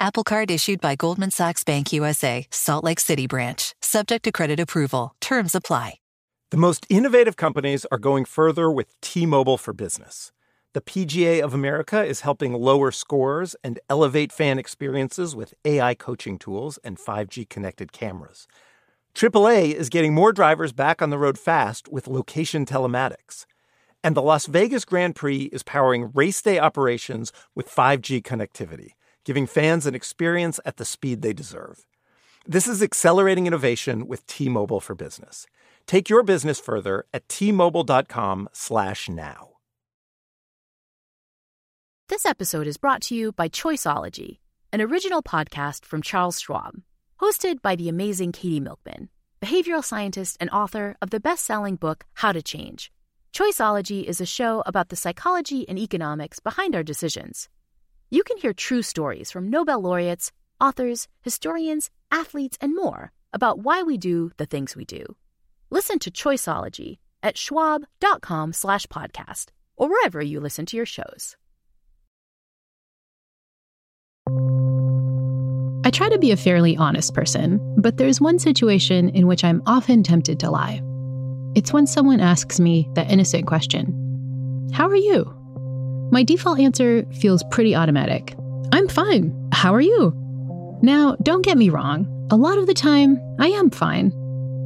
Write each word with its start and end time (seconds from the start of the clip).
Apple 0.00 0.22
Card 0.22 0.48
issued 0.48 0.80
by 0.80 0.94
Goldman 0.94 1.32
Sachs 1.32 1.64
Bank 1.64 1.92
USA, 1.92 2.46
Salt 2.52 2.84
Lake 2.84 3.00
City 3.00 3.26
branch, 3.26 3.74
subject 3.82 4.24
to 4.24 4.32
credit 4.32 4.60
approval. 4.60 5.16
Terms 5.20 5.56
apply. 5.56 5.94
The 6.50 6.56
most 6.56 6.86
innovative 6.88 7.36
companies 7.36 7.84
are 7.90 7.98
going 7.98 8.24
further 8.24 8.70
with 8.70 8.98
T 9.00 9.26
Mobile 9.26 9.58
for 9.58 9.72
Business. 9.72 10.30
The 10.72 10.80
PGA 10.80 11.42
of 11.42 11.52
America 11.52 12.04
is 12.04 12.20
helping 12.20 12.52
lower 12.52 12.92
scores 12.92 13.56
and 13.64 13.80
elevate 13.90 14.30
fan 14.30 14.58
experiences 14.58 15.34
with 15.34 15.54
AI 15.64 15.94
coaching 15.94 16.38
tools 16.38 16.78
and 16.84 16.96
5G 16.96 17.48
connected 17.48 17.90
cameras. 17.90 18.46
AAA 19.14 19.74
is 19.74 19.88
getting 19.88 20.14
more 20.14 20.32
drivers 20.32 20.72
back 20.72 21.02
on 21.02 21.10
the 21.10 21.18
road 21.18 21.38
fast 21.38 21.88
with 21.88 22.06
location 22.06 22.64
telematics. 22.64 23.46
And 24.04 24.14
the 24.14 24.22
Las 24.22 24.46
Vegas 24.46 24.84
Grand 24.84 25.16
Prix 25.16 25.44
is 25.46 25.64
powering 25.64 26.12
race 26.14 26.40
day 26.40 26.60
operations 26.60 27.32
with 27.56 27.68
5G 27.68 28.22
connectivity, 28.22 28.92
giving 29.28 29.46
fans 29.46 29.84
an 29.84 29.94
experience 29.94 30.58
at 30.64 30.78
the 30.78 30.86
speed 30.86 31.20
they 31.20 31.34
deserve. 31.34 31.84
This 32.46 32.66
is 32.66 32.82
accelerating 32.82 33.46
innovation 33.46 34.08
with 34.08 34.26
T-Mobile 34.26 34.80
for 34.80 34.94
Business. 34.94 35.46
Take 35.86 36.08
your 36.08 36.22
business 36.22 36.58
further 36.58 37.04
at 37.12 37.28
t-mobile.com/now. 37.28 39.48
This 42.08 42.24
episode 42.24 42.66
is 42.66 42.78
brought 42.78 43.02
to 43.02 43.14
you 43.14 43.32
by 43.32 43.50
Choiceology, 43.50 44.38
an 44.72 44.80
original 44.80 45.22
podcast 45.22 45.84
from 45.84 46.00
Charles 46.00 46.40
Schwab, 46.40 46.80
hosted 47.20 47.60
by 47.60 47.76
the 47.76 47.90
amazing 47.90 48.32
Katie 48.32 48.60
Milkman, 48.60 49.10
behavioral 49.42 49.84
scientist 49.84 50.38
and 50.40 50.48
author 50.48 50.96
of 51.02 51.10
the 51.10 51.20
best-selling 51.20 51.76
book 51.76 52.06
How 52.14 52.32
to 52.32 52.40
Change. 52.40 52.90
Choiceology 53.34 54.04
is 54.04 54.22
a 54.22 54.26
show 54.26 54.62
about 54.64 54.88
the 54.88 54.96
psychology 54.96 55.68
and 55.68 55.78
economics 55.78 56.40
behind 56.40 56.74
our 56.74 56.82
decisions. 56.82 57.50
You 58.10 58.22
can 58.22 58.38
hear 58.38 58.54
true 58.54 58.82
stories 58.82 59.30
from 59.30 59.50
Nobel 59.50 59.80
laureates, 59.80 60.32
authors, 60.60 61.08
historians, 61.20 61.90
athletes, 62.10 62.56
and 62.60 62.74
more 62.74 63.12
about 63.32 63.58
why 63.58 63.82
we 63.82 63.98
do 63.98 64.30
the 64.38 64.46
things 64.46 64.74
we 64.74 64.84
do. 64.86 65.04
Listen 65.70 65.98
to 65.98 66.10
Choiceology 66.10 66.98
at 67.22 67.36
schwab.com 67.36 68.54
slash 68.54 68.86
podcast 68.86 69.46
or 69.76 69.88
wherever 69.90 70.22
you 70.22 70.40
listen 70.40 70.64
to 70.66 70.76
your 70.76 70.86
shows. 70.86 71.36
I 75.84 75.90
try 75.90 76.08
to 76.08 76.18
be 76.18 76.32
a 76.32 76.36
fairly 76.36 76.76
honest 76.76 77.14
person, 77.14 77.60
but 77.78 77.96
there's 77.98 78.20
one 78.20 78.38
situation 78.38 79.10
in 79.10 79.26
which 79.26 79.44
I'm 79.44 79.62
often 79.66 80.02
tempted 80.02 80.40
to 80.40 80.50
lie. 80.50 80.82
It's 81.54 81.72
when 81.72 81.86
someone 81.86 82.20
asks 82.20 82.58
me 82.58 82.88
that 82.94 83.10
innocent 83.10 83.46
question 83.46 84.70
How 84.72 84.88
are 84.88 84.96
you? 84.96 85.37
My 86.10 86.22
default 86.22 86.58
answer 86.58 87.04
feels 87.20 87.44
pretty 87.50 87.74
automatic 87.74 88.34
I'm 88.72 88.88
fine. 88.88 89.34
How 89.52 89.74
are 89.74 89.80
you? 89.80 90.12
Now, 90.82 91.16
don't 91.22 91.44
get 91.44 91.58
me 91.58 91.70
wrong, 91.70 92.06
a 92.30 92.36
lot 92.36 92.58
of 92.58 92.66
the 92.66 92.74
time, 92.74 93.18
I 93.38 93.48
am 93.48 93.70
fine. 93.70 94.12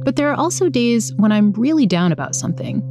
But 0.03 0.17
there 0.17 0.29
are 0.29 0.35
also 0.35 0.67
days 0.69 1.13
when 1.15 1.31
I'm 1.31 1.53
really 1.53 1.85
down 1.85 2.11
about 2.11 2.35
something. 2.35 2.81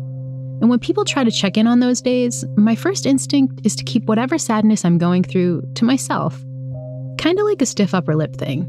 And 0.60 0.70
when 0.70 0.78
people 0.78 1.04
try 1.04 1.24
to 1.24 1.30
check 1.30 1.56
in 1.56 1.66
on 1.66 1.80
those 1.80 2.00
days, 2.00 2.44
my 2.56 2.74
first 2.74 3.04
instinct 3.04 3.60
is 3.64 3.76
to 3.76 3.84
keep 3.84 4.04
whatever 4.04 4.38
sadness 4.38 4.84
I'm 4.84 4.96
going 4.96 5.22
through 5.22 5.62
to 5.74 5.84
myself. 5.84 6.40
Kind 7.18 7.38
of 7.38 7.44
like 7.44 7.60
a 7.60 7.66
stiff 7.66 7.94
upper 7.94 8.16
lip 8.16 8.36
thing. 8.36 8.66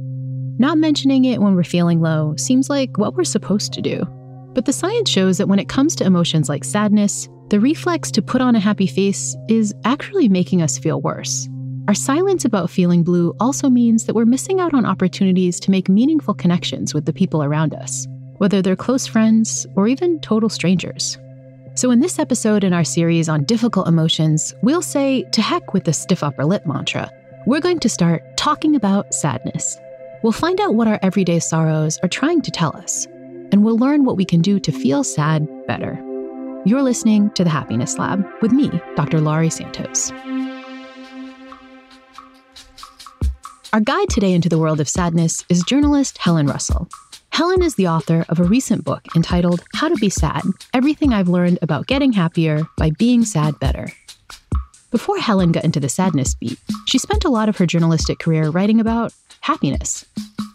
Not 0.59 0.77
mentioning 0.77 1.25
it 1.25 1.41
when 1.41 1.55
we're 1.55 1.63
feeling 1.63 2.01
low 2.01 2.35
seems 2.37 2.69
like 2.69 2.97
what 2.97 3.15
we're 3.15 3.23
supposed 3.23 3.73
to 3.73 3.81
do. 3.81 4.03
But 4.53 4.65
the 4.65 4.73
science 4.73 5.09
shows 5.09 5.37
that 5.37 5.47
when 5.47 5.59
it 5.59 5.69
comes 5.69 5.95
to 5.95 6.05
emotions 6.05 6.49
like 6.49 6.63
sadness, 6.63 7.29
the 7.53 7.59
reflex 7.59 8.09
to 8.09 8.19
put 8.19 8.41
on 8.41 8.55
a 8.55 8.59
happy 8.59 8.87
face 8.87 9.35
is 9.47 9.75
actually 9.85 10.27
making 10.27 10.63
us 10.63 10.79
feel 10.79 10.99
worse. 11.01 11.47
Our 11.87 11.93
silence 11.93 12.45
about 12.45 12.71
feeling 12.71 13.03
blue 13.03 13.35
also 13.39 13.69
means 13.69 14.05
that 14.05 14.15
we're 14.15 14.25
missing 14.25 14.59
out 14.59 14.73
on 14.73 14.87
opportunities 14.87 15.59
to 15.59 15.69
make 15.69 15.87
meaningful 15.87 16.33
connections 16.33 16.95
with 16.95 17.05
the 17.05 17.13
people 17.13 17.43
around 17.43 17.75
us, 17.75 18.07
whether 18.37 18.63
they're 18.63 18.75
close 18.75 19.05
friends 19.05 19.67
or 19.75 19.87
even 19.87 20.19
total 20.21 20.49
strangers. 20.49 21.19
So, 21.75 21.91
in 21.91 21.99
this 21.99 22.17
episode 22.17 22.63
in 22.63 22.73
our 22.73 22.83
series 22.83 23.29
on 23.29 23.43
difficult 23.43 23.87
emotions, 23.87 24.55
we'll 24.63 24.81
say 24.81 25.21
to 25.33 25.41
heck 25.43 25.75
with 25.75 25.83
the 25.83 25.93
stiff 25.93 26.23
upper 26.23 26.45
lip 26.45 26.65
mantra. 26.65 27.07
We're 27.45 27.61
going 27.61 27.81
to 27.81 27.87
start 27.87 28.35
talking 28.35 28.75
about 28.75 29.13
sadness. 29.13 29.77
We'll 30.23 30.31
find 30.31 30.59
out 30.59 30.73
what 30.73 30.87
our 30.87 30.97
everyday 31.03 31.37
sorrows 31.37 31.99
are 32.01 32.09
trying 32.09 32.41
to 32.41 32.49
tell 32.49 32.75
us, 32.75 33.05
and 33.51 33.63
we'll 33.63 33.77
learn 33.77 34.05
what 34.05 34.17
we 34.17 34.25
can 34.25 34.41
do 34.41 34.59
to 34.59 34.71
feel 34.71 35.03
sad 35.03 35.47
better. 35.67 36.03
You're 36.65 36.81
listening 36.81 37.29
to 37.31 37.43
The 37.43 37.49
Happiness 37.49 37.97
Lab 37.97 38.25
with 38.41 38.53
me, 38.53 38.71
Dr. 38.95 39.19
Laurie 39.19 39.49
Santos. 39.49 40.13
Our 43.73 43.81
guide 43.81 44.09
today 44.09 44.31
into 44.31 44.47
the 44.47 44.57
world 44.57 44.79
of 44.79 44.87
sadness 44.87 45.43
is 45.49 45.61
journalist 45.63 46.19
Helen 46.19 46.47
Russell. 46.47 46.87
Helen 47.31 47.61
is 47.61 47.75
the 47.75 47.89
author 47.89 48.25
of 48.29 48.39
a 48.39 48.45
recent 48.45 48.85
book 48.85 49.01
entitled 49.13 49.61
How 49.75 49.89
to 49.89 49.95
Be 49.95 50.09
Sad 50.09 50.43
Everything 50.73 51.11
I've 51.11 51.27
Learned 51.27 51.59
About 51.61 51.87
Getting 51.87 52.13
Happier 52.13 52.61
by 52.77 52.91
Being 52.91 53.25
Sad 53.25 53.59
Better. 53.59 53.89
Before 54.89 55.17
Helen 55.17 55.51
got 55.51 55.65
into 55.65 55.81
the 55.81 55.89
sadness 55.89 56.33
beat, 56.33 56.59
she 56.85 56.97
spent 56.97 57.25
a 57.25 57.29
lot 57.29 57.49
of 57.49 57.57
her 57.57 57.65
journalistic 57.65 58.19
career 58.19 58.49
writing 58.51 58.79
about 58.79 59.13
happiness. 59.41 60.05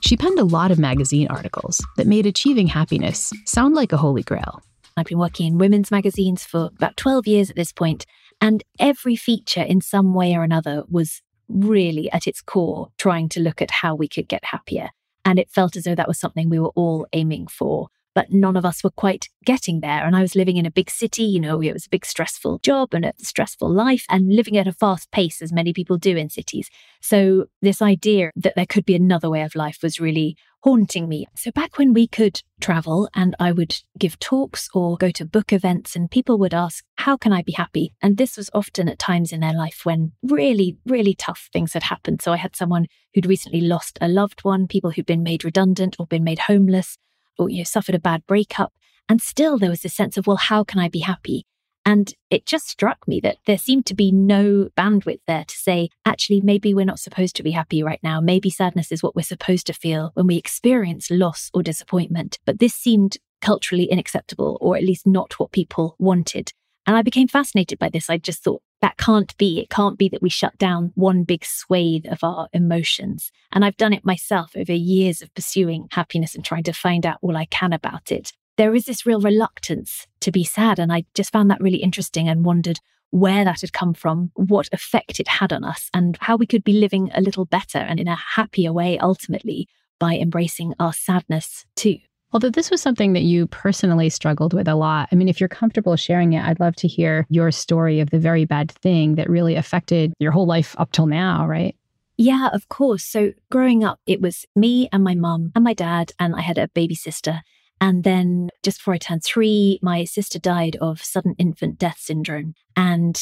She 0.00 0.16
penned 0.16 0.38
a 0.38 0.44
lot 0.44 0.70
of 0.70 0.78
magazine 0.78 1.28
articles 1.28 1.84
that 1.98 2.06
made 2.06 2.24
achieving 2.24 2.68
happiness 2.68 3.30
sound 3.44 3.74
like 3.74 3.92
a 3.92 3.98
holy 3.98 4.22
grail. 4.22 4.62
I've 4.98 5.06
been 5.06 5.18
working 5.18 5.46
in 5.46 5.58
women's 5.58 5.90
magazines 5.90 6.44
for 6.44 6.70
about 6.76 6.96
12 6.96 7.26
years 7.26 7.50
at 7.50 7.56
this 7.56 7.72
point, 7.72 8.06
and 8.40 8.62
every 8.78 9.16
feature 9.16 9.62
in 9.62 9.80
some 9.80 10.14
way 10.14 10.34
or 10.34 10.42
another 10.42 10.84
was 10.88 11.22
really 11.48 12.10
at 12.12 12.26
its 12.26 12.40
core 12.40 12.88
trying 12.98 13.28
to 13.30 13.40
look 13.40 13.62
at 13.62 13.70
how 13.70 13.94
we 13.94 14.08
could 14.08 14.28
get 14.28 14.44
happier. 14.44 14.90
And 15.24 15.38
it 15.38 15.50
felt 15.50 15.76
as 15.76 15.84
though 15.84 15.94
that 15.94 16.08
was 16.08 16.18
something 16.18 16.48
we 16.48 16.58
were 16.58 16.72
all 16.74 17.06
aiming 17.12 17.48
for. 17.48 17.88
But 18.14 18.32
none 18.32 18.56
of 18.56 18.64
us 18.64 18.82
were 18.82 18.90
quite 18.90 19.28
getting 19.44 19.80
there. 19.80 20.04
And 20.04 20.16
I 20.16 20.22
was 20.22 20.34
living 20.34 20.56
in 20.56 20.66
a 20.66 20.70
big 20.70 20.90
city, 20.90 21.22
you 21.22 21.38
know, 21.38 21.60
it 21.60 21.72
was 21.72 21.86
a 21.86 21.90
big 21.90 22.04
stressful 22.04 22.58
job 22.60 22.92
and 22.92 23.04
a 23.04 23.12
stressful 23.18 23.70
life 23.70 24.04
and 24.08 24.34
living 24.34 24.56
at 24.56 24.66
a 24.66 24.72
fast 24.72 25.10
pace, 25.12 25.40
as 25.40 25.52
many 25.52 25.72
people 25.72 25.98
do 25.98 26.16
in 26.16 26.28
cities. 26.28 26.68
So, 27.00 27.46
this 27.62 27.80
idea 27.80 28.32
that 28.34 28.54
there 28.56 28.66
could 28.66 28.84
be 28.84 28.96
another 28.96 29.30
way 29.30 29.42
of 29.42 29.54
life 29.54 29.78
was 29.82 30.00
really 30.00 30.36
haunting 30.62 31.08
me. 31.08 31.26
So, 31.36 31.50
back 31.50 31.78
when 31.78 31.92
we 31.92 32.06
could 32.06 32.42
travel 32.60 33.08
and 33.14 33.34
I 33.38 33.52
would 33.52 33.76
give 33.98 34.18
talks 34.18 34.68
or 34.74 34.96
go 34.96 35.10
to 35.10 35.24
book 35.24 35.52
events, 35.52 35.94
and 35.94 36.10
people 36.10 36.38
would 36.38 36.54
ask, 36.54 36.84
How 36.96 37.16
can 37.16 37.32
I 37.32 37.42
be 37.42 37.52
happy? 37.52 37.94
And 38.02 38.16
this 38.16 38.36
was 38.36 38.50
often 38.52 38.88
at 38.88 38.98
times 38.98 39.32
in 39.32 39.40
their 39.40 39.52
life 39.52 39.80
when 39.84 40.12
really, 40.22 40.76
really 40.86 41.14
tough 41.14 41.48
things 41.52 41.72
had 41.72 41.84
happened. 41.84 42.22
So, 42.22 42.32
I 42.32 42.36
had 42.36 42.56
someone 42.56 42.86
who'd 43.14 43.26
recently 43.26 43.60
lost 43.60 43.98
a 44.00 44.08
loved 44.08 44.40
one, 44.44 44.66
people 44.66 44.90
who'd 44.90 45.06
been 45.06 45.22
made 45.22 45.44
redundant 45.44 45.96
or 45.98 46.06
been 46.06 46.24
made 46.24 46.40
homeless 46.40 46.98
or, 47.38 47.48
you 47.48 47.58
know, 47.58 47.64
suffered 47.64 47.94
a 47.94 48.00
bad 48.00 48.26
breakup. 48.26 48.72
And 49.08 49.22
still 49.22 49.58
there 49.58 49.70
was 49.70 49.82
this 49.82 49.94
sense 49.94 50.16
of, 50.16 50.26
Well, 50.26 50.36
how 50.36 50.64
can 50.64 50.80
I 50.80 50.88
be 50.88 51.00
happy? 51.00 51.46
And 51.88 52.12
it 52.28 52.44
just 52.44 52.68
struck 52.68 53.08
me 53.08 53.18
that 53.20 53.38
there 53.46 53.56
seemed 53.56 53.86
to 53.86 53.94
be 53.94 54.12
no 54.12 54.68
bandwidth 54.76 55.20
there 55.26 55.46
to 55.46 55.56
say, 55.56 55.88
actually, 56.04 56.42
maybe 56.42 56.74
we're 56.74 56.84
not 56.84 56.98
supposed 56.98 57.34
to 57.36 57.42
be 57.42 57.52
happy 57.52 57.82
right 57.82 57.98
now. 58.02 58.20
Maybe 58.20 58.50
sadness 58.50 58.92
is 58.92 59.02
what 59.02 59.16
we're 59.16 59.22
supposed 59.22 59.66
to 59.68 59.72
feel 59.72 60.10
when 60.12 60.26
we 60.26 60.36
experience 60.36 61.10
loss 61.10 61.50
or 61.54 61.62
disappointment. 61.62 62.40
But 62.44 62.58
this 62.58 62.74
seemed 62.74 63.16
culturally 63.40 63.90
unacceptable, 63.90 64.58
or 64.60 64.76
at 64.76 64.84
least 64.84 65.06
not 65.06 65.40
what 65.40 65.50
people 65.50 65.96
wanted. 65.98 66.52
And 66.86 66.94
I 66.94 67.00
became 67.00 67.26
fascinated 67.26 67.78
by 67.78 67.88
this. 67.88 68.10
I 68.10 68.18
just 68.18 68.44
thought, 68.44 68.60
that 68.82 68.98
can't 68.98 69.34
be. 69.38 69.58
It 69.58 69.70
can't 69.70 69.96
be 69.96 70.10
that 70.10 70.20
we 70.20 70.28
shut 70.28 70.58
down 70.58 70.92
one 70.94 71.24
big 71.24 71.42
swathe 71.42 72.04
of 72.04 72.22
our 72.22 72.48
emotions. 72.52 73.32
And 73.50 73.64
I've 73.64 73.78
done 73.78 73.94
it 73.94 74.04
myself 74.04 74.50
over 74.54 74.74
years 74.74 75.22
of 75.22 75.34
pursuing 75.34 75.88
happiness 75.92 76.34
and 76.34 76.44
trying 76.44 76.64
to 76.64 76.74
find 76.74 77.06
out 77.06 77.16
all 77.22 77.34
I 77.34 77.46
can 77.46 77.72
about 77.72 78.12
it 78.12 78.34
there 78.58 78.74
is 78.74 78.84
this 78.84 79.06
real 79.06 79.20
reluctance 79.20 80.06
to 80.20 80.30
be 80.30 80.44
sad. 80.44 80.78
And 80.78 80.92
I 80.92 81.04
just 81.14 81.32
found 81.32 81.50
that 81.50 81.60
really 81.60 81.78
interesting 81.78 82.28
and 82.28 82.44
wondered 82.44 82.80
where 83.10 83.44
that 83.44 83.62
had 83.62 83.72
come 83.72 83.94
from, 83.94 84.30
what 84.34 84.68
effect 84.72 85.18
it 85.18 85.28
had 85.28 85.52
on 85.52 85.64
us, 85.64 85.88
and 85.94 86.18
how 86.20 86.36
we 86.36 86.46
could 86.46 86.64
be 86.64 86.74
living 86.74 87.10
a 87.14 87.22
little 87.22 87.46
better 87.46 87.78
and 87.78 87.98
in 87.98 88.08
a 88.08 88.16
happier 88.16 88.72
way 88.72 88.98
ultimately 88.98 89.66
by 89.98 90.16
embracing 90.16 90.74
our 90.78 90.92
sadness 90.92 91.64
too. 91.76 91.98
Although 92.32 92.50
this 92.50 92.70
was 92.70 92.82
something 92.82 93.14
that 93.14 93.22
you 93.22 93.46
personally 93.46 94.10
struggled 94.10 94.52
with 94.52 94.68
a 94.68 94.74
lot. 94.74 95.08
I 95.10 95.14
mean, 95.14 95.28
if 95.28 95.40
you're 95.40 95.48
comfortable 95.48 95.96
sharing 95.96 96.34
it, 96.34 96.44
I'd 96.44 96.60
love 96.60 96.76
to 96.76 96.88
hear 96.88 97.26
your 97.30 97.50
story 97.50 98.00
of 98.00 98.10
the 98.10 98.18
very 98.18 98.44
bad 98.44 98.70
thing 98.70 99.14
that 99.14 99.30
really 99.30 99.54
affected 99.54 100.12
your 100.18 100.32
whole 100.32 100.46
life 100.46 100.74
up 100.78 100.92
till 100.92 101.06
now, 101.06 101.46
right? 101.46 101.74
Yeah, 102.18 102.48
of 102.52 102.68
course. 102.68 103.04
So 103.04 103.32
growing 103.50 103.82
up, 103.82 104.00
it 104.04 104.20
was 104.20 104.44
me 104.54 104.88
and 104.92 105.02
my 105.02 105.14
mum 105.14 105.52
and 105.54 105.64
my 105.64 105.72
dad, 105.72 106.12
and 106.18 106.34
I 106.34 106.42
had 106.42 106.58
a 106.58 106.68
baby 106.68 106.96
sister. 106.96 107.40
And 107.80 108.04
then 108.04 108.50
just 108.62 108.78
before 108.78 108.94
I 108.94 108.98
turned 108.98 109.24
three, 109.24 109.78
my 109.82 110.04
sister 110.04 110.38
died 110.38 110.76
of 110.80 111.02
sudden 111.02 111.34
infant 111.38 111.78
death 111.78 111.98
syndrome. 111.98 112.54
And 112.76 113.20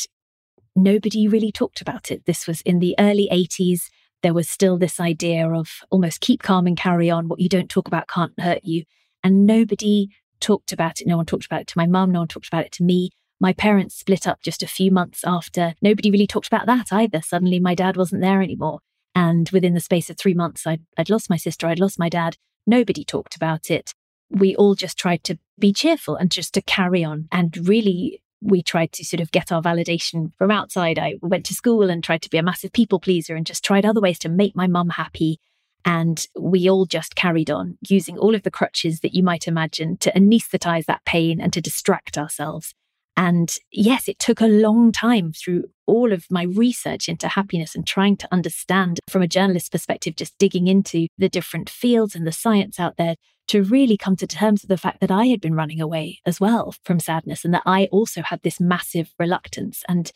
nobody 0.75 1.29
really 1.29 1.53
talked 1.53 1.81
about 1.81 2.11
it. 2.11 2.25
This 2.27 2.47
was 2.47 2.63
in 2.63 2.79
the 2.79 2.95
early 2.99 3.29
80s. 3.31 3.83
There 4.23 4.35
was 4.35 4.49
still 4.49 4.79
this 4.79 4.99
idea 4.99 5.49
of 5.51 5.69
almost 5.91 6.21
keep 6.21 6.43
calm 6.43 6.67
and 6.67 6.77
carry 6.77 7.11
on. 7.11 7.29
What 7.29 7.41
you 7.41 7.49
don't 7.49 7.69
talk 7.69 7.87
about 7.87 8.09
can't 8.09 8.39
hurt 8.41 8.65
you. 8.65 8.85
And 9.23 9.47
nobody 9.47 10.09
talked 10.41 10.73
about 10.73 11.01
it. 11.01 11.07
No 11.07 11.17
one 11.17 11.27
talked 11.27 11.47
about 11.47 11.63
it 11.63 11.67
to 11.69 11.79
my 11.79 11.87
mum. 11.87 12.13
No 12.13 12.21
one 12.21 12.29
talked 12.29 12.49
about 12.49 12.65
it 12.65 12.73
to 12.73 12.85
me. 12.85 13.11
My 13.39 13.53
parents 13.53 13.95
split 13.95 14.27
up 14.27 14.41
just 14.43 14.63
a 14.63 14.67
few 14.69 14.91
months 14.91 15.23
after. 15.25 15.75
Nobody 15.83 16.11
really 16.11 16.27
talked 16.27 16.47
about 16.47 16.67
that 16.67 16.93
either. 16.93 17.21
Suddenly, 17.21 17.61
my 17.61 17.75
dad 17.75 17.97
wasn't 17.97 18.23
there 18.23 18.41
anymore. 18.41 18.81
And 19.15 19.49
within 19.51 19.75
the 19.75 19.81
space 19.81 20.09
of 20.11 20.17
three 20.17 20.35
months, 20.35 20.67
I'd, 20.67 20.83
I'd 20.97 21.11
lost 21.11 21.31
my 21.31 21.37
sister, 21.37 21.67
I'd 21.67 21.81
lost 21.81 21.99
my 21.99 22.09
dad. 22.09 22.37
Nobody 22.67 23.05
talked 23.05 23.37
about 23.37 23.71
it. 23.71 23.95
We 24.31 24.57
all 24.57 24.75
just 24.75 24.99
tried 24.99 25.25
to 25.25 25.39
be 25.59 25.73
cheerful 25.73 26.17
and 26.17 26.31
just 26.31 26.55
to 26.55 26.63
carry 26.63 27.05
on. 27.05 27.29
And 27.33 27.69
really, 27.69 28.23
we 28.41 28.63
tried 28.63 28.93
to 28.93 29.05
sort 29.05 29.21
of 29.21 29.31
get 29.31 29.51
our 29.51 29.63
validation 29.63 30.33
from 30.37 30.51
outside. 30.51 30.99
I 30.99 31.15
went 31.23 31.47
to 31.47 31.55
school 31.55 31.91
and 31.91 32.03
tried 32.03 32.23
to 32.23 32.31
be 32.31 32.39
a 32.39 32.43
massive 32.43 32.73
people 32.73 33.01
pleaser 33.01 33.35
and 33.35 33.47
just 33.47 33.65
tried 33.65 33.87
other 33.87 34.01
ways 34.01 34.19
to 34.21 34.29
make 34.29 34.55
my 34.55 34.67
mum 34.67 34.91
happy. 34.91 35.39
And 35.85 36.27
we 36.39 36.69
all 36.69 36.85
just 36.85 37.15
carried 37.15 37.51
on 37.51 37.79
using 37.89 38.19
all 38.19 38.35
of 38.35 38.43
the 38.43 38.51
crutches 38.51 39.01
that 39.01 39.15
you 39.15 39.23
might 39.23 39.47
imagine 39.47 39.97
to 39.99 40.13
anesthetize 40.13 40.87
that 40.87 41.05
pain 41.05 41.41
and 41.41 41.53
to 41.53 41.61
distract 41.61 42.19
ourselves. 42.19 42.75
And 43.17 43.57
yes, 43.73 44.09
it 44.09 44.19
took 44.19 44.41
a 44.41 44.47
long 44.47 44.93
time 44.93 45.33
through 45.33 45.65
all 45.87 46.13
of 46.13 46.27
my 46.31 46.43
research 46.43 47.09
into 47.09 47.29
happiness 47.29 47.75
and 47.75 47.87
trying 47.87 48.17
to 48.19 48.29
understand 48.31 49.01
from 49.09 49.23
a 49.23 49.29
journalist's 49.29 49.71
perspective, 49.71 50.17
just 50.17 50.37
digging 50.39 50.67
into 50.67 51.07
the 51.17 51.29
different 51.29 51.71
fields 51.71 52.15
and 52.15 52.27
the 52.27 52.33
science 52.33 52.79
out 52.79 52.97
there 52.99 53.17
to 53.49 53.63
really 53.63 53.97
come 53.97 54.17
to 54.17 54.27
terms 54.27 54.63
with 54.63 54.69
the 54.69 54.77
fact 54.77 55.01
that 55.01 55.11
I 55.11 55.27
had 55.27 55.41
been 55.41 55.55
running 55.55 55.81
away 55.81 56.21
as 56.27 56.41
well 56.41 56.75
from 56.83 57.01
sadness 57.01 57.45
and 57.45 57.55
that 57.55 57.63
I 57.65 57.87
also 57.93 58.23
had 58.23 58.43
this 58.43 58.61
massive 58.61 59.15
reluctance. 59.19 59.85
And 59.89 60.11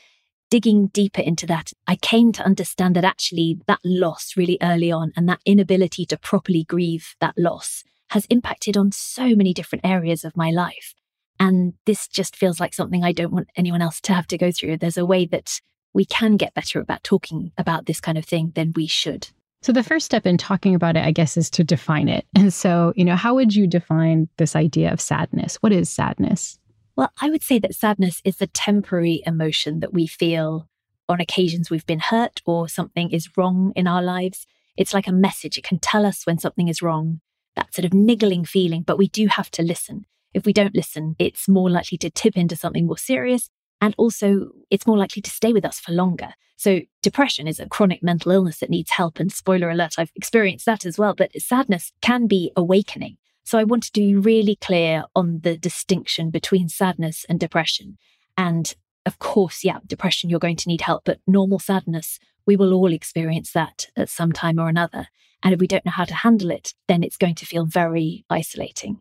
digging 0.50 0.88
deeper 0.88 1.21
into 1.21 1.47
that, 1.47 1.73
I 1.87 1.97
came 1.97 2.32
to 2.32 2.43
understand 2.44 2.97
that 2.97 3.05
actually 3.05 3.59
that 3.67 3.81
loss 3.85 4.37
really 4.37 4.59
early 4.61 4.91
on 4.91 5.12
and 5.17 5.29
that 5.29 5.41
inability 5.44 6.06
to 6.06 6.19
properly 6.19 6.65
grieve 6.65 7.15
that 7.21 7.35
loss 7.38 7.85
has 8.11 8.27
impacted 8.27 8.77
on 8.77 8.91
so 8.91 9.37
many 9.37 9.55
different 9.55 9.87
areas 9.87 10.25
of 10.25 10.37
my 10.37 10.50
life. 10.50 10.94
And 11.38 11.75
this 11.87 12.09
just 12.09 12.37
feels 12.37 12.61
like 12.61 12.75
something 12.75 13.05
I 13.05 13.12
don't 13.12 13.33
want 13.33 13.49
anyone 13.56 13.81
else 13.81 14.00
to 14.03 14.12
have 14.12 14.26
to 14.29 14.38
go 14.38 14.50
through. 14.50 14.76
There's 14.76 14.99
a 14.99 15.06
way 15.06 15.25
that 15.26 15.61
we 15.94 16.05
can 16.05 16.37
get 16.37 16.55
better 16.55 16.81
about 16.81 17.05
talking 17.05 17.53
about 17.56 17.87
this 17.87 18.00
kind 18.00 18.19
of 18.19 18.25
thing 18.25 18.53
than 18.55 18.73
we 18.75 18.87
should. 18.87 19.29
So, 19.62 19.73
the 19.73 19.83
first 19.83 20.07
step 20.07 20.27
in 20.27 20.39
talking 20.39 20.75
about 20.75 20.97
it, 20.97 21.05
I 21.05 21.11
guess, 21.11 21.37
is 21.37 21.51
to 21.51 21.65
define 21.65 22.09
it. 22.09 22.27
And 22.35 22.53
so, 22.53 22.95
you 22.97 23.05
know, 23.05 23.17
how 23.17 23.35
would 23.35 23.55
you 23.55 23.67
define 23.67 24.29
this 24.39 24.57
idea 24.57 24.93
of 24.93 25.01
sadness? 25.01 25.57
What 25.57 25.73
is 25.73 25.91
sadness? 25.91 26.59
Well, 26.97 27.12
I 27.21 27.31
would 27.31 27.43
say 27.43 27.59
that 27.59 27.75
sadness 27.75 28.21
is 28.25 28.39
the 28.39 28.47
temporary 28.47 29.23
emotion 29.27 29.81
that 29.81 29.93
we 29.93 30.07
feel 30.07 30.69
on 31.09 31.21
occasions 31.21 31.71
we've 31.71 31.87
been 31.87 31.99
hurt 31.99 32.41
or 32.47 32.69
something 32.69 33.11
is 33.11 33.37
wrong 33.37 33.73
in 33.75 33.87
our 33.87 34.03
lives. 34.03 34.47
It's 34.77 34.95
like 34.95 35.09
a 35.09 35.12
message, 35.12 35.59
it 35.59 35.65
can 35.65 35.79
tell 35.79 36.07
us 36.07 36.25
when 36.25 36.39
something 36.39 36.69
is 36.69 36.83
wrong, 36.83 37.21
that 37.57 37.75
sort 37.75 37.85
of 37.85 37.93
niggling 37.93 38.45
feeling, 38.45 38.83
but 38.83 38.97
we 38.97 39.09
do 39.09 39.27
have 39.27 39.51
to 39.53 39.62
listen. 39.62 40.07
If 40.33 40.47
we 40.47 40.53
don't 40.53 40.75
listen, 40.75 41.17
it's 41.19 41.49
more 41.49 41.69
likely 41.69 41.99
to 41.99 42.11
tip 42.11 42.37
into 42.37 42.55
something 42.55 42.87
more 42.87 42.99
serious. 42.99 43.51
And 43.81 43.94
also, 43.97 44.50
it's 44.71 44.87
more 44.87 44.99
likely 44.99 45.23
to 45.23 45.31
stay 45.31 45.53
with 45.53 45.65
us 45.65 45.81
for 45.81 45.93
longer. 45.93 46.35
So, 46.56 46.81
depression 47.03 47.49
is 47.49 47.59
a 47.59 47.69
chronic 47.69 48.03
mental 48.03 48.32
illness 48.32 48.59
that 48.59 48.71
needs 48.71 48.91
help. 48.91 49.19
And 49.19 49.32
spoiler 49.32 49.71
alert, 49.71 49.94
I've 49.99 50.12
experienced 50.15 50.67
that 50.67 50.85
as 50.85 50.99
well. 50.99 51.15
But 51.15 51.32
sadness 51.41 51.93
can 52.03 52.27
be 52.27 52.53
awakening. 52.56 53.17
So, 53.44 53.59
I 53.59 53.65
wanted 53.65 53.94
to 53.94 54.00
be 54.00 54.15
really 54.15 54.56
clear 54.56 55.05
on 55.17 55.41
the 55.43 55.56
distinction 55.56 56.31
between 56.31 56.69
sadness 56.69 57.25
and 57.29 57.41
depression. 57.41 57.97
And 58.37 58.75
of 59.06 59.19
course, 59.19 59.65
yeah, 59.65 59.79
depression, 59.87 60.29
you're 60.29 60.38
going 60.38 60.56
to 60.56 60.69
need 60.69 60.83
help. 60.83 61.05
But 61.05 61.21
normal 61.26 61.59
sadness, 61.59 62.19
we 62.47 62.56
will 62.56 62.75
all 62.75 62.93
experience 62.93 63.53
that 63.53 63.87
at 63.97 64.11
some 64.11 64.33
time 64.33 64.59
or 64.59 64.69
another. 64.69 65.09
And 65.43 65.55
if 65.55 65.61
we 65.61 65.67
don't 65.67 65.87
know 65.87 65.93
how 65.93 66.05
to 66.05 66.15
handle 66.15 66.50
it, 66.50 66.75
then 66.87 67.03
it's 67.03 67.17
going 67.17 67.35
to 67.37 67.47
feel 67.47 67.65
very 67.65 68.25
isolating. 68.29 69.00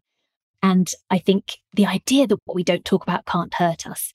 And 0.64 0.90
I 1.10 1.18
think 1.18 1.58
the 1.74 1.86
idea 1.86 2.28
that 2.28 2.40
what 2.46 2.56
we 2.56 2.64
don't 2.64 2.86
talk 2.86 3.04
about 3.04 3.25
can't 3.25 3.54
hurt 3.54 3.86
us 3.86 4.14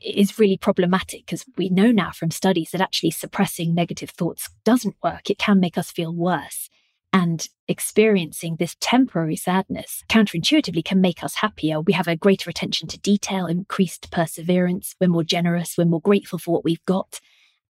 is 0.00 0.38
really 0.38 0.56
problematic 0.56 1.26
because 1.26 1.44
we 1.56 1.68
know 1.68 1.90
now 1.90 2.10
from 2.10 2.30
studies 2.30 2.70
that 2.70 2.80
actually 2.80 3.10
suppressing 3.10 3.74
negative 3.74 4.10
thoughts 4.10 4.48
doesn't 4.64 4.96
work. 5.02 5.30
It 5.30 5.38
can 5.38 5.60
make 5.60 5.78
us 5.78 5.90
feel 5.90 6.14
worse. 6.14 6.68
And 7.12 7.48
experiencing 7.66 8.56
this 8.56 8.76
temporary 8.80 9.34
sadness 9.36 10.04
counterintuitively 10.08 10.84
can 10.84 11.00
make 11.00 11.24
us 11.24 11.36
happier. 11.36 11.80
We 11.80 11.92
have 11.94 12.06
a 12.06 12.16
greater 12.16 12.48
attention 12.48 12.86
to 12.88 13.00
detail, 13.00 13.46
increased 13.46 14.10
perseverance. 14.12 14.94
We're 15.00 15.08
more 15.08 15.24
generous. 15.24 15.76
We're 15.76 15.86
more 15.86 16.00
grateful 16.00 16.38
for 16.38 16.52
what 16.52 16.64
we've 16.64 16.84
got. 16.84 17.20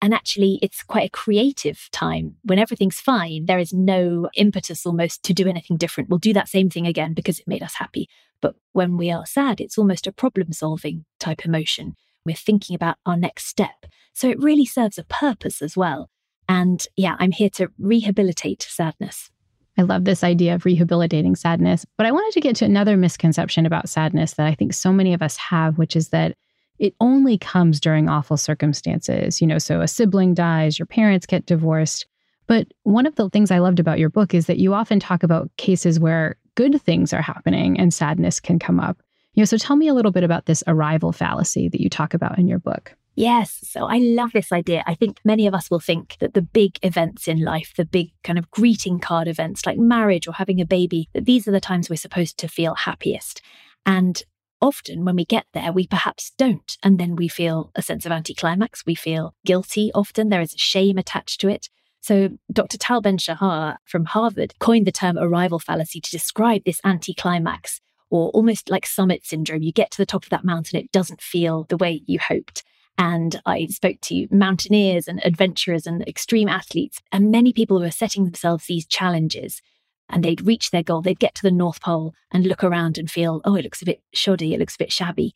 And 0.00 0.14
actually, 0.14 0.58
it's 0.62 0.82
quite 0.82 1.06
a 1.06 1.10
creative 1.10 1.88
time. 1.92 2.36
When 2.42 2.58
everything's 2.58 3.00
fine, 3.00 3.46
there 3.46 3.58
is 3.58 3.72
no 3.72 4.28
impetus 4.34 4.86
almost 4.86 5.24
to 5.24 5.34
do 5.34 5.48
anything 5.48 5.76
different. 5.76 6.08
We'll 6.08 6.18
do 6.18 6.32
that 6.34 6.48
same 6.48 6.70
thing 6.70 6.86
again 6.86 7.14
because 7.14 7.38
it 7.38 7.48
made 7.48 7.62
us 7.62 7.74
happy. 7.74 8.08
But 8.40 8.54
when 8.72 8.96
we 8.96 9.10
are 9.10 9.26
sad, 9.26 9.60
it's 9.60 9.78
almost 9.78 10.06
a 10.06 10.12
problem 10.12 10.52
solving 10.52 11.04
type 11.18 11.44
emotion. 11.44 11.96
We're 12.28 12.36
thinking 12.36 12.76
about 12.76 12.98
our 13.06 13.16
next 13.16 13.46
step. 13.46 13.86
So 14.12 14.28
it 14.28 14.38
really 14.38 14.66
serves 14.66 14.98
a 14.98 15.04
purpose 15.04 15.62
as 15.62 15.78
well. 15.78 16.10
And 16.46 16.86
yeah, 16.94 17.16
I'm 17.18 17.30
here 17.30 17.48
to 17.54 17.68
rehabilitate 17.78 18.60
sadness. 18.68 19.30
I 19.78 19.82
love 19.82 20.04
this 20.04 20.22
idea 20.22 20.54
of 20.54 20.66
rehabilitating 20.66 21.36
sadness. 21.36 21.86
But 21.96 22.04
I 22.04 22.12
wanted 22.12 22.34
to 22.34 22.40
get 22.42 22.54
to 22.56 22.66
another 22.66 22.98
misconception 22.98 23.64
about 23.64 23.88
sadness 23.88 24.34
that 24.34 24.46
I 24.46 24.54
think 24.54 24.74
so 24.74 24.92
many 24.92 25.14
of 25.14 25.22
us 25.22 25.38
have, 25.38 25.78
which 25.78 25.96
is 25.96 26.10
that 26.10 26.36
it 26.78 26.94
only 27.00 27.38
comes 27.38 27.80
during 27.80 28.10
awful 28.10 28.36
circumstances. 28.36 29.40
You 29.40 29.46
know, 29.46 29.58
so 29.58 29.80
a 29.80 29.88
sibling 29.88 30.34
dies, 30.34 30.78
your 30.78 30.84
parents 30.84 31.24
get 31.24 31.46
divorced. 31.46 32.06
But 32.46 32.66
one 32.82 33.06
of 33.06 33.14
the 33.14 33.30
things 33.30 33.50
I 33.50 33.58
loved 33.58 33.80
about 33.80 33.98
your 33.98 34.10
book 34.10 34.34
is 34.34 34.48
that 34.48 34.58
you 34.58 34.74
often 34.74 35.00
talk 35.00 35.22
about 35.22 35.50
cases 35.56 35.98
where 35.98 36.36
good 36.56 36.78
things 36.82 37.14
are 37.14 37.22
happening 37.22 37.80
and 37.80 37.94
sadness 37.94 38.38
can 38.38 38.58
come 38.58 38.80
up. 38.80 38.98
You 39.38 39.42
know, 39.42 39.46
so 39.46 39.56
tell 39.56 39.76
me 39.76 39.86
a 39.86 39.94
little 39.94 40.10
bit 40.10 40.24
about 40.24 40.46
this 40.46 40.64
arrival 40.66 41.12
fallacy 41.12 41.68
that 41.68 41.80
you 41.80 41.88
talk 41.88 42.12
about 42.12 42.40
in 42.40 42.48
your 42.48 42.58
book. 42.58 42.96
Yes. 43.14 43.60
So 43.62 43.84
I 43.84 43.98
love 43.98 44.32
this 44.32 44.50
idea. 44.50 44.82
I 44.84 44.96
think 44.96 45.20
many 45.24 45.46
of 45.46 45.54
us 45.54 45.70
will 45.70 45.78
think 45.78 46.16
that 46.18 46.34
the 46.34 46.42
big 46.42 46.76
events 46.82 47.28
in 47.28 47.44
life, 47.44 47.72
the 47.76 47.84
big 47.84 48.10
kind 48.24 48.36
of 48.36 48.50
greeting 48.50 48.98
card 48.98 49.28
events 49.28 49.64
like 49.64 49.78
marriage 49.78 50.26
or 50.26 50.32
having 50.32 50.60
a 50.60 50.66
baby, 50.66 51.08
that 51.14 51.24
these 51.24 51.46
are 51.46 51.52
the 51.52 51.60
times 51.60 51.88
we're 51.88 51.94
supposed 51.94 52.36
to 52.38 52.48
feel 52.48 52.74
happiest. 52.74 53.40
And 53.86 54.20
often 54.60 55.04
when 55.04 55.14
we 55.14 55.24
get 55.24 55.46
there, 55.54 55.70
we 55.70 55.86
perhaps 55.86 56.32
don't. 56.36 56.76
And 56.82 56.98
then 56.98 57.14
we 57.14 57.28
feel 57.28 57.70
a 57.76 57.82
sense 57.82 58.04
of 58.04 58.10
anticlimax. 58.10 58.84
We 58.86 58.96
feel 58.96 59.36
guilty 59.46 59.92
often. 59.94 60.30
There 60.30 60.40
is 60.40 60.54
shame 60.56 60.98
attached 60.98 61.40
to 61.42 61.48
it. 61.48 61.68
So 62.00 62.30
Dr. 62.52 62.76
Tal 62.76 63.02
Ben 63.02 63.18
Shahar 63.18 63.78
from 63.84 64.06
Harvard 64.06 64.54
coined 64.58 64.88
the 64.88 64.90
term 64.90 65.16
arrival 65.16 65.60
fallacy 65.60 66.00
to 66.00 66.10
describe 66.10 66.64
this 66.64 66.80
anticlimax 66.84 67.80
or 68.10 68.30
almost 68.30 68.70
like 68.70 68.86
summit 68.86 69.24
syndrome. 69.24 69.62
You 69.62 69.72
get 69.72 69.90
to 69.92 69.98
the 69.98 70.06
top 70.06 70.24
of 70.24 70.30
that 70.30 70.44
mountain, 70.44 70.78
it 70.78 70.92
doesn't 70.92 71.20
feel 71.20 71.64
the 71.64 71.76
way 71.76 72.02
you 72.06 72.18
hoped. 72.18 72.64
And 72.96 73.40
I 73.46 73.66
spoke 73.66 74.00
to 74.02 74.26
mountaineers 74.30 75.06
and 75.06 75.24
adventurers 75.24 75.86
and 75.86 76.06
extreme 76.08 76.48
athletes, 76.48 77.00
and 77.12 77.30
many 77.30 77.52
people 77.52 77.78
who 77.78 77.84
are 77.84 77.92
setting 77.92 78.24
themselves 78.24 78.66
these 78.66 78.86
challenges 78.86 79.62
and 80.08 80.24
they'd 80.24 80.46
reach 80.46 80.70
their 80.70 80.82
goal, 80.82 81.02
they'd 81.02 81.18
get 81.18 81.34
to 81.36 81.42
the 81.42 81.50
North 81.50 81.80
Pole 81.80 82.14
and 82.32 82.46
look 82.46 82.64
around 82.64 82.98
and 82.98 83.10
feel, 83.10 83.40
oh, 83.44 83.54
it 83.54 83.62
looks 83.62 83.82
a 83.82 83.86
bit 83.86 84.02
shoddy, 84.12 84.54
it 84.54 84.58
looks 84.58 84.74
a 84.74 84.78
bit 84.78 84.92
shabby. 84.92 85.34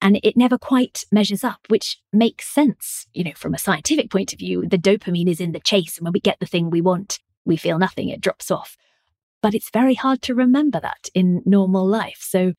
And 0.00 0.20
it 0.22 0.36
never 0.36 0.58
quite 0.58 1.04
measures 1.10 1.42
up, 1.42 1.60
which 1.68 2.00
makes 2.12 2.46
sense. 2.46 3.06
You 3.12 3.24
know, 3.24 3.32
from 3.34 3.54
a 3.54 3.58
scientific 3.58 4.10
point 4.10 4.32
of 4.32 4.38
view, 4.38 4.64
the 4.66 4.78
dopamine 4.78 5.28
is 5.28 5.40
in 5.40 5.52
the 5.52 5.60
chase. 5.60 5.98
And 5.98 6.04
when 6.04 6.12
we 6.12 6.20
get 6.20 6.38
the 6.40 6.46
thing 6.46 6.70
we 6.70 6.80
want, 6.80 7.18
we 7.44 7.56
feel 7.56 7.78
nothing, 7.78 8.08
it 8.08 8.20
drops 8.20 8.50
off. 8.50 8.76
But 9.42 9.54
it's 9.54 9.70
very 9.70 9.94
hard 9.94 10.22
to 10.22 10.34
remember 10.34 10.80
that 10.80 11.08
in 11.14 11.42
normal 11.44 11.86
life. 11.86 12.18
So 12.20 12.54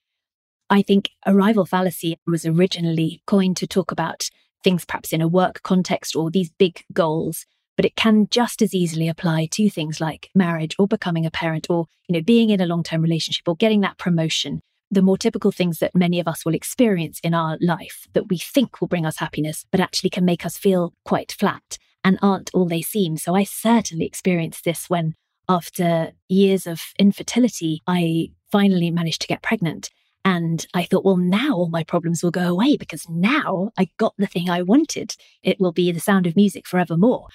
I 0.69 0.81
think 0.81 1.09
arrival 1.25 1.65
fallacy 1.65 2.17
was 2.27 2.45
originally 2.45 3.21
coined 3.25 3.57
to 3.57 3.67
talk 3.67 3.91
about 3.91 4.29
things 4.63 4.85
perhaps 4.85 5.13
in 5.13 5.21
a 5.21 5.27
work 5.27 5.61
context 5.63 6.15
or 6.15 6.29
these 6.29 6.51
big 6.51 6.83
goals 6.93 7.45
but 7.79 7.85
it 7.85 7.95
can 7.95 8.27
just 8.29 8.61
as 8.61 8.75
easily 8.75 9.07
apply 9.07 9.45
to 9.49 9.69
things 9.69 10.01
like 10.01 10.29
marriage 10.35 10.75
or 10.77 10.85
becoming 10.85 11.25
a 11.25 11.31
parent 11.31 11.67
or 11.69 11.85
you 12.09 12.13
know 12.13 12.21
being 12.21 12.49
in 12.49 12.59
a 12.59 12.65
long-term 12.65 13.01
relationship 13.01 13.47
or 13.47 13.55
getting 13.55 13.79
that 13.79 13.97
promotion 13.97 14.61
the 14.91 15.01
more 15.01 15.17
typical 15.17 15.51
things 15.51 15.79
that 15.79 15.95
many 15.95 16.19
of 16.19 16.27
us 16.27 16.43
will 16.43 16.53
experience 16.53 17.21
in 17.23 17.33
our 17.33 17.57
life 17.61 18.05
that 18.13 18.27
we 18.27 18.37
think 18.37 18.81
will 18.81 18.89
bring 18.89 19.05
us 19.05 19.17
happiness 19.17 19.65
but 19.71 19.79
actually 19.79 20.09
can 20.09 20.25
make 20.25 20.45
us 20.45 20.57
feel 20.57 20.93
quite 21.05 21.31
flat 21.31 21.77
and 22.03 22.19
aren't 22.21 22.51
all 22.53 22.67
they 22.67 22.81
seem 22.81 23.15
so 23.15 23.33
i 23.33 23.45
certainly 23.45 24.05
experienced 24.05 24.65
this 24.65 24.89
when 24.89 25.15
after 25.49 26.11
years 26.29 26.65
of 26.67 26.81
infertility 26.97 27.81
i 27.87 28.29
finally 28.51 28.91
managed 28.91 29.21
to 29.21 29.27
get 29.27 29.43
pregnant 29.43 29.89
and 30.25 30.67
I 30.73 30.83
thought, 30.83 31.05
well, 31.05 31.17
now 31.17 31.55
all 31.55 31.69
my 31.69 31.83
problems 31.83 32.21
will 32.21 32.31
go 32.31 32.47
away 32.49 32.77
because 32.77 33.07
now 33.09 33.71
I 33.77 33.87
got 33.97 34.13
the 34.17 34.27
thing 34.27 34.49
I 34.49 34.61
wanted. 34.61 35.15
It 35.41 35.59
will 35.59 35.71
be 35.71 35.91
the 35.91 35.99
sound 35.99 36.27
of 36.27 36.35
music 36.35 36.67
forevermore. 36.67 37.29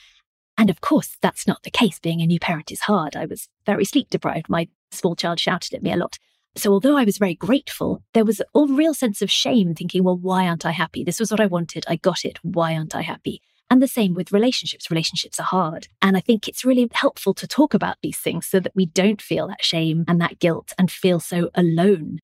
And 0.56 0.70
of 0.70 0.80
course, 0.80 1.16
that's 1.20 1.46
not 1.46 1.62
the 1.62 1.70
case. 1.70 1.98
Being 1.98 2.20
a 2.20 2.26
new 2.26 2.38
parent 2.38 2.70
is 2.70 2.80
hard. 2.80 3.16
I 3.16 3.26
was 3.26 3.48
very 3.66 3.84
sleep 3.84 4.10
deprived. 4.10 4.48
My 4.48 4.68
small 4.92 5.16
child 5.16 5.40
shouted 5.40 5.74
at 5.74 5.82
me 5.82 5.92
a 5.92 5.96
lot. 5.96 6.18
So 6.56 6.72
although 6.72 6.96
I 6.96 7.04
was 7.04 7.18
very 7.18 7.34
grateful, 7.34 8.04
there 8.12 8.24
was 8.24 8.40
a 8.40 8.66
real 8.68 8.94
sense 8.94 9.20
of 9.22 9.30
shame 9.30 9.74
thinking, 9.74 10.04
well, 10.04 10.16
why 10.16 10.46
aren't 10.46 10.64
I 10.64 10.70
happy? 10.70 11.02
This 11.02 11.18
was 11.18 11.30
what 11.30 11.40
I 11.40 11.46
wanted. 11.46 11.84
I 11.88 11.96
got 11.96 12.24
it. 12.24 12.38
Why 12.42 12.76
aren't 12.76 12.94
I 12.94 13.02
happy? 13.02 13.42
And 13.74 13.82
the 13.82 13.88
same 13.88 14.14
with 14.14 14.30
relationships. 14.30 14.88
Relationships 14.88 15.40
are 15.40 15.46
hard. 15.46 15.88
And 16.00 16.16
I 16.16 16.20
think 16.20 16.46
it's 16.46 16.64
really 16.64 16.88
helpful 16.92 17.34
to 17.34 17.44
talk 17.48 17.74
about 17.74 17.96
these 18.04 18.16
things 18.16 18.46
so 18.46 18.60
that 18.60 18.70
we 18.76 18.86
don't 18.86 19.20
feel 19.20 19.48
that 19.48 19.64
shame 19.64 20.04
and 20.06 20.20
that 20.20 20.38
guilt 20.38 20.72
and 20.78 20.88
feel 20.88 21.18
so 21.18 21.50
alone. 21.56 22.20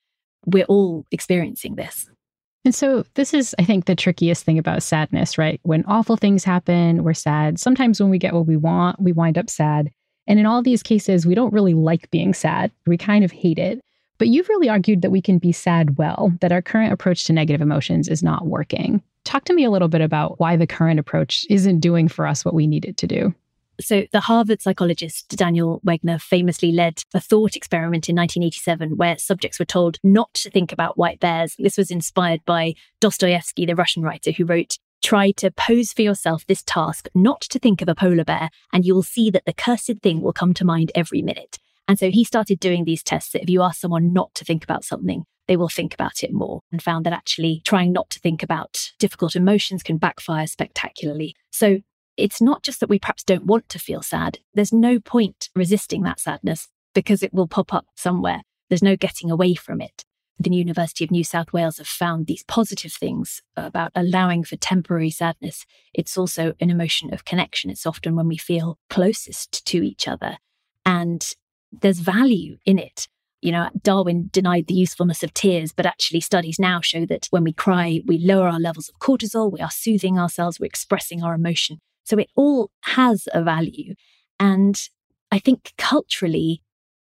We're 0.46 0.66
all 0.66 1.06
experiencing 1.10 1.74
this. 1.74 2.08
And 2.64 2.72
so, 2.72 3.04
this 3.14 3.34
is, 3.34 3.52
I 3.58 3.64
think, 3.64 3.86
the 3.86 3.96
trickiest 3.96 4.44
thing 4.44 4.60
about 4.60 4.84
sadness, 4.84 5.38
right? 5.38 5.58
When 5.64 5.84
awful 5.86 6.16
things 6.16 6.44
happen, 6.44 7.02
we're 7.02 7.14
sad. 7.14 7.58
Sometimes 7.58 8.00
when 8.00 8.10
we 8.10 8.18
get 8.18 8.32
what 8.32 8.46
we 8.46 8.56
want, 8.56 9.02
we 9.02 9.10
wind 9.10 9.36
up 9.36 9.50
sad. 9.50 9.90
And 10.28 10.38
in 10.38 10.46
all 10.46 10.62
these 10.62 10.84
cases, 10.84 11.26
we 11.26 11.34
don't 11.34 11.52
really 11.52 11.74
like 11.74 12.08
being 12.12 12.32
sad. 12.32 12.70
We 12.86 12.96
kind 12.96 13.24
of 13.24 13.32
hate 13.32 13.58
it. 13.58 13.80
But 14.18 14.28
you've 14.28 14.48
really 14.48 14.68
argued 14.68 15.02
that 15.02 15.10
we 15.10 15.20
can 15.20 15.38
be 15.38 15.50
sad 15.50 15.98
well, 15.98 16.32
that 16.42 16.52
our 16.52 16.62
current 16.62 16.92
approach 16.92 17.24
to 17.24 17.32
negative 17.32 17.60
emotions 17.60 18.06
is 18.06 18.22
not 18.22 18.46
working. 18.46 19.02
Talk 19.30 19.44
to 19.44 19.54
me 19.54 19.62
a 19.62 19.70
little 19.70 19.86
bit 19.86 20.00
about 20.00 20.40
why 20.40 20.56
the 20.56 20.66
current 20.66 20.98
approach 20.98 21.46
isn't 21.48 21.78
doing 21.78 22.08
for 22.08 22.26
us 22.26 22.44
what 22.44 22.52
we 22.52 22.66
need 22.66 22.84
it 22.84 22.96
to 22.96 23.06
do. 23.06 23.32
So, 23.80 24.02
the 24.10 24.18
Harvard 24.18 24.60
psychologist 24.60 25.28
Daniel 25.28 25.80
Wegner 25.86 26.20
famously 26.20 26.72
led 26.72 27.04
a 27.14 27.20
thought 27.20 27.54
experiment 27.54 28.08
in 28.08 28.16
1987 28.16 28.96
where 28.96 29.16
subjects 29.18 29.60
were 29.60 29.64
told 29.64 29.98
not 30.02 30.34
to 30.34 30.50
think 30.50 30.72
about 30.72 30.98
white 30.98 31.20
bears. 31.20 31.54
This 31.60 31.78
was 31.78 31.92
inspired 31.92 32.44
by 32.44 32.74
Dostoevsky, 33.00 33.66
the 33.66 33.76
Russian 33.76 34.02
writer, 34.02 34.32
who 34.32 34.44
wrote, 34.44 34.78
Try 35.00 35.30
to 35.36 35.52
pose 35.52 35.92
for 35.92 36.02
yourself 36.02 36.44
this 36.48 36.64
task 36.64 37.08
not 37.14 37.42
to 37.42 37.60
think 37.60 37.80
of 37.80 37.88
a 37.88 37.94
polar 37.94 38.24
bear, 38.24 38.50
and 38.72 38.84
you 38.84 38.96
will 38.96 39.04
see 39.04 39.30
that 39.30 39.44
the 39.46 39.52
cursed 39.52 40.00
thing 40.02 40.22
will 40.22 40.32
come 40.32 40.54
to 40.54 40.64
mind 40.64 40.90
every 40.96 41.22
minute. 41.22 41.60
And 41.86 42.00
so 42.00 42.10
he 42.10 42.24
started 42.24 42.58
doing 42.58 42.84
these 42.84 43.04
tests 43.04 43.30
that 43.34 43.44
if 43.44 43.48
you 43.48 43.62
ask 43.62 43.80
someone 43.80 44.12
not 44.12 44.34
to 44.34 44.44
think 44.44 44.64
about 44.64 44.84
something, 44.84 45.24
they 45.50 45.56
will 45.56 45.68
think 45.68 45.92
about 45.92 46.22
it 46.22 46.32
more 46.32 46.60
and 46.70 46.80
found 46.80 47.04
that 47.04 47.12
actually 47.12 47.60
trying 47.64 47.92
not 47.92 48.08
to 48.08 48.20
think 48.20 48.40
about 48.40 48.92
difficult 49.00 49.34
emotions 49.34 49.82
can 49.82 49.96
backfire 49.96 50.46
spectacularly. 50.46 51.34
So 51.50 51.80
it's 52.16 52.40
not 52.40 52.62
just 52.62 52.78
that 52.78 52.88
we 52.88 53.00
perhaps 53.00 53.24
don't 53.24 53.46
want 53.46 53.68
to 53.70 53.80
feel 53.80 54.00
sad. 54.00 54.38
There's 54.54 54.72
no 54.72 55.00
point 55.00 55.48
resisting 55.56 56.04
that 56.04 56.20
sadness 56.20 56.68
because 56.94 57.24
it 57.24 57.34
will 57.34 57.48
pop 57.48 57.74
up 57.74 57.86
somewhere. 57.96 58.42
There's 58.68 58.80
no 58.80 58.94
getting 58.94 59.28
away 59.28 59.56
from 59.56 59.80
it. 59.80 60.04
The 60.38 60.54
University 60.54 61.02
of 61.02 61.10
New 61.10 61.24
South 61.24 61.52
Wales 61.52 61.78
have 61.78 61.88
found 61.88 62.28
these 62.28 62.44
positive 62.44 62.92
things 62.92 63.42
about 63.56 63.90
allowing 63.96 64.44
for 64.44 64.54
temporary 64.54 65.10
sadness. 65.10 65.66
It's 65.92 66.16
also 66.16 66.54
an 66.60 66.70
emotion 66.70 67.12
of 67.12 67.24
connection. 67.24 67.70
It's 67.70 67.86
often 67.86 68.14
when 68.14 68.28
we 68.28 68.36
feel 68.36 68.78
closest 68.88 69.66
to 69.66 69.82
each 69.82 70.06
other. 70.06 70.38
And 70.86 71.28
there's 71.72 71.98
value 71.98 72.58
in 72.64 72.78
it. 72.78 73.08
You 73.42 73.52
know, 73.52 73.70
Darwin 73.82 74.28
denied 74.32 74.66
the 74.66 74.74
usefulness 74.74 75.22
of 75.22 75.32
tears, 75.32 75.72
but 75.72 75.86
actually, 75.86 76.20
studies 76.20 76.58
now 76.58 76.80
show 76.80 77.06
that 77.06 77.26
when 77.30 77.44
we 77.44 77.52
cry, 77.52 78.00
we 78.06 78.18
lower 78.18 78.48
our 78.48 78.60
levels 78.60 78.88
of 78.88 78.98
cortisol, 78.98 79.50
we 79.50 79.60
are 79.60 79.70
soothing 79.70 80.18
ourselves, 80.18 80.60
we're 80.60 80.66
expressing 80.66 81.22
our 81.22 81.34
emotion. 81.34 81.78
So 82.04 82.18
it 82.18 82.28
all 82.36 82.70
has 82.82 83.28
a 83.32 83.42
value. 83.42 83.94
And 84.38 84.80
I 85.30 85.38
think 85.38 85.72
culturally, 85.78 86.62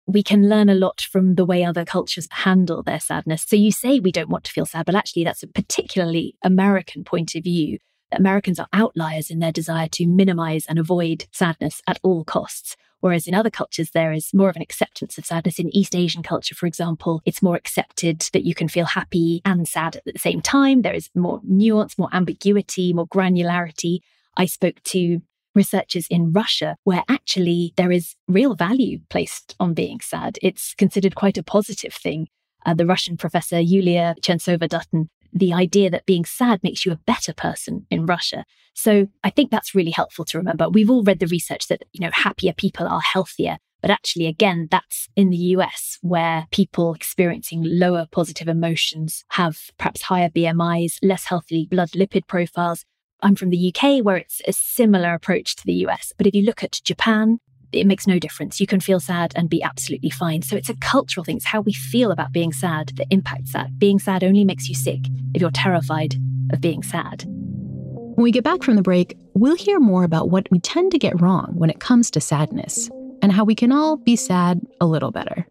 we 0.06 0.22
can 0.22 0.48
learn 0.48 0.68
a 0.68 0.74
lot 0.74 1.00
from 1.00 1.34
the 1.34 1.44
way 1.44 1.64
other 1.64 1.84
cultures 1.84 2.28
handle 2.30 2.82
their 2.82 3.00
sadness. 3.00 3.44
So 3.46 3.56
you 3.56 3.70
say 3.70 4.00
we 4.00 4.12
don't 4.12 4.30
want 4.30 4.44
to 4.44 4.52
feel 4.52 4.66
sad, 4.66 4.86
but 4.86 4.94
actually, 4.94 5.24
that's 5.24 5.42
a 5.42 5.48
particularly 5.48 6.36
American 6.42 7.04
point 7.04 7.34
of 7.34 7.44
view. 7.44 7.78
Americans 8.12 8.58
are 8.58 8.68
outliers 8.72 9.30
in 9.30 9.38
their 9.38 9.52
desire 9.52 9.88
to 9.88 10.06
minimize 10.06 10.66
and 10.68 10.78
avoid 10.78 11.26
sadness 11.32 11.80
at 11.86 11.98
all 12.02 12.24
costs. 12.24 12.76
Whereas 13.02 13.26
in 13.26 13.34
other 13.34 13.50
cultures, 13.50 13.90
there 13.90 14.12
is 14.12 14.32
more 14.32 14.48
of 14.48 14.54
an 14.54 14.62
acceptance 14.62 15.18
of 15.18 15.26
sadness. 15.26 15.58
In 15.58 15.74
East 15.76 15.96
Asian 15.96 16.22
culture, 16.22 16.54
for 16.54 16.66
example, 16.66 17.20
it's 17.26 17.42
more 17.42 17.56
accepted 17.56 18.20
that 18.32 18.44
you 18.44 18.54
can 18.54 18.68
feel 18.68 18.86
happy 18.86 19.42
and 19.44 19.66
sad 19.66 19.96
at 19.96 20.04
the 20.04 20.18
same 20.20 20.40
time. 20.40 20.82
There 20.82 20.94
is 20.94 21.10
more 21.12 21.40
nuance, 21.42 21.98
more 21.98 22.08
ambiguity, 22.12 22.92
more 22.92 23.08
granularity. 23.08 23.98
I 24.36 24.46
spoke 24.46 24.80
to 24.84 25.20
researchers 25.52 26.06
in 26.10 26.32
Russia 26.32 26.76
where 26.84 27.02
actually 27.08 27.74
there 27.76 27.90
is 27.90 28.14
real 28.28 28.54
value 28.54 29.00
placed 29.10 29.56
on 29.58 29.74
being 29.74 29.98
sad. 29.98 30.38
It's 30.40 30.72
considered 30.74 31.16
quite 31.16 31.36
a 31.36 31.42
positive 31.42 31.92
thing. 31.92 32.28
Uh, 32.64 32.74
the 32.74 32.86
Russian 32.86 33.16
professor 33.16 33.58
Yulia 33.58 34.14
Chentsova 34.22 34.68
Dutton 34.68 35.10
the 35.32 35.52
idea 35.52 35.90
that 35.90 36.06
being 36.06 36.24
sad 36.24 36.62
makes 36.62 36.84
you 36.84 36.92
a 36.92 37.00
better 37.06 37.32
person 37.32 37.86
in 37.90 38.06
Russia. 38.06 38.44
So 38.74 39.08
I 39.24 39.30
think 39.30 39.50
that's 39.50 39.74
really 39.74 39.90
helpful 39.90 40.24
to 40.26 40.38
remember. 40.38 40.68
We've 40.68 40.90
all 40.90 41.02
read 41.02 41.20
the 41.20 41.26
research 41.26 41.68
that, 41.68 41.82
you 41.92 42.00
know, 42.00 42.10
happier 42.12 42.52
people 42.52 42.86
are 42.86 43.00
healthier. 43.00 43.58
But 43.80 43.90
actually, 43.90 44.26
again, 44.26 44.68
that's 44.70 45.08
in 45.16 45.30
the 45.30 45.36
US 45.36 45.98
where 46.02 46.46
people 46.52 46.94
experiencing 46.94 47.62
lower 47.64 48.06
positive 48.10 48.48
emotions 48.48 49.24
have 49.30 49.58
perhaps 49.76 50.02
higher 50.02 50.30
BMIs, 50.30 50.98
less 51.02 51.24
healthy 51.24 51.66
blood 51.68 51.90
lipid 51.90 52.26
profiles. 52.28 52.84
I'm 53.20 53.34
from 53.34 53.50
the 53.50 53.74
UK 53.74 54.04
where 54.04 54.16
it's 54.16 54.40
a 54.46 54.52
similar 54.52 55.14
approach 55.14 55.56
to 55.56 55.66
the 55.66 55.86
US. 55.86 56.12
But 56.16 56.26
if 56.26 56.34
you 56.34 56.42
look 56.42 56.62
at 56.62 56.80
Japan, 56.84 57.38
it 57.72 57.86
makes 57.86 58.06
no 58.06 58.18
difference. 58.18 58.60
You 58.60 58.66
can 58.66 58.80
feel 58.80 59.00
sad 59.00 59.32
and 59.36 59.48
be 59.48 59.62
absolutely 59.62 60.10
fine. 60.10 60.42
So 60.42 60.56
it's 60.56 60.68
a 60.68 60.76
cultural 60.76 61.24
thing. 61.24 61.36
It's 61.36 61.46
how 61.46 61.60
we 61.60 61.72
feel 61.72 62.10
about 62.10 62.32
being 62.32 62.52
sad 62.52 62.92
that 62.96 63.06
impacts 63.10 63.52
that. 63.52 63.78
Being 63.78 63.98
sad 63.98 64.22
only 64.22 64.44
makes 64.44 64.68
you 64.68 64.74
sick 64.74 65.00
if 65.34 65.40
you're 65.40 65.50
terrified 65.50 66.14
of 66.52 66.60
being 66.60 66.82
sad. 66.82 67.24
When 67.24 68.24
we 68.24 68.30
get 68.30 68.44
back 68.44 68.62
from 68.62 68.76
the 68.76 68.82
break, 68.82 69.16
we'll 69.34 69.56
hear 69.56 69.80
more 69.80 70.04
about 70.04 70.30
what 70.30 70.50
we 70.50 70.60
tend 70.60 70.92
to 70.92 70.98
get 70.98 71.20
wrong 71.20 71.52
when 71.54 71.70
it 71.70 71.80
comes 71.80 72.10
to 72.10 72.20
sadness 72.20 72.90
and 73.22 73.32
how 73.32 73.44
we 73.44 73.54
can 73.54 73.72
all 73.72 73.96
be 73.96 74.16
sad 74.16 74.60
a 74.80 74.86
little 74.86 75.10
better. 75.10 75.46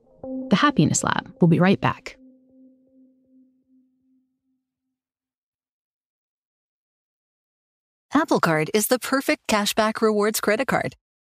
The 0.49 0.55
Happiness 0.55 1.03
Lab 1.03 1.33
will 1.41 1.47
be 1.47 1.59
right 1.59 1.81
back. 1.81 2.17
Apple 8.13 8.41
Card 8.41 8.69
is 8.73 8.87
the 8.87 8.99
perfect 8.99 9.47
cashback 9.47 10.01
rewards 10.01 10.41
credit 10.41 10.67
card 10.67 10.95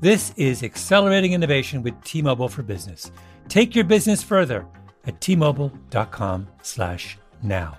This 0.00 0.32
is 0.38 0.62
accelerating 0.62 1.34
innovation 1.34 1.82
with 1.82 2.02
T-Mobile 2.04 2.48
for 2.48 2.62
Business. 2.62 3.12
Take 3.48 3.74
your 3.74 3.84
business 3.84 4.22
further 4.22 4.64
at 5.04 5.20
T-Mobile.com/now. 5.20 7.78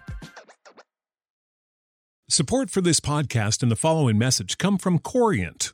Support 2.30 2.70
for 2.70 2.82
this 2.82 3.00
podcast 3.00 3.64
and 3.64 3.72
the 3.72 3.76
following 3.76 4.20
message 4.20 4.60
come 4.60 4.78
from 4.78 5.00
Corient 5.00 5.74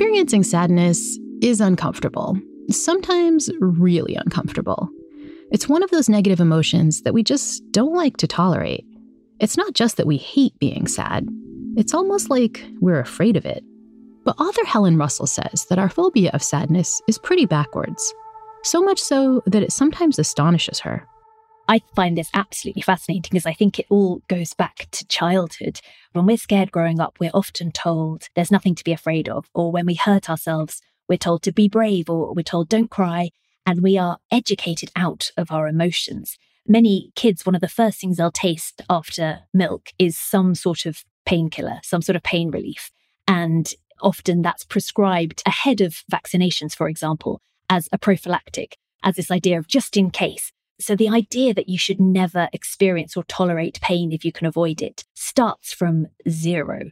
Experiencing 0.00 0.44
sadness 0.44 1.18
is 1.42 1.60
uncomfortable, 1.60 2.34
sometimes 2.70 3.50
really 3.60 4.14
uncomfortable. 4.14 4.88
It's 5.52 5.68
one 5.68 5.82
of 5.82 5.90
those 5.90 6.08
negative 6.08 6.40
emotions 6.40 7.02
that 7.02 7.12
we 7.12 7.22
just 7.22 7.62
don't 7.70 7.92
like 7.92 8.16
to 8.16 8.26
tolerate. 8.26 8.86
It's 9.40 9.58
not 9.58 9.74
just 9.74 9.98
that 9.98 10.06
we 10.06 10.16
hate 10.16 10.58
being 10.58 10.86
sad, 10.86 11.28
it's 11.76 11.92
almost 11.92 12.30
like 12.30 12.64
we're 12.80 12.98
afraid 12.98 13.36
of 13.36 13.44
it. 13.44 13.62
But 14.24 14.40
author 14.40 14.64
Helen 14.64 14.96
Russell 14.96 15.26
says 15.26 15.66
that 15.68 15.78
our 15.78 15.90
phobia 15.90 16.30
of 16.32 16.42
sadness 16.42 17.02
is 17.06 17.18
pretty 17.18 17.44
backwards. 17.44 18.14
So 18.62 18.80
much 18.80 19.00
so 19.00 19.42
that 19.44 19.62
it 19.62 19.70
sometimes 19.70 20.18
astonishes 20.18 20.78
her. 20.78 21.06
I 21.70 21.82
find 21.94 22.18
this 22.18 22.30
absolutely 22.34 22.82
fascinating 22.82 23.30
because 23.30 23.46
I 23.46 23.52
think 23.52 23.78
it 23.78 23.86
all 23.90 24.22
goes 24.26 24.54
back 24.54 24.88
to 24.90 25.06
childhood. 25.06 25.80
When 26.10 26.26
we're 26.26 26.36
scared 26.36 26.72
growing 26.72 26.98
up, 26.98 27.18
we're 27.20 27.30
often 27.32 27.70
told 27.70 28.26
there's 28.34 28.50
nothing 28.50 28.74
to 28.74 28.82
be 28.82 28.90
afraid 28.90 29.28
of. 29.28 29.48
Or 29.54 29.70
when 29.70 29.86
we 29.86 29.94
hurt 29.94 30.28
ourselves, 30.28 30.82
we're 31.08 31.16
told 31.16 31.44
to 31.44 31.52
be 31.52 31.68
brave 31.68 32.10
or 32.10 32.34
we're 32.34 32.42
told 32.42 32.68
don't 32.68 32.90
cry. 32.90 33.30
And 33.64 33.84
we 33.84 33.96
are 33.96 34.18
educated 34.32 34.90
out 34.96 35.30
of 35.36 35.52
our 35.52 35.68
emotions. 35.68 36.38
Many 36.66 37.12
kids, 37.14 37.46
one 37.46 37.54
of 37.54 37.60
the 37.60 37.68
first 37.68 38.00
things 38.00 38.16
they'll 38.16 38.32
taste 38.32 38.82
after 38.90 39.42
milk 39.54 39.90
is 39.96 40.18
some 40.18 40.56
sort 40.56 40.86
of 40.86 41.04
painkiller, 41.24 41.78
some 41.84 42.02
sort 42.02 42.16
of 42.16 42.24
pain 42.24 42.50
relief. 42.50 42.90
And 43.28 43.72
often 44.00 44.42
that's 44.42 44.64
prescribed 44.64 45.40
ahead 45.46 45.80
of 45.80 46.02
vaccinations, 46.10 46.74
for 46.74 46.88
example, 46.88 47.40
as 47.68 47.88
a 47.92 47.98
prophylactic, 47.98 48.76
as 49.04 49.14
this 49.14 49.30
idea 49.30 49.56
of 49.56 49.68
just 49.68 49.96
in 49.96 50.10
case. 50.10 50.50
So 50.80 50.96
the 50.96 51.08
idea 51.08 51.54
that 51.54 51.68
you 51.68 51.78
should 51.78 52.00
never 52.00 52.48
experience 52.52 53.16
or 53.16 53.24
tolerate 53.24 53.80
pain 53.80 54.12
if 54.12 54.24
you 54.24 54.32
can 54.32 54.46
avoid 54.46 54.80
it 54.82 55.04
starts 55.14 55.72
from 55.72 56.06
zero. 56.28 56.90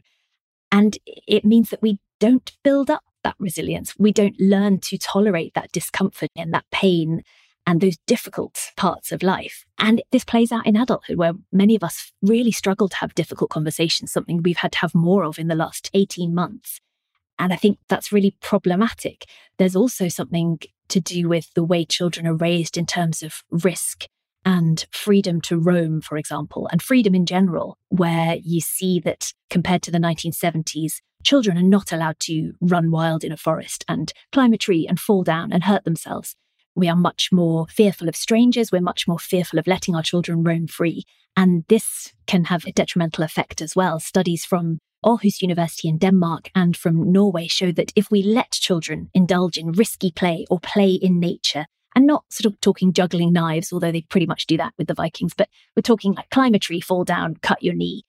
And 0.71 0.97
it 1.05 1.43
means 1.43 1.69
that 1.71 1.81
we 1.81 1.99
don't 2.19 2.51
build 2.63 2.89
up 2.89 3.03
that 3.23 3.35
resilience. 3.39 3.95
We 3.97 4.11
don't 4.11 4.39
learn 4.39 4.79
to 4.81 4.97
tolerate 4.97 5.53
that 5.55 5.71
discomfort 5.71 6.29
and 6.35 6.53
that 6.53 6.65
pain 6.71 7.23
and 7.65 7.81
those 7.81 7.97
difficult 8.07 8.71
parts 8.77 9.11
of 9.11 9.21
life. 9.21 9.65
And 9.77 10.01
this 10.11 10.23
plays 10.23 10.51
out 10.51 10.65
in 10.65 10.75
adulthood, 10.75 11.17
where 11.17 11.33
many 11.51 11.75
of 11.75 11.83
us 11.83 12.11
really 12.21 12.51
struggle 12.51 12.89
to 12.89 12.95
have 12.97 13.15
difficult 13.15 13.49
conversations, 13.49 14.11
something 14.11 14.41
we've 14.41 14.57
had 14.57 14.71
to 14.73 14.79
have 14.79 14.95
more 14.95 15.23
of 15.23 15.37
in 15.37 15.47
the 15.47 15.55
last 15.55 15.89
18 15.93 16.33
months. 16.33 16.79
And 17.37 17.53
I 17.53 17.55
think 17.55 17.77
that's 17.87 18.11
really 18.11 18.35
problematic. 18.41 19.25
There's 19.57 19.75
also 19.75 20.07
something 20.07 20.59
to 20.89 20.99
do 20.99 21.29
with 21.29 21.53
the 21.53 21.63
way 21.63 21.85
children 21.85 22.27
are 22.27 22.35
raised 22.35 22.77
in 22.77 22.85
terms 22.85 23.23
of 23.23 23.43
risk 23.49 24.05
and 24.45 24.85
freedom 24.91 25.41
to 25.41 25.57
roam, 25.57 26.01
for 26.01 26.17
example, 26.17 26.67
and 26.71 26.81
freedom 26.81 27.13
in 27.13 27.25
general, 27.25 27.77
where 27.89 28.37
you 28.41 28.61
see 28.61 28.99
that 28.99 29.33
compared 29.49 29.81
to 29.83 29.91
the 29.91 29.97
1970s, 29.97 30.95
children 31.23 31.57
are 31.57 31.63
not 31.63 31.91
allowed 31.91 32.19
to 32.19 32.53
run 32.61 32.91
wild 32.91 33.23
in 33.23 33.31
a 33.31 33.37
forest 33.37 33.83
and 33.87 34.13
climb 34.31 34.53
a 34.53 34.57
tree 34.57 34.87
and 34.87 34.99
fall 34.99 35.23
down 35.23 35.51
and 35.51 35.65
hurt 35.65 35.83
themselves. 35.83 36.35
We 36.75 36.87
are 36.87 36.95
much 36.95 37.29
more 37.31 37.67
fearful 37.67 38.07
of 38.07 38.15
strangers. 38.15 38.71
We're 38.71 38.81
much 38.81 39.07
more 39.07 39.19
fearful 39.19 39.59
of 39.59 39.67
letting 39.67 39.95
our 39.95 40.03
children 40.03 40.43
roam 40.43 40.67
free. 40.67 41.03
And 41.35 41.65
this 41.67 42.13
can 42.25 42.45
have 42.45 42.65
a 42.65 42.71
detrimental 42.71 43.23
effect 43.23 43.61
as 43.61 43.75
well. 43.75 43.99
Studies 43.99 44.45
from 44.45 44.79
Aarhus 45.05 45.41
University 45.41 45.87
in 45.87 45.97
Denmark 45.97 46.51
and 46.53 46.75
from 46.75 47.11
Norway 47.11 47.47
show 47.47 47.71
that 47.71 47.91
if 47.95 48.11
we 48.11 48.21
let 48.21 48.51
children 48.51 49.09
indulge 49.13 49.57
in 49.57 49.71
risky 49.71 50.11
play 50.11 50.45
or 50.49 50.59
play 50.59 50.91
in 50.91 51.19
nature, 51.19 51.65
and 51.95 52.05
not 52.05 52.23
sort 52.29 52.51
of 52.51 52.59
talking 52.61 52.93
juggling 52.93 53.33
knives, 53.33 53.73
although 53.73 53.91
they 53.91 54.01
pretty 54.01 54.25
much 54.25 54.45
do 54.45 54.57
that 54.57 54.73
with 54.77 54.87
the 54.87 54.93
Vikings, 54.93 55.33
but 55.33 55.49
we're 55.75 55.81
talking 55.81 56.13
like 56.13 56.29
climb 56.29 56.53
a 56.53 56.59
tree, 56.59 56.79
fall 56.79 57.03
down, 57.03 57.35
cut 57.41 57.63
your 57.63 57.73
knee. 57.73 58.03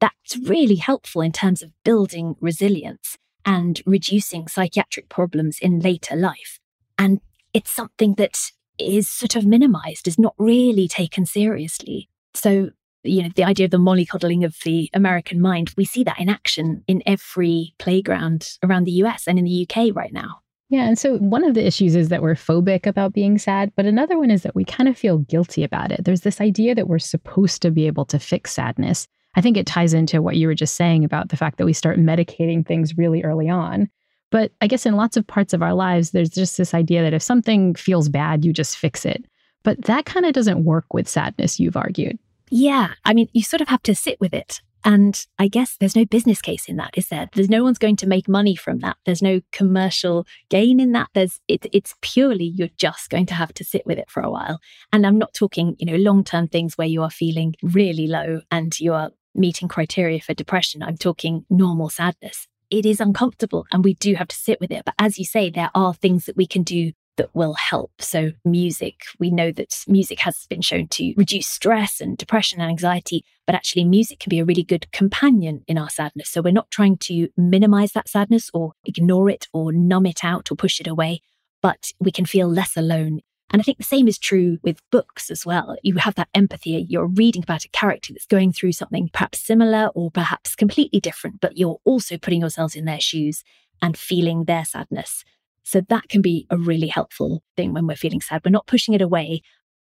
That's 0.00 0.36
really 0.48 0.76
helpful 0.76 1.20
in 1.20 1.32
terms 1.32 1.62
of 1.62 1.70
building 1.84 2.36
resilience 2.40 3.16
and 3.44 3.82
reducing 3.86 4.48
psychiatric 4.48 5.08
problems 5.08 5.58
in 5.60 5.80
later 5.80 6.16
life. 6.16 6.58
And 6.98 7.20
it's 7.52 7.70
something 7.70 8.14
that 8.14 8.38
is 8.78 9.08
sort 9.08 9.36
of 9.36 9.46
minimized, 9.46 10.08
is 10.08 10.18
not 10.18 10.34
really 10.38 10.88
taken 10.88 11.26
seriously. 11.26 12.08
So 12.34 12.70
you 13.04 13.22
know, 13.22 13.28
the 13.34 13.44
idea 13.44 13.66
of 13.66 13.70
the 13.70 13.78
mollycoddling 13.78 14.44
of 14.44 14.56
the 14.64 14.90
American 14.94 15.40
mind, 15.40 15.72
we 15.76 15.84
see 15.84 16.02
that 16.04 16.18
in 16.18 16.28
action 16.28 16.82
in 16.88 17.02
every 17.06 17.74
playground 17.78 18.48
around 18.62 18.84
the 18.84 18.92
US 18.92 19.26
and 19.26 19.38
in 19.38 19.44
the 19.44 19.68
UK 19.68 19.94
right 19.94 20.12
now. 20.12 20.40
Yeah. 20.70 20.86
And 20.86 20.98
so 20.98 21.18
one 21.18 21.44
of 21.44 21.54
the 21.54 21.64
issues 21.64 21.94
is 21.94 22.08
that 22.08 22.22
we're 22.22 22.34
phobic 22.34 22.86
about 22.86 23.12
being 23.12 23.38
sad, 23.38 23.70
but 23.76 23.86
another 23.86 24.18
one 24.18 24.30
is 24.30 24.42
that 24.42 24.54
we 24.54 24.64
kind 24.64 24.88
of 24.88 24.96
feel 24.96 25.18
guilty 25.18 25.62
about 25.62 25.92
it. 25.92 26.04
There's 26.04 26.22
this 26.22 26.40
idea 26.40 26.74
that 26.74 26.88
we're 26.88 26.98
supposed 26.98 27.62
to 27.62 27.70
be 27.70 27.86
able 27.86 28.06
to 28.06 28.18
fix 28.18 28.52
sadness. 28.52 29.06
I 29.36 29.40
think 29.40 29.56
it 29.56 29.66
ties 29.66 29.94
into 29.94 30.22
what 30.22 30.36
you 30.36 30.46
were 30.46 30.54
just 30.54 30.74
saying 30.74 31.04
about 31.04 31.28
the 31.28 31.36
fact 31.36 31.58
that 31.58 31.66
we 31.66 31.72
start 31.72 31.98
medicating 31.98 32.66
things 32.66 32.96
really 32.96 33.22
early 33.22 33.48
on. 33.48 33.88
But 34.30 34.52
I 34.60 34.66
guess 34.66 34.86
in 34.86 34.96
lots 34.96 35.16
of 35.16 35.26
parts 35.26 35.52
of 35.52 35.62
our 35.62 35.74
lives, 35.74 36.10
there's 36.10 36.30
just 36.30 36.56
this 36.56 36.74
idea 36.74 37.02
that 37.02 37.14
if 37.14 37.22
something 37.22 37.74
feels 37.74 38.08
bad, 38.08 38.44
you 38.44 38.52
just 38.52 38.76
fix 38.76 39.04
it. 39.04 39.24
But 39.62 39.82
that 39.82 40.06
kind 40.06 40.26
of 40.26 40.32
doesn't 40.32 40.64
work 40.64 40.92
with 40.92 41.08
sadness, 41.08 41.60
you've 41.60 41.76
argued. 41.76 42.18
Yeah. 42.56 42.94
I 43.04 43.14
mean, 43.14 43.26
you 43.32 43.42
sort 43.42 43.62
of 43.62 43.66
have 43.66 43.82
to 43.82 43.96
sit 43.96 44.20
with 44.20 44.32
it. 44.32 44.62
And 44.84 45.26
I 45.40 45.48
guess 45.48 45.76
there's 45.76 45.96
no 45.96 46.04
business 46.04 46.40
case 46.40 46.68
in 46.68 46.76
that, 46.76 46.96
is 46.96 47.08
there? 47.08 47.28
There's 47.34 47.50
no 47.50 47.64
one's 47.64 47.78
going 47.78 47.96
to 47.96 48.06
make 48.06 48.28
money 48.28 48.54
from 48.54 48.78
that. 48.78 48.96
There's 49.04 49.22
no 49.22 49.40
commercial 49.50 50.24
gain 50.50 50.78
in 50.78 50.92
that. 50.92 51.08
There's 51.14 51.40
it, 51.48 51.66
it's 51.72 51.96
purely 52.00 52.44
you're 52.44 52.68
just 52.76 53.10
going 53.10 53.26
to 53.26 53.34
have 53.34 53.52
to 53.54 53.64
sit 53.64 53.84
with 53.86 53.98
it 53.98 54.08
for 54.08 54.22
a 54.22 54.30
while. 54.30 54.60
And 54.92 55.04
I'm 55.04 55.18
not 55.18 55.34
talking, 55.34 55.74
you 55.80 55.86
know, 55.86 55.96
long-term 55.96 56.46
things 56.46 56.78
where 56.78 56.86
you 56.86 57.02
are 57.02 57.10
feeling 57.10 57.56
really 57.60 58.06
low 58.06 58.42
and 58.52 58.78
you 58.78 58.92
are 58.92 59.10
meeting 59.34 59.66
criteria 59.66 60.20
for 60.20 60.32
depression. 60.32 60.80
I'm 60.80 60.96
talking 60.96 61.44
normal 61.50 61.88
sadness. 61.88 62.46
It 62.70 62.86
is 62.86 63.00
uncomfortable 63.00 63.66
and 63.72 63.82
we 63.82 63.94
do 63.94 64.14
have 64.14 64.28
to 64.28 64.36
sit 64.36 64.60
with 64.60 64.70
it. 64.70 64.84
But 64.84 64.94
as 65.00 65.18
you 65.18 65.24
say, 65.24 65.50
there 65.50 65.72
are 65.74 65.92
things 65.92 66.26
that 66.26 66.36
we 66.36 66.46
can 66.46 66.62
do 66.62 66.92
that 67.16 67.34
will 67.34 67.54
help. 67.54 67.92
So, 68.00 68.32
music, 68.44 69.02
we 69.18 69.30
know 69.30 69.52
that 69.52 69.84
music 69.86 70.20
has 70.20 70.46
been 70.48 70.60
shown 70.60 70.88
to 70.88 71.14
reduce 71.16 71.46
stress 71.46 72.00
and 72.00 72.16
depression 72.16 72.60
and 72.60 72.70
anxiety, 72.70 73.24
but 73.46 73.54
actually, 73.54 73.84
music 73.84 74.20
can 74.20 74.30
be 74.30 74.38
a 74.38 74.44
really 74.44 74.62
good 74.62 74.90
companion 74.92 75.62
in 75.68 75.78
our 75.78 75.90
sadness. 75.90 76.30
So, 76.30 76.42
we're 76.42 76.52
not 76.52 76.70
trying 76.70 76.98
to 76.98 77.28
minimize 77.36 77.92
that 77.92 78.08
sadness 78.08 78.50
or 78.52 78.72
ignore 78.84 79.30
it 79.30 79.46
or 79.52 79.72
numb 79.72 80.06
it 80.06 80.24
out 80.24 80.50
or 80.50 80.56
push 80.56 80.80
it 80.80 80.86
away, 80.86 81.20
but 81.62 81.92
we 82.00 82.10
can 82.10 82.24
feel 82.24 82.48
less 82.48 82.76
alone. 82.76 83.20
And 83.50 83.60
I 83.60 83.62
think 83.62 83.78
the 83.78 83.84
same 83.84 84.08
is 84.08 84.18
true 84.18 84.58
with 84.62 84.80
books 84.90 85.30
as 85.30 85.46
well. 85.46 85.76
You 85.82 85.94
have 85.96 86.16
that 86.16 86.30
empathy. 86.34 86.86
You're 86.88 87.06
reading 87.06 87.42
about 87.42 87.64
a 87.64 87.68
character 87.68 88.12
that's 88.12 88.26
going 88.26 88.52
through 88.52 88.72
something 88.72 89.10
perhaps 89.12 89.38
similar 89.38 89.88
or 89.94 90.10
perhaps 90.10 90.56
completely 90.56 90.98
different, 90.98 91.40
but 91.40 91.56
you're 91.56 91.78
also 91.84 92.18
putting 92.18 92.40
yourselves 92.40 92.74
in 92.74 92.84
their 92.84 93.00
shoes 93.00 93.44
and 93.80 93.96
feeling 93.96 94.44
their 94.44 94.64
sadness. 94.64 95.24
So 95.64 95.80
that 95.88 96.08
can 96.08 96.22
be 96.22 96.46
a 96.50 96.56
really 96.56 96.86
helpful 96.86 97.42
thing 97.56 97.72
when 97.72 97.86
we're 97.86 97.96
feeling 97.96 98.20
sad. 98.20 98.42
We're 98.44 98.50
not 98.50 98.66
pushing 98.66 98.94
it 98.94 99.02
away, 99.02 99.42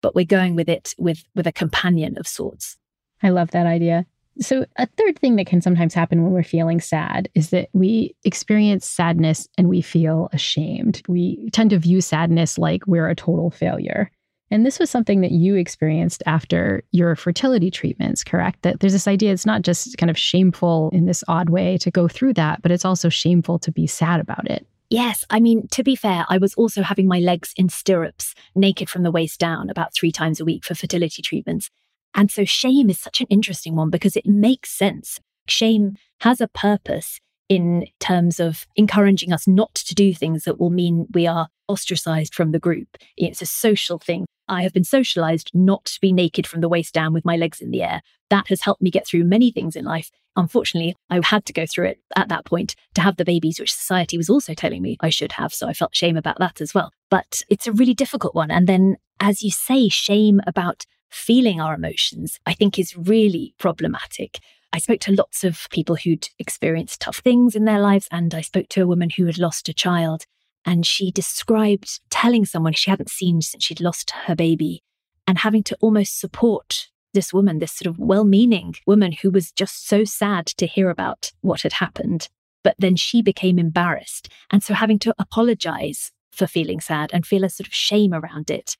but 0.00 0.14
we're 0.14 0.24
going 0.24 0.54
with 0.54 0.68
it 0.68 0.94
with 0.98 1.24
with 1.34 1.46
a 1.46 1.52
companion 1.52 2.16
of 2.18 2.26
sorts. 2.26 2.76
I 3.22 3.30
love 3.30 3.50
that 3.52 3.66
idea. 3.66 4.06
So, 4.40 4.64
a 4.76 4.86
third 4.86 5.18
thing 5.18 5.36
that 5.36 5.46
can 5.46 5.60
sometimes 5.60 5.92
happen 5.92 6.22
when 6.22 6.32
we're 6.32 6.42
feeling 6.42 6.80
sad 6.80 7.28
is 7.34 7.50
that 7.50 7.68
we 7.74 8.14
experience 8.24 8.86
sadness 8.86 9.46
and 9.58 9.68
we 9.68 9.82
feel 9.82 10.30
ashamed. 10.32 11.02
We 11.06 11.50
tend 11.50 11.70
to 11.70 11.78
view 11.78 12.00
sadness 12.00 12.56
like 12.56 12.86
we're 12.86 13.08
a 13.08 13.14
total 13.14 13.50
failure. 13.50 14.10
And 14.50 14.66
this 14.66 14.78
was 14.78 14.90
something 14.90 15.22
that 15.22 15.32
you 15.32 15.54
experienced 15.54 16.22
after 16.26 16.82
your 16.92 17.16
fertility 17.16 17.70
treatments, 17.70 18.22
correct? 18.22 18.62
That 18.62 18.80
there's 18.80 18.92
this 18.92 19.08
idea 19.08 19.32
it's 19.32 19.46
not 19.46 19.62
just 19.62 19.96
kind 19.96 20.10
of 20.10 20.18
shameful 20.18 20.90
in 20.92 21.06
this 21.06 21.24
odd 21.28 21.48
way 21.48 21.78
to 21.78 21.90
go 21.90 22.08
through 22.08 22.34
that, 22.34 22.60
but 22.62 22.70
it's 22.70 22.84
also 22.84 23.08
shameful 23.08 23.58
to 23.60 23.72
be 23.72 23.86
sad 23.86 24.20
about 24.20 24.50
it. 24.50 24.66
Yes, 24.92 25.24
I 25.30 25.40
mean, 25.40 25.68
to 25.68 25.82
be 25.82 25.96
fair, 25.96 26.26
I 26.28 26.36
was 26.36 26.52
also 26.52 26.82
having 26.82 27.08
my 27.08 27.18
legs 27.18 27.54
in 27.56 27.70
stirrups, 27.70 28.34
naked 28.54 28.90
from 28.90 29.04
the 29.04 29.10
waist 29.10 29.40
down, 29.40 29.70
about 29.70 29.94
three 29.94 30.12
times 30.12 30.38
a 30.38 30.44
week 30.44 30.66
for 30.66 30.74
fertility 30.74 31.22
treatments. 31.22 31.70
And 32.14 32.30
so 32.30 32.44
shame 32.44 32.90
is 32.90 32.98
such 32.98 33.22
an 33.22 33.26
interesting 33.30 33.74
one 33.74 33.88
because 33.88 34.16
it 34.16 34.26
makes 34.26 34.68
sense. 34.70 35.18
Shame 35.48 35.96
has 36.20 36.42
a 36.42 36.46
purpose 36.46 37.20
in 37.48 37.86
terms 38.00 38.38
of 38.38 38.66
encouraging 38.76 39.32
us 39.32 39.48
not 39.48 39.74
to 39.76 39.94
do 39.94 40.12
things 40.12 40.44
that 40.44 40.60
will 40.60 40.68
mean 40.68 41.06
we 41.14 41.26
are 41.26 41.48
ostracized 41.68 42.34
from 42.34 42.52
the 42.52 42.58
group. 42.58 42.88
It's 43.16 43.40
a 43.40 43.46
social 43.46 43.98
thing. 43.98 44.26
I 44.48 44.62
have 44.62 44.72
been 44.72 44.84
socialized 44.84 45.50
not 45.54 45.84
to 45.86 46.00
be 46.00 46.12
naked 46.12 46.46
from 46.46 46.60
the 46.60 46.68
waist 46.68 46.92
down 46.92 47.12
with 47.12 47.24
my 47.24 47.36
legs 47.36 47.60
in 47.60 47.70
the 47.70 47.82
air. 47.82 48.02
That 48.30 48.48
has 48.48 48.62
helped 48.62 48.82
me 48.82 48.90
get 48.90 49.06
through 49.06 49.24
many 49.24 49.50
things 49.50 49.76
in 49.76 49.84
life. 49.84 50.10
Unfortunately, 50.36 50.96
I 51.10 51.20
had 51.22 51.44
to 51.46 51.52
go 51.52 51.66
through 51.66 51.86
it 51.86 52.00
at 52.16 52.28
that 52.28 52.44
point 52.44 52.74
to 52.94 53.02
have 53.02 53.16
the 53.16 53.24
babies, 53.24 53.60
which 53.60 53.72
society 53.72 54.16
was 54.16 54.30
also 54.30 54.54
telling 54.54 54.82
me 54.82 54.96
I 55.00 55.10
should 55.10 55.32
have. 55.32 55.52
So 55.52 55.68
I 55.68 55.74
felt 55.74 55.94
shame 55.94 56.16
about 56.16 56.38
that 56.38 56.60
as 56.60 56.74
well. 56.74 56.92
But 57.10 57.42
it's 57.48 57.66
a 57.66 57.72
really 57.72 57.94
difficult 57.94 58.34
one. 58.34 58.50
And 58.50 58.66
then, 58.66 58.96
as 59.20 59.42
you 59.42 59.50
say, 59.50 59.88
shame 59.88 60.40
about 60.46 60.86
feeling 61.10 61.60
our 61.60 61.74
emotions, 61.74 62.38
I 62.46 62.54
think 62.54 62.78
is 62.78 62.96
really 62.96 63.54
problematic. 63.58 64.40
I 64.72 64.78
spoke 64.78 65.00
to 65.00 65.12
lots 65.12 65.44
of 65.44 65.68
people 65.70 65.96
who'd 65.96 66.30
experienced 66.38 67.02
tough 67.02 67.18
things 67.18 67.54
in 67.54 67.66
their 67.66 67.80
lives, 67.80 68.08
and 68.10 68.34
I 68.34 68.40
spoke 68.40 68.68
to 68.70 68.82
a 68.82 68.86
woman 68.86 69.10
who 69.10 69.26
had 69.26 69.38
lost 69.38 69.68
a 69.68 69.74
child. 69.74 70.24
And 70.64 70.86
she 70.86 71.10
described 71.10 72.00
telling 72.10 72.44
someone 72.44 72.72
she 72.72 72.90
hadn't 72.90 73.10
seen 73.10 73.40
since 73.42 73.64
she'd 73.64 73.80
lost 73.80 74.12
her 74.26 74.34
baby 74.34 74.82
and 75.26 75.38
having 75.38 75.62
to 75.64 75.76
almost 75.80 76.20
support 76.20 76.88
this 77.14 77.32
woman, 77.32 77.58
this 77.58 77.72
sort 77.72 77.86
of 77.86 77.98
well 77.98 78.24
meaning 78.24 78.74
woman 78.86 79.12
who 79.12 79.30
was 79.30 79.52
just 79.52 79.86
so 79.86 80.04
sad 80.04 80.46
to 80.46 80.66
hear 80.66 80.88
about 80.88 81.32
what 81.40 81.62
had 81.62 81.74
happened. 81.74 82.28
But 82.64 82.76
then 82.78 82.96
she 82.96 83.22
became 83.22 83.58
embarrassed. 83.58 84.28
And 84.50 84.62
so 84.62 84.74
having 84.74 84.98
to 85.00 85.14
apologize 85.18 86.12
for 86.30 86.46
feeling 86.46 86.80
sad 86.80 87.10
and 87.12 87.26
feel 87.26 87.44
a 87.44 87.50
sort 87.50 87.66
of 87.66 87.74
shame 87.74 88.14
around 88.14 88.50
it 88.50 88.76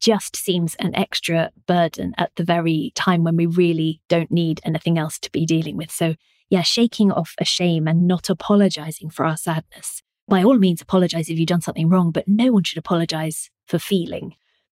just 0.00 0.36
seems 0.36 0.74
an 0.76 0.94
extra 0.94 1.50
burden 1.66 2.14
at 2.18 2.30
the 2.36 2.44
very 2.44 2.92
time 2.94 3.24
when 3.24 3.36
we 3.36 3.46
really 3.46 4.00
don't 4.08 4.30
need 4.30 4.60
anything 4.64 4.98
else 4.98 5.18
to 5.18 5.30
be 5.30 5.46
dealing 5.46 5.76
with. 5.76 5.90
So, 5.90 6.14
yeah, 6.50 6.62
shaking 6.62 7.10
off 7.10 7.34
a 7.38 7.44
shame 7.44 7.88
and 7.88 8.06
not 8.06 8.28
apologizing 8.28 9.10
for 9.10 9.24
our 9.24 9.36
sadness. 9.36 10.02
By 10.28 10.42
all 10.42 10.58
means, 10.58 10.80
apologize 10.80 11.28
if 11.28 11.38
you've 11.38 11.48
done 11.48 11.60
something 11.60 11.88
wrong, 11.88 12.10
but 12.10 12.26
no 12.26 12.52
one 12.52 12.62
should 12.62 12.78
apologize 12.78 13.50
for 13.66 13.78
feeling. 13.78 14.34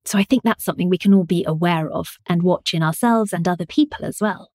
So 0.04 0.18
I 0.18 0.24
think 0.24 0.42
that's 0.42 0.64
something 0.64 0.88
we 0.88 0.98
can 0.98 1.14
all 1.14 1.24
be 1.24 1.44
aware 1.46 1.90
of 1.90 2.18
and 2.26 2.42
watch 2.42 2.74
in 2.74 2.82
ourselves 2.82 3.32
and 3.32 3.46
other 3.46 3.66
people 3.66 4.04
as 4.04 4.20
well. 4.20 4.50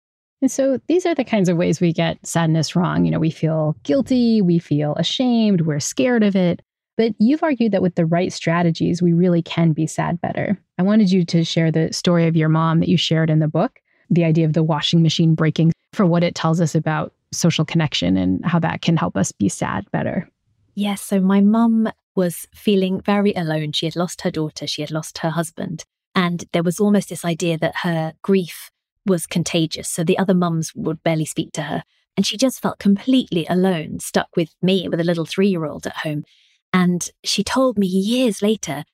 And 0.41 0.51
so 0.51 0.79
these 0.89 1.07
are 1.07 1.15
the 1.15 1.25
kinds 1.25 1.49
of 1.49 1.57
ways 1.57 1.81
we 1.81 1.93
get 1.93 2.25
sadness 2.27 2.77
wrong. 2.77 3.05
You 3.05 3.11
know, 3.11 3.19
we 3.19 3.31
feel 3.31 3.77
guilty, 3.83 4.43
we 4.43 4.59
feel 4.59 4.95
ashamed, 4.97 5.63
we're 5.63 5.81
scared 5.81 6.23
of 6.23 6.37
it. 6.37 6.61
But 6.97 7.15
you've 7.19 7.43
argued 7.43 7.73
that 7.73 7.83
with 7.83 7.95
the 7.95 8.07
right 8.07 8.33
strategies, 8.33 9.03
we 9.03 9.13
really 9.13 9.43
can 9.43 9.73
be 9.73 9.87
sad 9.87 10.21
better. 10.21 10.59
I 10.79 10.83
wanted 10.83 11.11
you 11.11 11.25
to 11.27 11.45
share 11.45 11.71
the 11.71 11.93
story 11.93 12.27
of 12.27 12.37
your 12.37 12.49
mom 12.49 12.81
that 12.81 12.89
you 12.89 12.97
shared 12.97 13.31
in 13.31 13.41
the 13.41 13.49
book, 13.49 13.81
the 14.11 14.25
idea 14.25 14.47
of 14.47 14.53
the 14.53 14.63
washing 14.63 15.03
machine 15.03 15.35
breaking, 15.35 15.73
for 15.93 16.07
what 16.07 16.23
it 16.23 16.35
tells 16.35 16.61
us 16.61 16.75
about 16.75 17.13
social 17.33 17.65
connection 17.65 18.17
and 18.17 18.45
how 18.45 18.59
that 18.61 18.83
can 18.83 18.97
help 18.97 19.17
us 19.17 19.33
be 19.33 19.49
sad 19.49 19.91
better. 19.91 20.29
Yes. 20.75 21.03
So 21.03 21.21
my 21.21 21.41
mum 21.41 21.89
was 22.17 22.47
feeling 22.55 23.01
very 23.01 23.33
alone. 23.35 23.73
She 23.73 23.87
had 23.87 23.97
lost 23.97 24.23
her 24.23 24.31
daughter, 24.31 24.67
she 24.67 24.83
had 24.83 24.91
lost 24.91 25.19
her 25.19 25.31
husband. 25.31 25.85
And 26.15 26.45
there 26.53 26.63
was 26.63 26.79
almost 26.79 27.09
this 27.09 27.25
idea 27.25 27.59
that 27.59 27.79
her 27.79 28.15
grief 28.23 28.71
was 29.05 29.27
contagious. 29.27 29.89
So 29.89 30.05
the 30.05 30.19
other 30.19 30.35
mums 30.35 30.73
would 30.75 31.03
barely 31.03 31.25
speak 31.25 31.53
to 31.53 31.63
her. 31.63 31.83
And 32.17 32.25
she 32.25 32.37
just 32.37 32.61
felt 32.61 32.79
completely 32.79 33.45
alone, 33.47 33.99
stuck 33.99 34.29
with 34.37 34.55
me, 34.63 34.89
with 34.89 35.01
a 35.01 35.05
little 35.05 35.27
three 35.27 35.49
year 35.49 35.65
old 35.65 35.87
at 35.87 35.99
home. 35.99 36.25
And 36.73 37.09
she 37.25 37.43
told 37.43 37.79
me 37.79 37.87
years 37.87 38.43
later, 38.43 38.85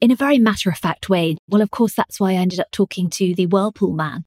in 0.00 0.10
a 0.10 0.16
very 0.16 0.38
matter 0.38 0.70
of 0.70 0.78
fact 0.78 1.08
way, 1.08 1.36
well, 1.48 1.62
of 1.62 1.70
course, 1.70 1.94
that's 1.94 2.18
why 2.18 2.32
I 2.32 2.36
ended 2.36 2.60
up 2.60 2.70
talking 2.70 3.08
to 3.10 3.34
the 3.34 3.46
Whirlpool 3.46 3.92
man. 3.92 4.24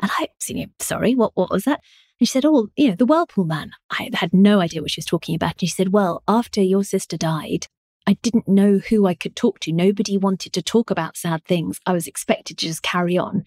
And 0.00 0.10
I, 0.16 0.28
you 0.46 0.54
know, 0.54 0.66
sorry, 0.80 1.14
what, 1.14 1.32
what 1.34 1.50
was 1.50 1.64
that? 1.64 1.80
And 2.20 2.26
she 2.26 2.32
said, 2.32 2.44
Oh, 2.44 2.68
you 2.76 2.88
know, 2.88 2.96
the 2.96 3.06
Whirlpool 3.06 3.44
man. 3.44 3.72
I 3.90 4.10
had 4.14 4.32
no 4.32 4.60
idea 4.60 4.82
what 4.82 4.90
she 4.90 4.98
was 4.98 5.06
talking 5.06 5.34
about. 5.34 5.52
And 5.52 5.60
she 5.60 5.66
said, 5.68 5.92
Well, 5.92 6.22
after 6.26 6.60
your 6.62 6.84
sister 6.84 7.16
died, 7.16 7.66
I 8.06 8.14
didn't 8.22 8.48
know 8.48 8.78
who 8.78 9.06
I 9.06 9.14
could 9.14 9.36
talk 9.36 9.60
to. 9.60 9.72
Nobody 9.72 10.16
wanted 10.16 10.52
to 10.54 10.62
talk 10.62 10.90
about 10.90 11.16
sad 11.16 11.44
things. 11.44 11.78
I 11.86 11.92
was 11.92 12.06
expected 12.06 12.58
to 12.58 12.66
just 12.66 12.82
carry 12.82 13.18
on. 13.18 13.44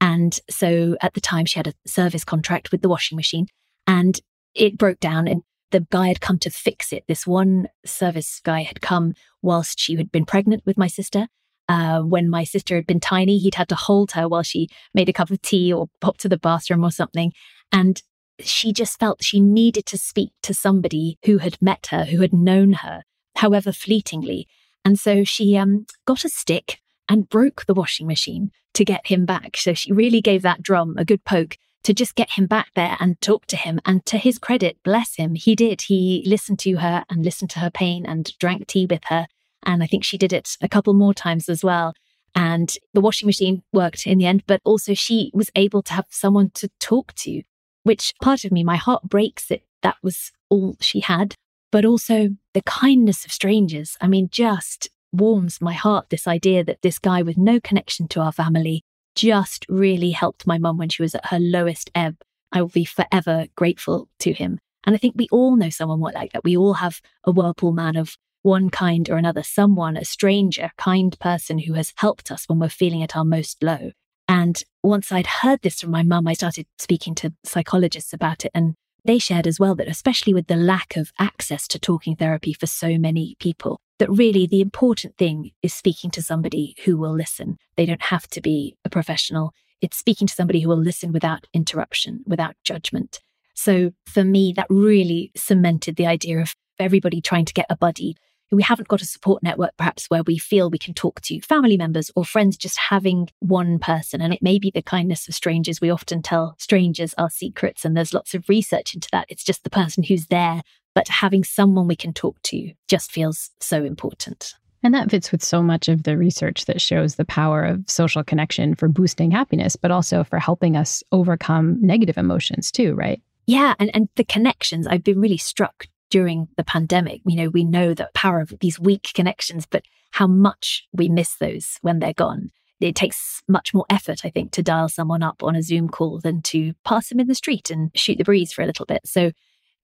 And 0.00 0.38
so 0.48 0.96
at 1.02 1.14
the 1.14 1.20
time, 1.20 1.46
she 1.46 1.58
had 1.58 1.66
a 1.66 1.74
service 1.86 2.24
contract 2.24 2.70
with 2.70 2.82
the 2.82 2.88
washing 2.88 3.16
machine 3.16 3.46
and 3.86 4.20
it 4.54 4.78
broke 4.78 5.00
down. 5.00 5.26
And 5.26 5.42
the 5.70 5.86
guy 5.90 6.08
had 6.08 6.20
come 6.20 6.38
to 6.38 6.50
fix 6.50 6.92
it. 6.92 7.04
This 7.08 7.26
one 7.26 7.68
service 7.84 8.40
guy 8.44 8.62
had 8.62 8.80
come 8.80 9.14
whilst 9.42 9.80
she 9.80 9.96
had 9.96 10.12
been 10.12 10.24
pregnant 10.24 10.62
with 10.64 10.78
my 10.78 10.86
sister. 10.86 11.26
Uh, 11.68 12.00
when 12.02 12.28
my 12.28 12.44
sister 12.44 12.76
had 12.76 12.86
been 12.86 13.00
tiny, 13.00 13.38
he'd 13.38 13.56
had 13.56 13.68
to 13.70 13.74
hold 13.74 14.12
her 14.12 14.28
while 14.28 14.42
she 14.42 14.68
made 14.92 15.08
a 15.08 15.12
cup 15.12 15.30
of 15.30 15.42
tea 15.42 15.72
or 15.72 15.88
popped 16.00 16.20
to 16.20 16.28
the 16.28 16.38
bathroom 16.38 16.84
or 16.84 16.92
something. 16.92 17.32
And 17.72 18.00
she 18.40 18.72
just 18.72 18.98
felt 18.98 19.22
she 19.22 19.40
needed 19.40 19.86
to 19.86 19.98
speak 19.98 20.30
to 20.42 20.54
somebody 20.54 21.18
who 21.24 21.38
had 21.38 21.60
met 21.60 21.88
her, 21.90 22.04
who 22.04 22.20
had 22.20 22.32
known 22.32 22.74
her, 22.74 23.02
however 23.36 23.72
fleetingly. 23.72 24.48
And 24.84 24.98
so 24.98 25.24
she 25.24 25.56
um, 25.56 25.86
got 26.06 26.24
a 26.24 26.28
stick 26.28 26.80
and 27.08 27.28
broke 27.28 27.66
the 27.66 27.74
washing 27.74 28.06
machine 28.06 28.50
to 28.74 28.84
get 28.84 29.06
him 29.06 29.24
back. 29.24 29.56
So 29.56 29.74
she 29.74 29.92
really 29.92 30.20
gave 30.20 30.42
that 30.42 30.62
drum 30.62 30.96
a 30.98 31.04
good 31.04 31.24
poke 31.24 31.56
to 31.84 31.94
just 31.94 32.14
get 32.14 32.32
him 32.32 32.46
back 32.46 32.68
there 32.74 32.96
and 32.98 33.20
talk 33.20 33.46
to 33.46 33.56
him. 33.56 33.78
And 33.84 34.04
to 34.06 34.18
his 34.18 34.38
credit, 34.38 34.78
bless 34.82 35.16
him, 35.16 35.34
he 35.34 35.54
did. 35.54 35.82
He 35.82 36.24
listened 36.26 36.58
to 36.60 36.76
her 36.76 37.04
and 37.08 37.24
listened 37.24 37.50
to 37.50 37.60
her 37.60 37.70
pain 37.70 38.04
and 38.06 38.36
drank 38.38 38.66
tea 38.66 38.86
with 38.86 39.04
her. 39.04 39.26
And 39.62 39.82
I 39.82 39.86
think 39.86 40.04
she 40.04 40.18
did 40.18 40.32
it 40.32 40.56
a 40.60 40.68
couple 40.68 40.94
more 40.94 41.14
times 41.14 41.48
as 41.48 41.62
well. 41.62 41.94
And 42.34 42.74
the 42.94 43.00
washing 43.00 43.26
machine 43.26 43.62
worked 43.72 44.06
in 44.06 44.18
the 44.18 44.26
end, 44.26 44.44
but 44.46 44.60
also 44.64 44.92
she 44.92 45.30
was 45.32 45.50
able 45.54 45.82
to 45.82 45.92
have 45.92 46.06
someone 46.10 46.50
to 46.54 46.68
talk 46.80 47.14
to 47.16 47.42
which 47.84 48.12
part 48.20 48.44
of 48.44 48.52
me, 48.52 48.64
my 48.64 48.76
heart 48.76 49.04
breaks 49.04 49.46
that 49.46 49.62
that 49.82 49.96
was 50.02 50.32
all 50.50 50.76
she 50.80 51.00
had. 51.00 51.34
But 51.70 51.84
also 51.84 52.30
the 52.52 52.62
kindness 52.62 53.24
of 53.24 53.32
strangers. 53.32 53.96
I 54.00 54.06
mean, 54.06 54.28
just 54.30 54.88
warms 55.12 55.60
my 55.60 55.72
heart 55.72 56.10
this 56.10 56.26
idea 56.26 56.64
that 56.64 56.82
this 56.82 56.98
guy 56.98 57.22
with 57.22 57.36
no 57.38 57.60
connection 57.60 58.08
to 58.08 58.20
our 58.20 58.32
family 58.32 58.82
just 59.14 59.64
really 59.68 60.10
helped 60.10 60.46
my 60.46 60.58
mum 60.58 60.78
when 60.78 60.88
she 60.88 61.02
was 61.02 61.14
at 61.14 61.26
her 61.26 61.38
lowest 61.38 61.90
ebb. 61.94 62.16
I 62.52 62.60
will 62.60 62.68
be 62.68 62.84
forever 62.84 63.46
grateful 63.56 64.08
to 64.20 64.32
him. 64.32 64.58
And 64.84 64.94
I 64.94 64.98
think 64.98 65.14
we 65.16 65.28
all 65.30 65.56
know 65.56 65.70
someone 65.70 66.00
like 66.00 66.32
that. 66.32 66.44
We 66.44 66.56
all 66.56 66.74
have 66.74 67.00
a 67.24 67.32
whirlpool 67.32 67.72
man 67.72 67.96
of 67.96 68.16
one 68.42 68.70
kind 68.70 69.08
or 69.08 69.16
another, 69.16 69.42
someone, 69.42 69.96
a 69.96 70.04
stranger, 70.04 70.70
kind 70.76 71.18
person 71.18 71.58
who 71.60 71.72
has 71.72 71.92
helped 71.96 72.30
us 72.30 72.44
when 72.46 72.58
we're 72.58 72.68
feeling 72.68 73.02
at 73.02 73.16
our 73.16 73.24
most 73.24 73.62
low. 73.62 73.92
And 74.28 74.62
once 74.82 75.12
I'd 75.12 75.26
heard 75.26 75.60
this 75.62 75.80
from 75.80 75.90
my 75.90 76.02
mum, 76.02 76.26
I 76.26 76.32
started 76.32 76.66
speaking 76.78 77.14
to 77.16 77.32
psychologists 77.44 78.12
about 78.12 78.44
it. 78.44 78.50
And 78.54 78.74
they 79.04 79.18
shared 79.18 79.46
as 79.46 79.60
well 79.60 79.74
that, 79.74 79.88
especially 79.88 80.32
with 80.32 80.46
the 80.46 80.56
lack 80.56 80.96
of 80.96 81.12
access 81.18 81.68
to 81.68 81.78
talking 81.78 82.16
therapy 82.16 82.52
for 82.52 82.66
so 82.66 82.98
many 82.98 83.36
people, 83.38 83.80
that 83.98 84.10
really 84.10 84.46
the 84.46 84.60
important 84.60 85.16
thing 85.16 85.50
is 85.62 85.74
speaking 85.74 86.10
to 86.12 86.22
somebody 86.22 86.74
who 86.84 86.96
will 86.96 87.14
listen. 87.14 87.58
They 87.76 87.86
don't 87.86 88.02
have 88.04 88.26
to 88.28 88.40
be 88.40 88.76
a 88.84 88.90
professional. 88.90 89.52
It's 89.80 89.96
speaking 89.96 90.26
to 90.26 90.34
somebody 90.34 90.60
who 90.60 90.68
will 90.68 90.80
listen 90.80 91.12
without 91.12 91.46
interruption, 91.52 92.24
without 92.26 92.56
judgment. 92.64 93.20
So 93.54 93.92
for 94.06 94.24
me, 94.24 94.52
that 94.56 94.66
really 94.68 95.30
cemented 95.36 95.96
the 95.96 96.06
idea 96.06 96.40
of 96.40 96.54
everybody 96.78 97.20
trying 97.20 97.44
to 97.44 97.52
get 97.52 97.66
a 97.70 97.76
buddy 97.76 98.16
we 98.50 98.62
haven't 98.62 98.88
got 98.88 99.02
a 99.02 99.06
support 99.06 99.42
network 99.42 99.76
perhaps 99.76 100.06
where 100.06 100.22
we 100.22 100.38
feel 100.38 100.70
we 100.70 100.78
can 100.78 100.94
talk 100.94 101.20
to 101.22 101.40
family 101.40 101.76
members 101.76 102.10
or 102.14 102.24
friends, 102.24 102.56
just 102.56 102.78
having 102.78 103.28
one 103.40 103.78
person. 103.78 104.20
And 104.20 104.32
it 104.32 104.42
may 104.42 104.58
be 104.58 104.70
the 104.70 104.82
kindness 104.82 105.28
of 105.28 105.34
strangers. 105.34 105.80
We 105.80 105.90
often 105.90 106.22
tell 106.22 106.54
strangers 106.58 107.14
our 107.18 107.30
secrets, 107.30 107.84
and 107.84 107.96
there's 107.96 108.14
lots 108.14 108.34
of 108.34 108.48
research 108.48 108.94
into 108.94 109.08
that. 109.12 109.26
It's 109.28 109.44
just 109.44 109.64
the 109.64 109.70
person 109.70 110.02
who's 110.02 110.26
there, 110.26 110.62
but 110.94 111.08
having 111.08 111.44
someone 111.44 111.88
we 111.88 111.96
can 111.96 112.12
talk 112.12 112.40
to 112.42 112.72
just 112.88 113.10
feels 113.10 113.50
so 113.60 113.84
important. 113.84 114.54
And 114.82 114.92
that 114.92 115.10
fits 115.10 115.32
with 115.32 115.42
so 115.42 115.62
much 115.62 115.88
of 115.88 116.02
the 116.02 116.18
research 116.18 116.66
that 116.66 116.80
shows 116.80 117.14
the 117.14 117.24
power 117.24 117.64
of 117.64 117.82
social 117.88 118.22
connection 118.22 118.74
for 118.74 118.86
boosting 118.86 119.30
happiness, 119.30 119.76
but 119.76 119.90
also 119.90 120.22
for 120.22 120.38
helping 120.38 120.76
us 120.76 121.02
overcome 121.10 121.78
negative 121.80 122.18
emotions 122.18 122.70
too, 122.70 122.94
right? 122.94 123.22
Yeah. 123.46 123.74
And, 123.78 123.90
and 123.94 124.08
the 124.16 124.24
connections, 124.24 124.86
I've 124.86 125.02
been 125.02 125.20
really 125.20 125.38
struck 125.38 125.86
during 126.14 126.46
the 126.56 126.62
pandemic. 126.62 127.20
You 127.26 127.34
know, 127.34 127.48
we 127.48 127.64
know 127.64 127.92
the 127.92 128.08
power 128.14 128.38
of 128.38 128.54
these 128.60 128.78
weak 128.78 129.10
connections, 129.14 129.66
but 129.66 129.82
how 130.12 130.28
much 130.28 130.86
we 130.92 131.08
miss 131.08 131.34
those 131.38 131.78
when 131.82 131.98
they're 131.98 132.12
gone. 132.12 132.52
It 132.80 132.94
takes 132.94 133.42
much 133.48 133.74
more 133.74 133.84
effort, 133.90 134.20
I 134.24 134.30
think, 134.30 134.52
to 134.52 134.62
dial 134.62 134.88
someone 134.88 135.24
up 135.24 135.42
on 135.42 135.56
a 135.56 135.62
Zoom 135.62 135.88
call 135.88 136.20
than 136.20 136.40
to 136.42 136.72
pass 136.84 137.08
them 137.08 137.18
in 137.18 137.26
the 137.26 137.34
street 137.34 137.68
and 137.68 137.90
shoot 137.96 138.16
the 138.16 138.22
breeze 138.22 138.52
for 138.52 138.62
a 138.62 138.66
little 138.66 138.86
bit. 138.86 139.00
So 139.04 139.32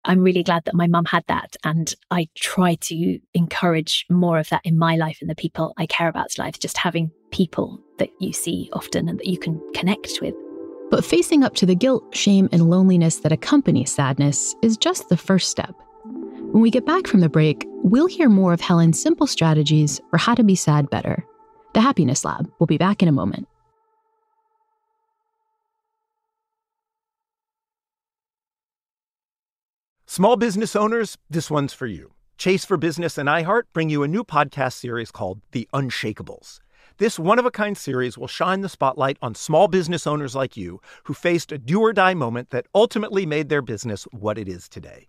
I'm 0.05 0.23
really 0.23 0.43
glad 0.43 0.67
that 0.67 0.75
my 0.75 0.87
mum 0.87 1.07
had 1.07 1.25
that. 1.29 1.57
And 1.65 1.95
I 2.11 2.29
try 2.35 2.75
to 2.75 3.19
encourage 3.33 4.05
more 4.11 4.39
of 4.39 4.51
that 4.51 4.61
in 4.65 4.77
my 4.77 4.97
life 4.97 5.19
and 5.23 5.31
the 5.31 5.35
people 5.35 5.73
I 5.79 5.87
care 5.87 6.09
about's 6.09 6.37
lives, 6.37 6.59
just 6.59 6.77
having 6.77 7.11
people 7.31 7.81
that 7.99 8.11
you 8.21 8.35
see 8.35 8.69
often 8.75 9.09
and 9.09 9.19
that 9.19 9.27
you 9.27 9.39
can 9.39 9.63
connect 9.73 10.19
with. 10.21 10.35
But 10.91 11.07
facing 11.07 11.43
up 11.43 11.55
to 11.55 11.65
the 11.65 11.75
guilt, 11.75 12.15
shame, 12.15 12.51
and 12.53 12.69
loneliness 12.69 13.21
that 13.21 13.33
accompany 13.33 13.87
sadness 13.87 14.55
is 14.63 14.77
just 14.77 15.09
the 15.09 15.17
first 15.17 15.51
step. 15.51 15.75
When 16.53 16.63
we 16.63 16.71
get 16.71 16.87
back 16.87 17.07
from 17.07 17.21
the 17.21 17.29
break, 17.29 17.67
we'll 17.85 18.07
hear 18.07 18.31
more 18.31 18.55
of 18.55 18.61
Helen's 18.63 19.01
simple 19.01 19.27
strategies 19.27 20.01
for 20.09 20.17
how 20.17 20.35
to 20.35 20.43
be 20.43 20.55
sad 20.55 20.89
better. 20.89 21.23
The 21.75 21.83
Happiness 21.83 22.25
Lab 22.25 22.51
will 22.59 22.67
be 22.67 22.79
back 22.79 23.03
in 23.03 23.09
a 23.09 23.13
moment. 23.13 23.47
Small 30.07 30.37
business 30.37 30.75
owners, 30.75 31.19
this 31.29 31.51
one's 31.51 31.75
for 31.75 31.87
you. 31.87 32.15
Chase 32.39 32.65
for 32.65 32.79
Business 32.79 33.19
and 33.19 33.29
iHeart 33.29 33.65
bring 33.75 33.91
you 33.91 34.03
a 34.03 34.09
new 34.09 34.25
podcast 34.25 34.73
series 34.73 35.11
called 35.11 35.43
The 35.53 35.69
Unshakables. 35.75 36.61
This 36.97 37.19
one 37.19 37.39
of 37.39 37.45
a 37.45 37.51
kind 37.51 37.77
series 37.77 38.17
will 38.17 38.27
shine 38.27 38.63
the 38.63 38.71
spotlight 38.71 39.19
on 39.21 39.35
small 39.35 39.69
business 39.69 40.07
owners 40.07 40.35
like 40.35 40.57
you 40.57 40.81
who 41.05 41.13
faced 41.13 41.53
a 41.53 41.59
do 41.59 41.81
or 41.81 41.93
die 41.93 42.15
moment 42.15 42.49
that 42.51 42.67
ultimately 42.75 43.27
made 43.27 43.51
their 43.51 43.63
business 43.63 44.05
what 44.13 44.39
it 44.39 44.49
is 44.49 44.67
today. 44.67 45.09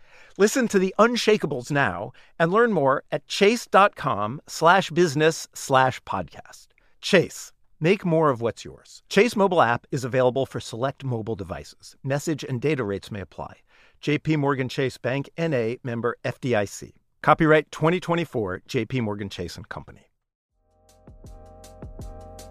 Listen 0.41 0.67
to 0.69 0.79
the 0.79 0.95
Unshakables 0.97 1.69
now 1.69 2.13
and 2.39 2.51
learn 2.51 2.73
more 2.73 3.03
at 3.11 3.27
chase.com 3.27 4.41
slash 4.47 4.89
business 4.89 5.47
slash 5.53 6.01
podcast. 6.01 6.69
Chase, 6.99 7.51
make 7.79 8.03
more 8.03 8.31
of 8.31 8.41
what's 8.41 8.65
yours. 8.65 9.03
Chase 9.07 9.35
mobile 9.35 9.61
app 9.61 9.85
is 9.91 10.03
available 10.03 10.47
for 10.47 10.59
select 10.59 11.03
mobile 11.03 11.35
devices. 11.35 11.95
Message 12.03 12.43
and 12.43 12.59
data 12.59 12.83
rates 12.83 13.11
may 13.11 13.21
apply. 13.21 13.57
JP 14.01 14.37
Morgan 14.37 14.67
Chase 14.67 14.97
Bank 14.97 15.29
NA 15.37 15.75
member 15.83 16.17
FDIC. 16.25 16.93
Copyright 17.21 17.71
2024 17.71 18.63
JP 18.67 19.01
Morgan 19.01 19.29
Chase 19.29 19.57
and 19.57 19.69
Company. 19.69 20.07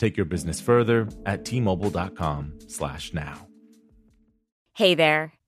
Take 0.00 0.16
your 0.16 0.26
business 0.26 0.60
further 0.60 1.08
at 1.26 1.44
t-mobile.com/now. 1.44 3.46
Hey 4.74 4.94
there. 4.94 5.34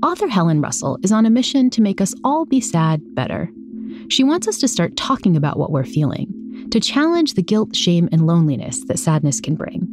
Author 0.00 0.28
Helen 0.28 0.60
Russell 0.60 0.96
is 1.02 1.10
on 1.10 1.26
a 1.26 1.30
mission 1.30 1.70
to 1.70 1.82
make 1.82 2.00
us 2.00 2.14
all 2.22 2.44
be 2.44 2.60
sad 2.60 3.02
better. 3.16 3.50
She 4.08 4.22
wants 4.22 4.46
us 4.46 4.58
to 4.58 4.68
start 4.68 4.96
talking 4.96 5.36
about 5.36 5.58
what 5.58 5.72
we're 5.72 5.84
feeling, 5.84 6.68
to 6.70 6.78
challenge 6.78 7.34
the 7.34 7.42
guilt, 7.42 7.74
shame, 7.74 8.08
and 8.12 8.24
loneliness 8.24 8.84
that 8.84 9.00
sadness 9.00 9.40
can 9.40 9.56
bring. 9.56 9.88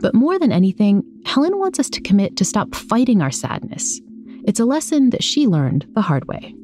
But 0.00 0.14
more 0.14 0.38
than 0.38 0.52
anything, 0.52 1.02
Helen 1.24 1.58
wants 1.58 1.80
us 1.80 1.90
to 1.90 2.00
commit 2.00 2.36
to 2.36 2.44
stop 2.44 2.72
fighting 2.76 3.20
our 3.20 3.32
sadness. 3.32 4.00
It's 4.46 4.60
a 4.60 4.64
lesson 4.64 5.10
that 5.10 5.24
she 5.24 5.48
learned 5.48 5.86
the 5.94 6.02
hard 6.02 6.28
way. 6.28 6.54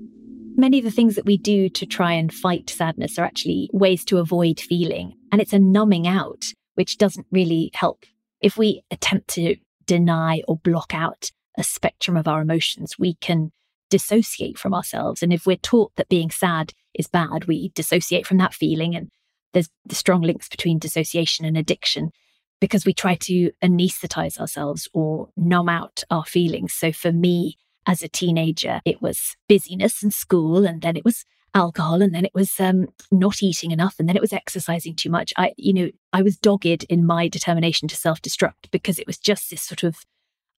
Many 0.56 0.78
of 0.78 0.84
the 0.84 0.92
things 0.92 1.16
that 1.16 1.26
we 1.26 1.36
do 1.36 1.68
to 1.70 1.84
try 1.84 2.12
and 2.12 2.32
fight 2.32 2.70
sadness 2.70 3.18
are 3.18 3.24
actually 3.24 3.70
ways 3.72 4.04
to 4.04 4.18
avoid 4.18 4.60
feeling, 4.60 5.14
and 5.32 5.40
it's 5.40 5.52
a 5.52 5.58
numbing 5.58 6.06
out, 6.06 6.52
which 6.74 6.96
doesn't 6.96 7.26
really 7.32 7.72
help. 7.74 8.04
If 8.40 8.56
we 8.56 8.82
attempt 8.92 9.28
to 9.30 9.56
deny 9.86 10.42
or 10.46 10.58
block 10.58 10.94
out 10.94 11.32
a 11.58 11.64
spectrum 11.64 12.16
of 12.16 12.28
our 12.28 12.40
emotions, 12.40 12.98
we 12.98 13.14
can 13.14 13.52
dissociate 13.90 14.58
from 14.58 14.74
ourselves. 14.74 15.22
And 15.22 15.32
if 15.32 15.46
we're 15.46 15.56
taught 15.56 15.92
that 15.96 16.08
being 16.08 16.30
sad 16.30 16.72
is 16.94 17.08
bad, 17.08 17.46
we 17.46 17.70
dissociate 17.70 18.26
from 18.26 18.38
that 18.38 18.54
feeling. 18.54 18.94
And 18.94 19.10
there's 19.52 19.68
the 19.84 19.94
strong 19.94 20.22
links 20.22 20.48
between 20.48 20.78
dissociation 20.78 21.44
and 21.44 21.56
addiction 21.56 22.10
because 22.60 22.84
we 22.84 22.92
try 22.92 23.14
to 23.14 23.50
anesthetize 23.62 24.38
ourselves 24.38 24.88
or 24.92 25.28
numb 25.36 25.68
out 25.68 26.02
our 26.10 26.24
feelings. 26.24 26.72
So 26.72 26.92
for 26.92 27.12
me, 27.12 27.56
as 27.86 28.02
a 28.02 28.08
teenager, 28.08 28.80
it 28.84 29.00
was 29.00 29.36
busyness 29.48 30.02
and 30.02 30.12
school, 30.12 30.66
and 30.66 30.82
then 30.82 30.96
it 30.96 31.04
was 31.04 31.24
alcohol, 31.54 32.02
and 32.02 32.14
then 32.14 32.24
it 32.24 32.34
was 32.34 32.60
um, 32.60 32.88
not 33.10 33.42
eating 33.42 33.70
enough, 33.70 33.96
and 33.98 34.08
then 34.08 34.16
it 34.16 34.20
was 34.20 34.32
exercising 34.32 34.94
too 34.94 35.08
much. 35.08 35.32
I, 35.38 35.52
you 35.56 35.72
know, 35.72 35.90
I 36.12 36.20
was 36.20 36.36
dogged 36.36 36.84
in 36.84 37.06
my 37.06 37.28
determination 37.28 37.88
to 37.88 37.96
self 37.96 38.20
destruct 38.20 38.70
because 38.70 38.98
it 38.98 39.06
was 39.06 39.16
just 39.16 39.48
this 39.48 39.62
sort 39.62 39.84
of 39.84 40.04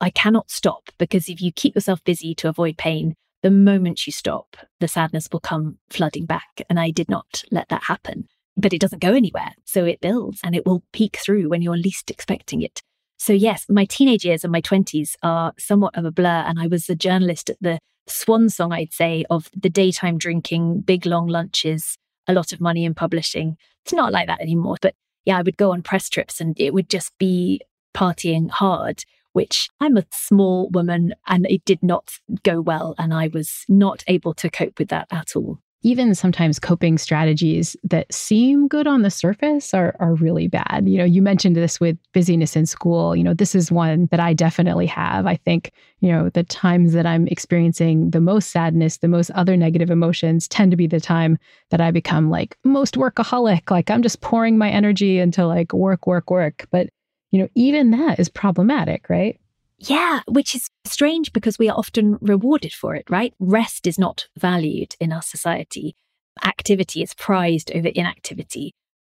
I 0.00 0.10
cannot 0.10 0.50
stop 0.50 0.90
because 0.98 1.28
if 1.28 1.40
you 1.40 1.52
keep 1.52 1.74
yourself 1.74 2.02
busy 2.04 2.34
to 2.36 2.48
avoid 2.48 2.78
pain, 2.78 3.14
the 3.42 3.50
moment 3.50 4.06
you 4.06 4.12
stop, 4.12 4.56
the 4.80 4.88
sadness 4.88 5.28
will 5.32 5.40
come 5.40 5.78
flooding 5.88 6.26
back. 6.26 6.62
And 6.68 6.78
I 6.78 6.90
did 6.90 7.08
not 7.08 7.42
let 7.50 7.68
that 7.68 7.84
happen. 7.84 8.26
But 8.56 8.72
it 8.72 8.80
doesn't 8.80 9.02
go 9.02 9.12
anywhere. 9.14 9.52
So 9.64 9.84
it 9.84 10.00
builds 10.00 10.40
and 10.44 10.54
it 10.54 10.66
will 10.66 10.82
peek 10.92 11.18
through 11.18 11.48
when 11.48 11.62
you're 11.62 11.76
least 11.76 12.10
expecting 12.10 12.62
it. 12.62 12.82
So, 13.18 13.32
yes, 13.32 13.66
my 13.68 13.84
teenage 13.84 14.24
years 14.24 14.44
and 14.44 14.52
my 14.52 14.62
20s 14.62 15.14
are 15.22 15.52
somewhat 15.58 15.96
of 15.96 16.04
a 16.04 16.10
blur. 16.10 16.44
And 16.46 16.58
I 16.58 16.66
was 16.66 16.88
a 16.88 16.94
journalist 16.94 17.50
at 17.50 17.58
the 17.60 17.78
swan 18.06 18.48
song, 18.48 18.72
I'd 18.72 18.92
say, 18.92 19.24
of 19.30 19.50
the 19.54 19.70
daytime 19.70 20.18
drinking, 20.18 20.80
big 20.80 21.06
long 21.06 21.26
lunches, 21.26 21.96
a 22.26 22.32
lot 22.32 22.52
of 22.52 22.60
money 22.60 22.84
in 22.84 22.94
publishing. 22.94 23.56
It's 23.84 23.92
not 23.92 24.12
like 24.12 24.26
that 24.26 24.40
anymore. 24.40 24.76
But 24.80 24.94
yeah, 25.24 25.38
I 25.38 25.42
would 25.42 25.56
go 25.56 25.72
on 25.72 25.82
press 25.82 26.08
trips 26.08 26.40
and 26.40 26.58
it 26.58 26.72
would 26.74 26.88
just 26.88 27.12
be 27.18 27.60
partying 27.94 28.50
hard 28.50 29.04
which 29.32 29.68
I'm 29.80 29.96
a 29.96 30.06
small 30.12 30.68
woman 30.70 31.14
and 31.26 31.46
it 31.48 31.64
did 31.64 31.82
not 31.82 32.10
go 32.42 32.60
well. 32.60 32.94
And 32.98 33.14
I 33.14 33.28
was 33.28 33.64
not 33.68 34.04
able 34.06 34.34
to 34.34 34.50
cope 34.50 34.78
with 34.78 34.88
that 34.88 35.08
at 35.10 35.36
all. 35.36 35.58
Even 35.82 36.14
sometimes 36.14 36.58
coping 36.58 36.98
strategies 36.98 37.74
that 37.84 38.12
seem 38.12 38.68
good 38.68 38.86
on 38.86 39.00
the 39.00 39.10
surface 39.10 39.72
are, 39.72 39.96
are 39.98 40.14
really 40.14 40.46
bad. 40.46 40.86
You 40.86 40.98
know, 40.98 41.06
you 41.06 41.22
mentioned 41.22 41.56
this 41.56 41.80
with 41.80 41.96
busyness 42.12 42.54
in 42.54 42.66
school. 42.66 43.16
You 43.16 43.24
know, 43.24 43.32
this 43.32 43.54
is 43.54 43.72
one 43.72 44.06
that 44.10 44.20
I 44.20 44.34
definitely 44.34 44.84
have. 44.84 45.26
I 45.26 45.36
think, 45.36 45.72
you 46.00 46.12
know, 46.12 46.28
the 46.28 46.42
times 46.42 46.92
that 46.92 47.06
I'm 47.06 47.26
experiencing 47.28 48.10
the 48.10 48.20
most 48.20 48.50
sadness, 48.50 48.98
the 48.98 49.08
most 49.08 49.30
other 49.30 49.56
negative 49.56 49.90
emotions 49.90 50.46
tend 50.48 50.70
to 50.70 50.76
be 50.76 50.86
the 50.86 51.00
time 51.00 51.38
that 51.70 51.80
I 51.80 51.90
become 51.90 52.28
like 52.28 52.58
most 52.62 52.96
workaholic. 52.96 53.70
Like 53.70 53.90
I'm 53.90 54.02
just 54.02 54.20
pouring 54.20 54.58
my 54.58 54.68
energy 54.68 55.18
into 55.18 55.46
like 55.46 55.72
work, 55.72 56.06
work, 56.06 56.30
work. 56.30 56.68
But 56.70 56.90
you 57.30 57.40
know, 57.40 57.48
even 57.54 57.90
that 57.90 58.18
is 58.18 58.28
problematic, 58.28 59.08
right? 59.08 59.40
Yeah, 59.78 60.20
which 60.28 60.54
is 60.54 60.68
strange 60.84 61.32
because 61.32 61.58
we 61.58 61.68
are 61.68 61.78
often 61.78 62.18
rewarded 62.20 62.72
for 62.72 62.94
it, 62.94 63.08
right? 63.08 63.32
Rest 63.38 63.86
is 63.86 63.98
not 63.98 64.28
valued 64.36 64.94
in 65.00 65.12
our 65.12 65.22
society. 65.22 65.96
Activity 66.44 67.02
is 67.02 67.14
prized 67.14 67.72
over 67.74 67.88
inactivity. 67.88 68.74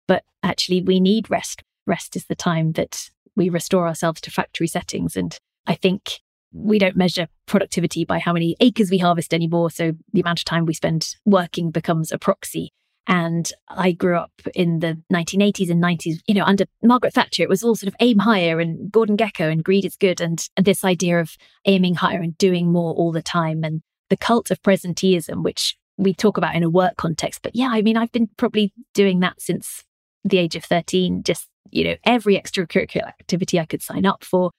But 0.09 0.25
actually, 0.43 0.83
we 0.83 1.01
need 1.01 1.31
rest. 1.31 1.63
Rest 1.87 2.17
is 2.17 2.25
the 2.27 2.35
time 2.35 2.73
that 2.73 3.11
we 3.37 3.49
restore 3.49 3.87
ourselves 3.87 4.21
to 4.23 4.31
factory 4.31 4.67
settings. 4.67 5.17
And 5.17 5.37
I 5.67 5.75
think 5.75 6.21
we 6.53 6.79
don't 6.79 6.97
measure 6.97 7.29
productivity 7.47 8.05
by 8.05 8.21
how 8.21 8.33
many 8.33 8.57
acres 8.61 8.91
we 8.91 8.99
harvest 8.99 9.35
anymore. 9.35 9.71
So 9.71 9.93
the 10.13 10.21
amount 10.21 10.41
of 10.41 10.45
time 10.45 10.67
we 10.67 10.75
spend 10.75 11.17
working 11.25 11.71
becomes 11.71 12.13
a 12.13 12.19
proxy. 12.19 12.73
And 13.07 13.51
I 13.69 13.93
grew 13.93 14.17
up 14.17 14.33
in 14.55 14.79
the 14.79 15.01
1980s 15.13 15.71
and 15.71 15.83
90s, 15.83 16.21
you 16.27 16.35
know, 16.35 16.45
under 16.45 16.65
Margaret 16.83 17.13
Thatcher. 17.13 17.43
It 17.43 17.49
was 17.49 17.63
all 17.63 17.75
sort 17.75 17.89
of 17.89 17.97
aim 18.01 18.19
higher 18.19 18.61
and 18.61 18.91
Gordon 18.91 19.17
Gekko 19.17 19.51
and 19.51 19.63
greed 19.63 19.85
is 19.85 19.97
good. 19.97 20.21
And, 20.21 20.47
this 20.57 20.85
idea 20.85 21.21
of 21.21 21.37
aiming 21.67 21.97
higher 21.97 22.21
and 22.21 22.37
doing 22.39 22.73
more 22.73 22.95
all 22.95 23.13
the 23.13 23.23
time. 23.23 23.63
And 23.65 23.83
the 24.09 24.17
cult 24.17 24.51
of 24.51 24.63
presenteeism, 24.63 25.43
which 25.43 25.77
we 25.99 26.15
talk 26.15 26.39
about 26.39 26.55
in 26.55 26.63
a 26.63 26.71
work 26.71 26.97
context. 26.97 27.41
But 27.43 27.55
yeah, 27.55 27.69
I 27.71 27.83
mean, 27.83 27.97
I've 27.97 28.13
been 28.13 28.29
probably 28.37 28.73
doing 28.95 29.21
that 29.21 29.41
since 29.41 29.85
the 30.25 30.39
age 30.39 30.57
of 30.57 30.65
13, 30.65 31.23
just, 31.23 31.49
you 31.71 31.85
know, 31.85 31.97
every 32.05 32.37
extracurricular 32.39 33.09
activity 33.09 33.61
I 33.61 33.67
could 33.67 33.83
sign 33.83 34.07
up 34.07 34.25
for. 34.25 34.51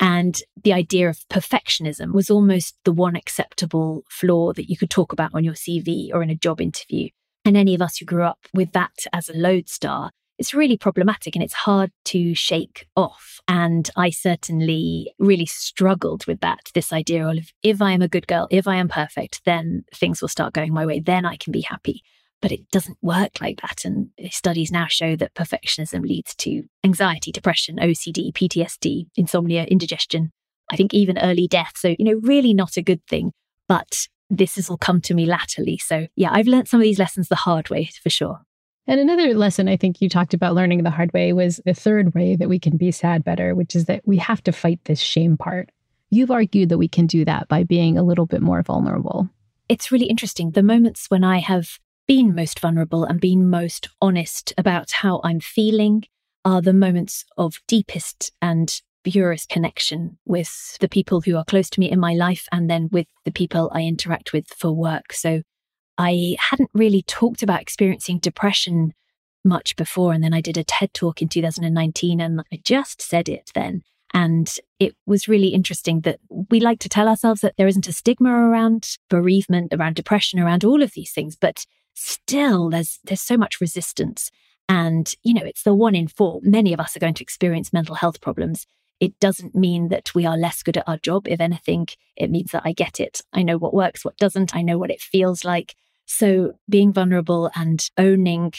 And 0.00 0.36
the 0.64 0.72
idea 0.72 1.08
of 1.08 1.20
perfectionism 1.30 2.12
was 2.12 2.30
almost 2.30 2.76
the 2.84 2.92
one 2.92 3.14
acceptable 3.14 4.02
flaw 4.10 4.52
that 4.54 4.68
you 4.68 4.76
could 4.76 4.90
talk 4.90 5.12
about 5.12 5.30
on 5.34 5.44
your 5.44 5.54
CV 5.54 6.10
or 6.12 6.22
in 6.22 6.30
a 6.30 6.34
job 6.34 6.60
interview 6.60 7.08
And 7.44 7.56
any 7.56 7.74
of 7.74 7.82
us 7.82 7.96
who 7.96 8.04
grew 8.04 8.24
up 8.24 8.38
with 8.54 8.72
that 8.72 8.92
as 9.12 9.28
a 9.28 9.34
lodestar, 9.36 10.10
it's 10.38 10.54
really 10.54 10.76
problematic 10.76 11.36
and 11.36 11.42
it's 11.42 11.54
hard 11.54 11.90
to 12.06 12.34
shake 12.34 12.86
off. 12.96 13.40
And 13.48 13.90
I 13.96 14.10
certainly 14.10 15.12
really 15.18 15.46
struggled 15.46 16.26
with 16.26 16.40
that 16.40 16.70
this 16.74 16.92
idea 16.92 17.26
of 17.26 17.38
if 17.62 17.82
I 17.82 17.92
am 17.92 18.02
a 18.02 18.08
good 18.08 18.26
girl, 18.26 18.48
if 18.50 18.66
I 18.66 18.76
am 18.76 18.88
perfect, 18.88 19.42
then 19.44 19.84
things 19.94 20.20
will 20.20 20.28
start 20.28 20.54
going 20.54 20.72
my 20.72 20.86
way, 20.86 21.00
then 21.00 21.24
I 21.24 21.36
can 21.36 21.52
be 21.52 21.60
happy. 21.62 22.02
But 22.40 22.50
it 22.50 22.68
doesn't 22.70 22.98
work 23.02 23.40
like 23.40 23.60
that. 23.60 23.84
And 23.84 24.08
studies 24.30 24.72
now 24.72 24.86
show 24.88 25.14
that 25.14 25.34
perfectionism 25.34 26.02
leads 26.02 26.34
to 26.36 26.64
anxiety, 26.82 27.30
depression, 27.30 27.76
OCD, 27.76 28.32
PTSD, 28.32 29.06
insomnia, 29.14 29.64
indigestion, 29.64 30.32
I 30.72 30.76
think 30.76 30.92
even 30.92 31.18
early 31.18 31.46
death. 31.46 31.74
So, 31.76 31.94
you 31.98 32.04
know, 32.04 32.20
really 32.22 32.54
not 32.54 32.76
a 32.76 32.82
good 32.82 33.06
thing. 33.06 33.32
But 33.68 34.08
this 34.32 34.56
has 34.56 34.70
all 34.70 34.78
come 34.78 35.00
to 35.02 35.14
me 35.14 35.26
latterly. 35.26 35.78
So, 35.78 36.06
yeah, 36.16 36.30
I've 36.32 36.46
learned 36.46 36.66
some 36.66 36.80
of 36.80 36.84
these 36.84 36.98
lessons 36.98 37.28
the 37.28 37.36
hard 37.36 37.68
way 37.68 37.90
for 38.02 38.10
sure. 38.10 38.40
And 38.86 38.98
another 38.98 39.34
lesson 39.34 39.68
I 39.68 39.76
think 39.76 40.00
you 40.00 40.08
talked 40.08 40.34
about 40.34 40.54
learning 40.54 40.82
the 40.82 40.90
hard 40.90 41.12
way 41.12 41.32
was 41.32 41.60
the 41.64 41.74
third 41.74 42.14
way 42.14 42.34
that 42.34 42.48
we 42.48 42.58
can 42.58 42.76
be 42.76 42.90
sad 42.90 43.22
better, 43.22 43.54
which 43.54 43.76
is 43.76 43.84
that 43.84 44.02
we 44.04 44.16
have 44.16 44.42
to 44.44 44.52
fight 44.52 44.80
this 44.84 44.98
shame 44.98 45.36
part. 45.36 45.70
You've 46.10 46.30
argued 46.30 46.70
that 46.70 46.78
we 46.78 46.88
can 46.88 47.06
do 47.06 47.24
that 47.24 47.46
by 47.48 47.62
being 47.62 47.96
a 47.96 48.02
little 48.02 48.26
bit 48.26 48.42
more 48.42 48.62
vulnerable. 48.62 49.28
It's 49.68 49.92
really 49.92 50.06
interesting. 50.06 50.50
The 50.50 50.62
moments 50.62 51.06
when 51.08 51.22
I 51.22 51.38
have 51.38 51.78
been 52.08 52.34
most 52.34 52.58
vulnerable 52.58 53.04
and 53.04 53.20
been 53.20 53.48
most 53.48 53.88
honest 54.00 54.52
about 54.58 54.90
how 54.90 55.20
I'm 55.22 55.40
feeling 55.40 56.04
are 56.44 56.60
the 56.60 56.72
moments 56.72 57.24
of 57.38 57.60
deepest 57.68 58.32
and 58.42 58.80
purest 59.04 59.48
connection 59.48 60.18
with 60.24 60.78
the 60.80 60.88
people 60.88 61.20
who 61.20 61.36
are 61.36 61.44
close 61.44 61.68
to 61.70 61.80
me 61.80 61.90
in 61.90 62.00
my 62.00 62.14
life 62.14 62.46
and 62.52 62.68
then 62.70 62.88
with 62.92 63.06
the 63.24 63.32
people 63.32 63.70
I 63.74 63.82
interact 63.82 64.32
with 64.32 64.48
for 64.48 64.72
work. 64.72 65.12
So 65.12 65.42
I 65.98 66.36
hadn't 66.38 66.70
really 66.74 67.02
talked 67.02 67.42
about 67.42 67.62
experiencing 67.62 68.18
depression 68.18 68.94
much 69.44 69.76
before. 69.76 70.12
And 70.12 70.22
then 70.22 70.34
I 70.34 70.40
did 70.40 70.56
a 70.56 70.64
TED 70.64 70.94
talk 70.94 71.20
in 71.20 71.28
2019 71.28 72.20
and 72.20 72.40
I 72.52 72.60
just 72.64 73.02
said 73.02 73.28
it 73.28 73.50
then. 73.54 73.82
And 74.14 74.54
it 74.78 74.94
was 75.06 75.28
really 75.28 75.48
interesting 75.48 76.00
that 76.00 76.20
we 76.28 76.60
like 76.60 76.80
to 76.80 76.88
tell 76.88 77.08
ourselves 77.08 77.40
that 77.40 77.54
there 77.56 77.66
isn't 77.66 77.88
a 77.88 77.92
stigma 77.92 78.30
around 78.30 78.98
bereavement, 79.08 79.72
around 79.72 79.96
depression, 79.96 80.38
around 80.38 80.64
all 80.64 80.82
of 80.82 80.92
these 80.92 81.12
things, 81.12 81.34
but 81.34 81.64
still 81.94 82.68
there's 82.70 82.98
there's 83.04 83.22
so 83.22 83.36
much 83.36 83.60
resistance. 83.60 84.30
And, 84.68 85.12
you 85.22 85.34
know, 85.34 85.44
it's 85.44 85.62
the 85.62 85.74
one 85.74 85.94
in 85.94 86.08
four. 86.08 86.40
Many 86.42 86.72
of 86.72 86.80
us 86.80 86.96
are 86.96 87.00
going 87.00 87.14
to 87.14 87.22
experience 87.22 87.72
mental 87.72 87.94
health 87.94 88.20
problems. 88.20 88.66
It 89.02 89.18
doesn't 89.18 89.56
mean 89.56 89.88
that 89.88 90.14
we 90.14 90.26
are 90.26 90.36
less 90.36 90.62
good 90.62 90.76
at 90.76 90.88
our 90.88 90.96
job. 90.96 91.26
If 91.26 91.40
anything, 91.40 91.88
it 92.14 92.30
means 92.30 92.52
that 92.52 92.62
I 92.64 92.72
get 92.72 93.00
it. 93.00 93.20
I 93.32 93.42
know 93.42 93.58
what 93.58 93.74
works, 93.74 94.04
what 94.04 94.16
doesn't. 94.16 94.54
I 94.54 94.62
know 94.62 94.78
what 94.78 94.92
it 94.92 95.00
feels 95.00 95.44
like. 95.44 95.74
So 96.06 96.52
being 96.68 96.92
vulnerable 96.92 97.50
and 97.56 97.84
owning 97.98 98.52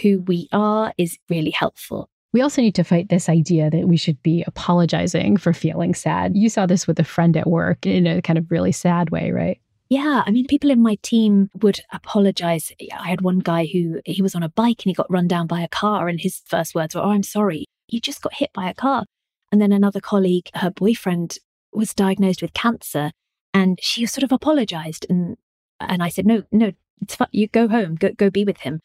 who 0.00 0.20
we 0.20 0.48
are 0.52 0.94
is 0.96 1.18
really 1.28 1.50
helpful. 1.50 2.08
We 2.32 2.40
also 2.40 2.62
need 2.62 2.76
to 2.76 2.82
fight 2.82 3.10
this 3.10 3.28
idea 3.28 3.68
that 3.68 3.88
we 3.88 3.98
should 3.98 4.22
be 4.22 4.42
apologizing 4.46 5.36
for 5.36 5.52
feeling 5.52 5.94
sad. 5.94 6.34
You 6.34 6.48
saw 6.48 6.64
this 6.64 6.86
with 6.86 6.98
a 6.98 7.04
friend 7.04 7.36
at 7.36 7.46
work 7.46 7.84
in 7.84 8.06
a 8.06 8.22
kind 8.22 8.38
of 8.38 8.50
really 8.50 8.72
sad 8.72 9.10
way, 9.10 9.32
right? 9.32 9.60
Yeah, 9.90 10.22
I 10.24 10.30
mean, 10.30 10.46
people 10.46 10.70
in 10.70 10.80
my 10.80 10.96
team 11.02 11.50
would 11.60 11.80
apologize. 11.92 12.72
I 12.98 13.10
had 13.10 13.20
one 13.20 13.40
guy 13.40 13.66
who 13.66 14.00
he 14.06 14.22
was 14.22 14.34
on 14.34 14.42
a 14.42 14.48
bike 14.48 14.78
and 14.78 14.90
he 14.90 14.94
got 14.94 15.10
run 15.10 15.28
down 15.28 15.46
by 15.46 15.60
a 15.60 15.68
car, 15.68 16.08
and 16.08 16.18
his 16.18 16.40
first 16.46 16.74
words 16.74 16.94
were, 16.94 17.02
Oh, 17.02 17.10
I'm 17.10 17.22
sorry. 17.22 17.66
You 17.88 18.00
just 18.00 18.22
got 18.22 18.32
hit 18.32 18.50
by 18.54 18.70
a 18.70 18.72
car. 18.72 19.04
And 19.52 19.60
then 19.60 19.72
another 19.72 20.00
colleague, 20.00 20.48
her 20.54 20.70
boyfriend 20.70 21.38
was 21.72 21.94
diagnosed 21.94 22.42
with 22.42 22.52
cancer 22.52 23.12
and 23.52 23.78
she 23.82 24.06
sort 24.06 24.24
of 24.24 24.32
apologized. 24.32 25.06
And, 25.08 25.36
and 25.80 26.02
I 26.02 26.08
said, 26.08 26.26
no, 26.26 26.44
no, 26.52 26.72
it's 27.00 27.16
fine. 27.16 27.28
You 27.32 27.48
go 27.48 27.68
home, 27.68 27.96
go, 27.96 28.10
go 28.12 28.30
be 28.30 28.44
with 28.44 28.58
him. 28.58 28.80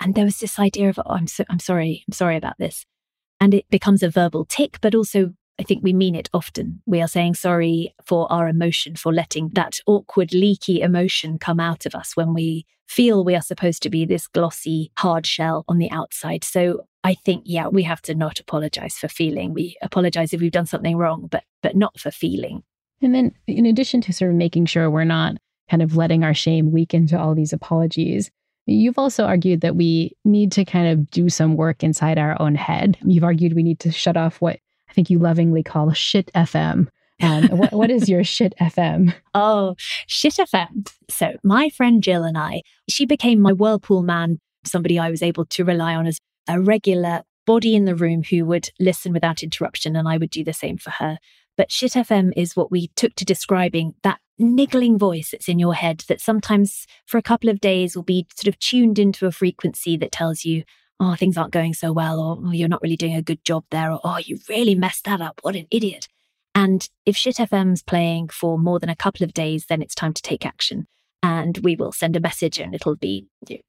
And 0.00 0.14
there 0.14 0.24
was 0.24 0.40
this 0.40 0.58
idea 0.58 0.88
of, 0.88 0.98
oh, 0.98 1.12
I'm 1.12 1.28
so, 1.28 1.44
I'm 1.48 1.60
sorry, 1.60 2.04
I'm 2.08 2.12
sorry 2.12 2.36
about 2.36 2.58
this. 2.58 2.84
And 3.40 3.54
it 3.54 3.68
becomes 3.70 4.02
a 4.02 4.10
verbal 4.10 4.44
tic, 4.44 4.80
but 4.80 4.94
also 4.94 5.34
I 5.58 5.64
think 5.64 5.82
we 5.82 5.92
mean 5.92 6.14
it 6.14 6.30
often. 6.32 6.82
We 6.86 7.00
are 7.00 7.08
saying 7.08 7.34
sorry 7.34 7.94
for 8.04 8.30
our 8.32 8.48
emotion, 8.48 8.96
for 8.96 9.12
letting 9.12 9.50
that 9.50 9.78
awkward, 9.86 10.32
leaky 10.32 10.80
emotion 10.80 11.38
come 11.38 11.60
out 11.60 11.86
of 11.86 11.94
us 11.94 12.16
when 12.16 12.34
we 12.34 12.66
feel 12.92 13.24
we 13.24 13.34
are 13.34 13.42
supposed 13.42 13.82
to 13.82 13.90
be 13.90 14.04
this 14.04 14.26
glossy, 14.28 14.92
hard 14.98 15.26
shell 15.26 15.64
on 15.66 15.78
the 15.78 15.90
outside. 15.90 16.44
So 16.44 16.84
I 17.02 17.14
think, 17.14 17.44
yeah, 17.46 17.68
we 17.68 17.82
have 17.84 18.02
to 18.02 18.14
not 18.14 18.38
apologize 18.38 18.96
for 18.96 19.08
feeling. 19.08 19.54
We 19.54 19.76
apologize 19.80 20.34
if 20.34 20.40
we've 20.40 20.52
done 20.52 20.66
something 20.66 20.96
wrong, 20.96 21.28
but 21.30 21.44
but 21.62 21.74
not 21.74 21.98
for 21.98 22.10
feeling. 22.10 22.62
And 23.00 23.14
then 23.14 23.34
in 23.46 23.66
addition 23.66 24.02
to 24.02 24.12
sort 24.12 24.30
of 24.30 24.36
making 24.36 24.66
sure 24.66 24.90
we're 24.90 25.04
not 25.04 25.36
kind 25.70 25.82
of 25.82 25.96
letting 25.96 26.22
our 26.22 26.34
shame 26.34 26.72
leak 26.72 26.92
into 26.92 27.18
all 27.18 27.34
these 27.34 27.52
apologies, 27.52 28.30
you've 28.66 28.98
also 28.98 29.24
argued 29.24 29.62
that 29.62 29.74
we 29.74 30.12
need 30.24 30.52
to 30.52 30.64
kind 30.64 30.88
of 30.88 31.10
do 31.10 31.28
some 31.28 31.56
work 31.56 31.82
inside 31.82 32.18
our 32.18 32.40
own 32.40 32.54
head. 32.54 32.98
You've 33.04 33.24
argued 33.24 33.54
we 33.54 33.62
need 33.62 33.80
to 33.80 33.90
shut 33.90 34.16
off 34.18 34.40
what 34.40 34.58
I 34.90 34.92
think 34.92 35.08
you 35.08 35.18
lovingly 35.18 35.62
call 35.62 35.90
shit 35.92 36.30
FM. 36.34 36.88
Um, 37.20 37.48
what, 37.48 37.72
what 37.72 37.90
is 37.90 38.08
your 38.08 38.24
shit 38.36 38.54
FM? 38.60 39.14
Oh, 39.34 39.74
shit 40.06 40.34
FM. 40.34 40.90
So, 41.08 41.36
my 41.42 41.68
friend 41.68 42.02
Jill 42.02 42.24
and 42.24 42.38
I, 42.38 42.62
she 42.88 43.06
became 43.06 43.40
my 43.40 43.52
Whirlpool 43.52 44.02
man, 44.02 44.38
somebody 44.64 44.98
I 44.98 45.10
was 45.10 45.22
able 45.22 45.44
to 45.46 45.64
rely 45.64 45.94
on 45.94 46.06
as 46.06 46.18
a 46.48 46.60
regular 46.60 47.22
body 47.46 47.74
in 47.74 47.84
the 47.84 47.96
room 47.96 48.22
who 48.22 48.44
would 48.46 48.70
listen 48.78 49.12
without 49.12 49.42
interruption, 49.42 49.96
and 49.96 50.08
I 50.08 50.18
would 50.18 50.30
do 50.30 50.44
the 50.44 50.52
same 50.52 50.78
for 50.78 50.90
her. 50.90 51.18
But 51.56 51.70
shit 51.70 51.92
FM 51.92 52.32
is 52.36 52.56
what 52.56 52.70
we 52.70 52.88
took 52.96 53.14
to 53.16 53.24
describing 53.24 53.94
that 54.02 54.20
niggling 54.38 54.98
voice 54.98 55.30
that's 55.30 55.48
in 55.48 55.58
your 55.58 55.74
head 55.74 56.02
that 56.08 56.20
sometimes 56.20 56.86
for 57.06 57.18
a 57.18 57.22
couple 57.22 57.50
of 57.50 57.60
days 57.60 57.94
will 57.94 58.02
be 58.02 58.26
sort 58.34 58.52
of 58.52 58.58
tuned 58.58 58.98
into 58.98 59.26
a 59.26 59.32
frequency 59.32 59.96
that 59.98 60.12
tells 60.12 60.44
you, 60.44 60.64
oh, 60.98 61.14
things 61.14 61.36
aren't 61.36 61.52
going 61.52 61.74
so 61.74 61.92
well, 61.92 62.20
or 62.20 62.38
oh, 62.42 62.52
you're 62.52 62.68
not 62.68 62.82
really 62.82 62.96
doing 62.96 63.14
a 63.14 63.22
good 63.22 63.44
job 63.44 63.64
there, 63.70 63.90
or 63.90 64.00
oh, 64.02 64.18
you 64.18 64.38
really 64.48 64.74
messed 64.74 65.04
that 65.04 65.20
up. 65.20 65.40
What 65.42 65.56
an 65.56 65.66
idiot. 65.70 66.08
And 66.54 66.88
if 67.06 67.16
shit 67.16 67.36
FM's 67.36 67.82
playing 67.82 68.28
for 68.28 68.58
more 68.58 68.78
than 68.78 68.90
a 68.90 68.96
couple 68.96 69.24
of 69.24 69.32
days, 69.32 69.66
then 69.66 69.80
it's 69.80 69.94
time 69.94 70.12
to 70.12 70.22
take 70.22 70.44
action 70.44 70.86
and 71.22 71.58
we 71.58 71.76
will 71.76 71.92
send 71.92 72.16
a 72.16 72.20
message 72.20 72.58
and 72.58 72.74
it'll 72.74 72.96
be 72.96 73.26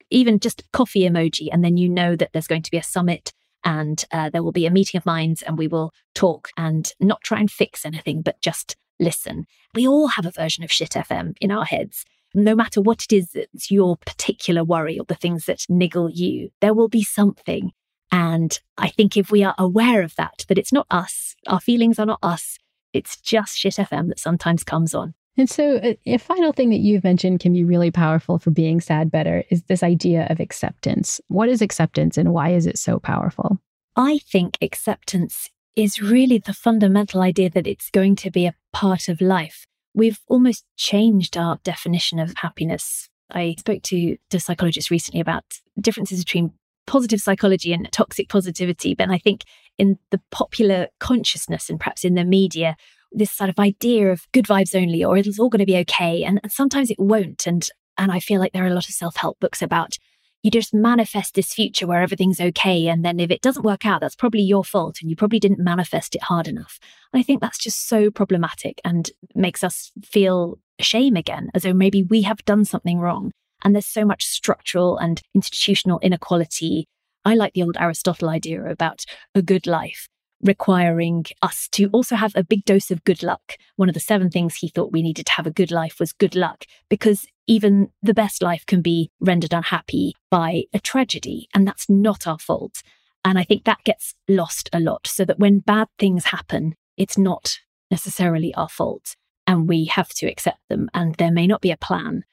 even 0.09 0.39
just 0.39 0.63
coffee 0.71 1.07
emoji. 1.07 1.49
And 1.51 1.63
then 1.63 1.77
you 1.77 1.87
know 1.87 2.15
that 2.15 2.31
there's 2.33 2.47
going 2.47 2.63
to 2.63 2.71
be 2.71 2.77
a 2.77 2.83
summit 2.83 3.31
and 3.63 4.03
uh, 4.11 4.29
there 4.29 4.43
will 4.43 4.51
be 4.51 4.65
a 4.65 4.71
meeting 4.71 4.97
of 4.97 5.05
minds 5.05 5.41
and 5.41 5.57
we 5.57 5.67
will 5.67 5.93
talk 6.15 6.49
and 6.57 6.91
not 6.99 7.21
try 7.21 7.39
and 7.39 7.51
fix 7.51 7.85
anything, 7.85 8.21
but 8.21 8.41
just 8.41 8.75
listen. 8.99 9.45
We 9.73 9.87
all 9.87 10.07
have 10.07 10.25
a 10.25 10.31
version 10.31 10.63
of 10.63 10.71
shit 10.71 10.91
FM 10.91 11.35
in 11.39 11.51
our 11.51 11.65
heads. 11.65 12.05
No 12.33 12.55
matter 12.55 12.81
what 12.81 13.03
it 13.03 13.13
is 13.13 13.29
that's 13.33 13.69
your 13.69 13.97
particular 13.97 14.63
worry 14.63 14.97
or 14.97 15.05
the 15.05 15.15
things 15.15 15.45
that 15.45 15.65
niggle 15.69 16.09
you, 16.09 16.49
there 16.61 16.73
will 16.73 16.89
be 16.89 17.03
something. 17.03 17.71
And 18.11 18.59
I 18.77 18.89
think 18.89 19.15
if 19.15 19.31
we 19.31 19.43
are 19.43 19.55
aware 19.57 20.01
of 20.01 20.15
that, 20.15 20.45
that 20.47 20.57
it's 20.57 20.73
not 20.73 20.87
us, 20.89 21.35
our 21.47 21.59
feelings 21.59 21.99
are 21.99 22.05
not 22.05 22.19
us, 22.23 22.57
it's 22.93 23.17
just 23.17 23.57
shit 23.57 23.73
FM 23.73 24.07
that 24.09 24.19
sometimes 24.19 24.63
comes 24.63 24.93
on. 24.93 25.13
And 25.35 25.49
so, 25.49 25.79
a, 25.81 25.91
uh, 25.91 25.95
a, 26.05 26.17
final 26.17 26.53
thing 26.53 26.69
that 26.69 26.77
you've 26.77 27.03
mentioned 27.03 27.39
can 27.39 27.53
be 27.53 27.63
really 27.63 27.89
powerful 27.89 28.37
for 28.37 28.51
being 28.51 28.79
sad 28.79 29.09
better 29.09 29.43
is 29.49 29.63
this 29.63 29.81
idea 29.81 30.27
of 30.29 30.39
acceptance. 30.39 31.19
What 31.27 31.49
is 31.49 31.61
acceptance 31.61 32.17
and 32.17 32.33
why 32.33 32.49
is 32.49 32.67
it 32.67 32.77
so 32.77 32.99
powerful? 32.99 33.59
I 33.95 34.19
think 34.19 34.57
acceptance 34.61 35.49
is 35.75 36.01
really 36.01 36.37
the 36.37 36.53
fundamental 36.53 37.21
idea 37.21 37.49
that 37.49 37.65
it's 37.65 37.89
going 37.89 38.15
to 38.17 38.29
be 38.29 38.45
a 38.45 38.55
part 38.71 39.09
of 39.09 39.21
life. 39.21 39.65
We've 39.95 40.19
almost 40.27 40.65
changed 40.77 41.35
our 41.35 41.59
definition 41.63 42.19
of 42.19 42.33
happiness. 42.37 43.09
I 43.31 43.55
spoke 43.57 43.81
to, 43.83 44.17
to 44.29 44.39
psychologists 44.39 44.91
recently 44.91 45.21
about 45.21 45.45
differences 45.79 46.19
between 46.19 46.53
positive 46.85 47.21
psychology 47.21 47.73
and 47.73 47.91
toxic 47.91 48.29
positivity. 48.29 48.93
But 48.93 49.09
I 49.09 49.17
think 49.17 49.43
in 49.77 49.97
the 50.11 50.21
popular 50.31 50.87
consciousness 50.99 51.69
and 51.69 51.79
perhaps 51.79 52.03
in 52.05 52.15
the 52.15 52.23
media, 52.23 52.75
this 53.13 53.31
sort 53.31 53.49
of 53.49 53.59
idea 53.59 54.11
of 54.11 54.27
good 54.31 54.45
vibes 54.45 54.75
only 54.75 55.03
or 55.03 55.17
it's 55.17 55.39
all 55.39 55.49
going 55.49 55.59
to 55.59 55.65
be 55.65 55.77
okay 55.77 56.23
and, 56.23 56.39
and 56.43 56.51
sometimes 56.51 56.89
it 56.89 56.99
won't 56.99 57.45
and 57.45 57.69
and 57.97 58.11
i 58.11 58.19
feel 58.19 58.39
like 58.39 58.51
there 58.53 58.63
are 58.63 58.67
a 58.67 58.73
lot 58.73 58.89
of 58.89 58.95
self-help 58.95 59.39
books 59.39 59.61
about 59.61 59.97
you 60.41 60.51
just 60.51 60.73
manifest 60.73 61.35
this 61.35 61.53
future 61.53 61.87
where 61.87 62.01
everything's 62.01 62.41
okay 62.41 62.87
and 62.87 63.05
then 63.05 63.19
if 63.19 63.31
it 63.31 63.41
doesn't 63.41 63.63
work 63.63 63.85
out 63.85 64.01
that's 64.01 64.15
probably 64.15 64.41
your 64.41 64.63
fault 64.63 64.97
and 65.01 65.09
you 65.09 65.15
probably 65.15 65.39
didn't 65.39 65.59
manifest 65.59 66.15
it 66.15 66.23
hard 66.23 66.47
enough. 66.47 66.79
And 67.13 67.19
i 67.19 67.23
think 67.23 67.41
that's 67.41 67.57
just 67.57 67.87
so 67.87 68.11
problematic 68.11 68.81
and 68.83 69.09
makes 69.35 69.63
us 69.63 69.91
feel 70.03 70.59
shame 70.79 71.15
again 71.15 71.49
as 71.53 71.63
though 71.63 71.73
maybe 71.73 72.03
we 72.03 72.23
have 72.23 72.43
done 72.45 72.65
something 72.65 72.99
wrong 72.99 73.31
and 73.63 73.73
there's 73.73 73.85
so 73.85 74.03
much 74.03 74.25
structural 74.25 74.97
and 74.97 75.21
institutional 75.33 75.99
inequality 75.99 76.87
I 77.25 77.35
like 77.35 77.53
the 77.53 77.63
old 77.63 77.77
Aristotle 77.79 78.29
idea 78.29 78.65
about 78.65 79.05
a 79.33 79.41
good 79.41 79.67
life 79.67 80.07
requiring 80.41 81.25
us 81.41 81.69
to 81.69 81.87
also 81.93 82.17
have 82.17 82.33
a 82.35 82.43
big 82.43 82.65
dose 82.65 82.91
of 82.91 83.03
good 83.05 83.23
luck. 83.23 83.53
One 83.77 83.87
of 83.87 83.93
the 83.93 84.01
seven 84.01 84.29
things 84.29 84.55
he 84.55 84.67
thought 84.67 84.91
we 84.91 85.01
needed 85.01 85.25
to 85.27 85.31
have 85.33 85.47
a 85.47 85.51
good 85.51 85.71
life 85.71 85.99
was 85.99 86.11
good 86.11 86.35
luck, 86.35 86.65
because 86.89 87.25
even 87.47 87.89
the 88.01 88.13
best 88.13 88.41
life 88.41 88.65
can 88.65 88.81
be 88.81 89.09
rendered 89.21 89.53
unhappy 89.53 90.15
by 90.29 90.63
a 90.73 90.79
tragedy, 90.79 91.47
and 91.53 91.65
that's 91.65 91.89
not 91.89 92.27
our 92.27 92.39
fault. 92.39 92.83
And 93.23 93.39
I 93.39 93.43
think 93.43 93.63
that 93.63 93.85
gets 93.85 94.15
lost 94.27 94.69
a 94.73 94.81
lot, 94.81 95.07
so 95.07 95.23
that 95.23 95.39
when 95.39 95.59
bad 95.59 95.87
things 95.97 96.25
happen, 96.25 96.75
it's 96.97 97.17
not 97.17 97.59
necessarily 97.89 98.53
our 98.55 98.69
fault, 98.69 99.15
and 99.47 99.69
we 99.69 99.85
have 99.85 100.09
to 100.09 100.27
accept 100.27 100.59
them, 100.69 100.89
and 100.93 101.15
there 101.15 101.31
may 101.31 101.47
not 101.47 101.61
be 101.61 101.71
a 101.71 101.77
plan. 101.77 102.25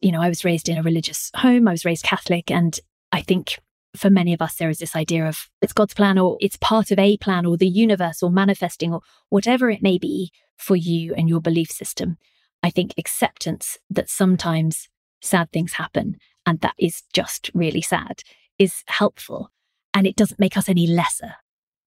you 0.00 0.12
know, 0.12 0.20
I 0.20 0.28
was 0.28 0.44
raised 0.44 0.68
in 0.68 0.78
a 0.78 0.82
religious 0.82 1.30
home, 1.34 1.66
I 1.66 1.72
was 1.72 1.84
raised 1.84 2.04
Catholic, 2.04 2.50
and 2.50 2.78
I 3.10 3.22
think 3.22 3.58
for 3.96 4.10
many 4.10 4.32
of 4.32 4.42
us, 4.42 4.56
there 4.56 4.70
is 4.70 4.78
this 4.78 4.96
idea 4.96 5.26
of 5.26 5.48
it's 5.62 5.72
God's 5.72 5.94
plan 5.94 6.18
or 6.18 6.36
it's 6.40 6.56
part 6.56 6.90
of 6.90 6.98
a 6.98 7.16
plan 7.18 7.46
or 7.46 7.56
the 7.56 7.68
universe 7.68 8.22
or 8.22 8.30
manifesting 8.30 8.92
or 8.92 9.00
whatever 9.28 9.70
it 9.70 9.82
may 9.82 9.98
be 9.98 10.30
for 10.56 10.76
you 10.76 11.14
and 11.14 11.28
your 11.28 11.40
belief 11.40 11.70
system. 11.70 12.16
I 12.62 12.70
think 12.70 12.94
acceptance 12.98 13.78
that 13.90 14.10
sometimes 14.10 14.88
sad 15.20 15.50
things 15.52 15.74
happen 15.74 16.16
and 16.44 16.60
that 16.60 16.74
is 16.78 17.02
just 17.12 17.50
really 17.54 17.82
sad 17.82 18.22
is 18.58 18.82
helpful 18.86 19.50
and 19.94 20.06
it 20.06 20.16
doesn't 20.16 20.40
make 20.40 20.56
us 20.56 20.68
any 20.68 20.86
lesser. 20.86 21.34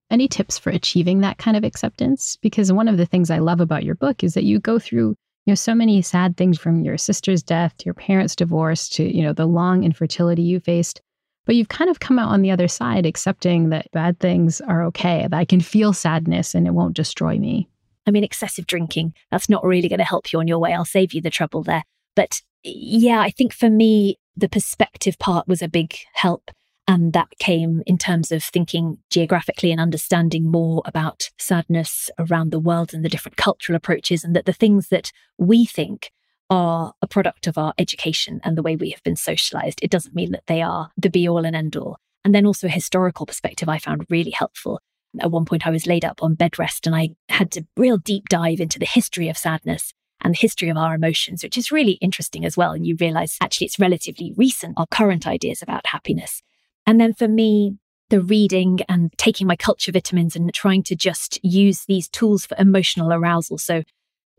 Any 0.10 0.28
tips 0.28 0.58
for 0.58 0.70
achieving 0.70 1.22
that 1.22 1.38
kind 1.38 1.56
of 1.56 1.64
acceptance? 1.64 2.38
Because 2.42 2.72
one 2.72 2.88
of 2.88 2.98
the 2.98 3.06
things 3.06 3.30
I 3.30 3.40
love 3.40 3.62
about 3.62 3.84
your 3.84 3.96
book 3.96 4.24
is 4.24 4.34
that 4.34 4.44
you 4.44 4.60
go 4.60 4.80
through 4.80 5.16
you 5.46 5.52
know 5.52 5.56
so 5.56 5.74
many 5.74 6.02
sad 6.04 6.38
things 6.38 6.60
from 6.60 6.84
your 6.84 6.98
sister's 6.98 7.42
death 7.42 7.76
to 7.78 7.86
your 7.86 7.96
parents' 7.96 8.36
divorce 8.36 8.88
to 8.90 9.04
you 9.04 9.24
know 9.24 9.34
the 9.34 9.48
long 9.48 9.84
infertility 9.84 10.44
you 10.44 10.60
faced 10.60 11.02
but 11.46 11.56
you've 11.56 11.70
kind 11.70 11.90
of 11.90 12.00
come 12.00 12.20
out 12.20 12.30
on 12.30 12.42
the 12.42 12.52
other 12.52 12.68
side 12.68 13.06
accepting 13.06 13.70
that 13.70 13.92
bad 13.92 14.20
things 14.20 14.62
are 14.62 14.84
okay 14.84 15.28
that 15.30 15.38
i 15.38 15.46
can 15.46 15.62
feel 15.62 15.94
sadness 15.94 16.56
and 16.56 16.68
it 16.68 16.74
won't 16.74 16.96
destroy 16.96 17.38
me. 17.38 17.68
I 18.08 18.12
mean 18.12 18.24
excessive 18.24 18.68
drinking 18.68 19.14
that's 19.30 19.50
not 19.50 19.64
really 19.64 19.90
going 19.90 20.00
to 20.00 20.06
help 20.06 20.32
you 20.34 20.40
on 20.40 20.48
your 20.48 20.60
way. 20.60 20.74
I'll 20.74 20.86
save 20.86 21.14
you 21.14 21.22
the 21.22 21.30
trouble 21.30 21.64
there. 21.64 21.84
But 22.16 22.42
yeah 22.64 23.20
i 23.20 23.32
think 23.32 23.54
for 23.54 23.70
me 23.70 24.18
the 24.38 24.50
perspective 24.50 25.18
part 25.18 25.48
was 25.48 25.62
a 25.62 25.68
big 25.68 25.96
help 26.14 26.52
and 26.88 27.14
that 27.14 27.30
came 27.40 27.82
in 27.86 27.98
terms 27.98 28.32
of 28.32 28.44
thinking 28.44 28.98
geographically 29.10 29.72
and 29.72 29.80
understanding 29.80 30.50
more 30.50 30.82
about 30.86 31.30
sadness 31.38 32.10
around 32.20 32.52
the 32.52 32.60
world 32.60 32.94
and 32.94 33.06
the 33.06 33.10
different 33.10 33.38
cultural 33.38 33.78
approaches, 33.78 34.24
and 34.24 34.36
that 34.36 34.46
the 34.46 34.54
things 34.54 34.90
that 34.90 35.12
we 35.38 35.66
think 35.66 36.12
are 36.52 36.94
a 37.02 37.08
product 37.08 37.48
of 37.48 37.58
our 37.58 37.74
education 37.78 38.42
and 38.44 38.58
the 38.58 38.62
way 38.62 38.76
we 38.76 38.92
have 38.92 39.02
been 39.04 39.16
socialized. 39.16 39.80
It 39.82 39.90
doesn't 39.90 40.14
mean 40.14 40.32
that 40.34 40.46
they 40.48 40.62
are 40.62 40.92
the 40.98 41.10
be 41.10 41.28
all 41.28 41.46
and 41.46 41.56
end 41.56 41.78
all. 41.78 41.98
And 42.24 42.36
then 42.36 42.46
also 42.46 42.68
a 42.68 42.72
historical 42.72 43.26
perspective 43.26 43.70
I 43.70 43.80
found 43.80 44.06
really 44.10 44.32
helpful. 44.32 44.82
At 45.20 45.32
one 45.32 45.46
point, 45.46 45.66
I 45.66 45.72
was 45.72 45.88
laid 45.88 46.06
up 46.06 46.22
on 46.22 46.36
bed 46.36 46.60
rest 46.60 46.86
and 46.86 46.96
I 46.96 47.12
had 47.30 47.52
to 47.54 47.66
real 47.78 47.98
deep 47.98 48.30
dive 48.30 48.60
into 48.60 48.80
the 48.80 48.86
history 48.86 49.30
of 49.30 49.38
sadness 49.38 49.94
and 50.22 50.34
the 50.34 50.40
history 50.40 50.70
of 50.70 50.78
our 50.78 50.94
emotions, 50.94 51.42
which 51.42 51.58
is 51.58 51.72
really 51.72 51.94
interesting 51.94 52.46
as 52.46 52.58
well. 52.58 52.74
And 52.74 52.86
you 52.86 52.96
realize 53.00 53.38
actually 53.42 53.68
it's 53.68 53.80
relatively 53.80 54.34
recent, 54.38 54.76
our 54.78 54.88
current 54.88 55.26
ideas 55.26 55.62
about 55.62 55.88
happiness. 55.88 56.44
And 56.86 57.00
then 57.00 57.14
for 57.14 57.28
me, 57.28 57.78
the 58.10 58.22
reading 58.22 58.80
and 58.90 59.12
taking 59.18 59.48
my 59.48 59.56
culture 59.56 59.92
vitamins 59.92 60.36
and 60.36 60.54
trying 60.54 60.84
to 60.84 60.98
just 60.98 61.40
use 61.44 61.86
these 61.86 62.10
tools 62.10 62.46
for 62.46 62.56
emotional 62.60 63.14
arousal. 63.14 63.58
So 63.58 63.84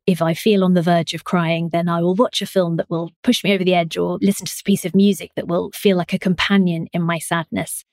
if 0.07 0.21
I 0.21 0.35
feel 0.35 0.65
on 0.65 0.75
the 0.75 0.83
verge 0.83 1.15
of 1.15 1.25
crying, 1.25 1.71
then 1.71 1.89
I 1.89 2.01
will 2.01 2.15
watch 2.15 2.43
a 2.43 2.47
film 2.47 2.77
that 2.77 2.91
will 2.91 3.11
push 3.23 3.45
me 3.45 3.53
over 3.53 3.65
the 3.65 3.75
edge 3.75 3.97
or 3.97 4.19
listen 4.21 4.47
to 4.47 4.53
a 4.53 4.65
piece 4.65 4.85
of 4.85 4.95
music 4.95 5.31
that 5.37 5.47
will 5.47 5.71
feel 5.73 5.97
like 5.97 6.13
a 6.13 6.19
companion 6.19 6.89
in 6.93 7.03
my 7.03 7.19
sadness. 7.19 7.85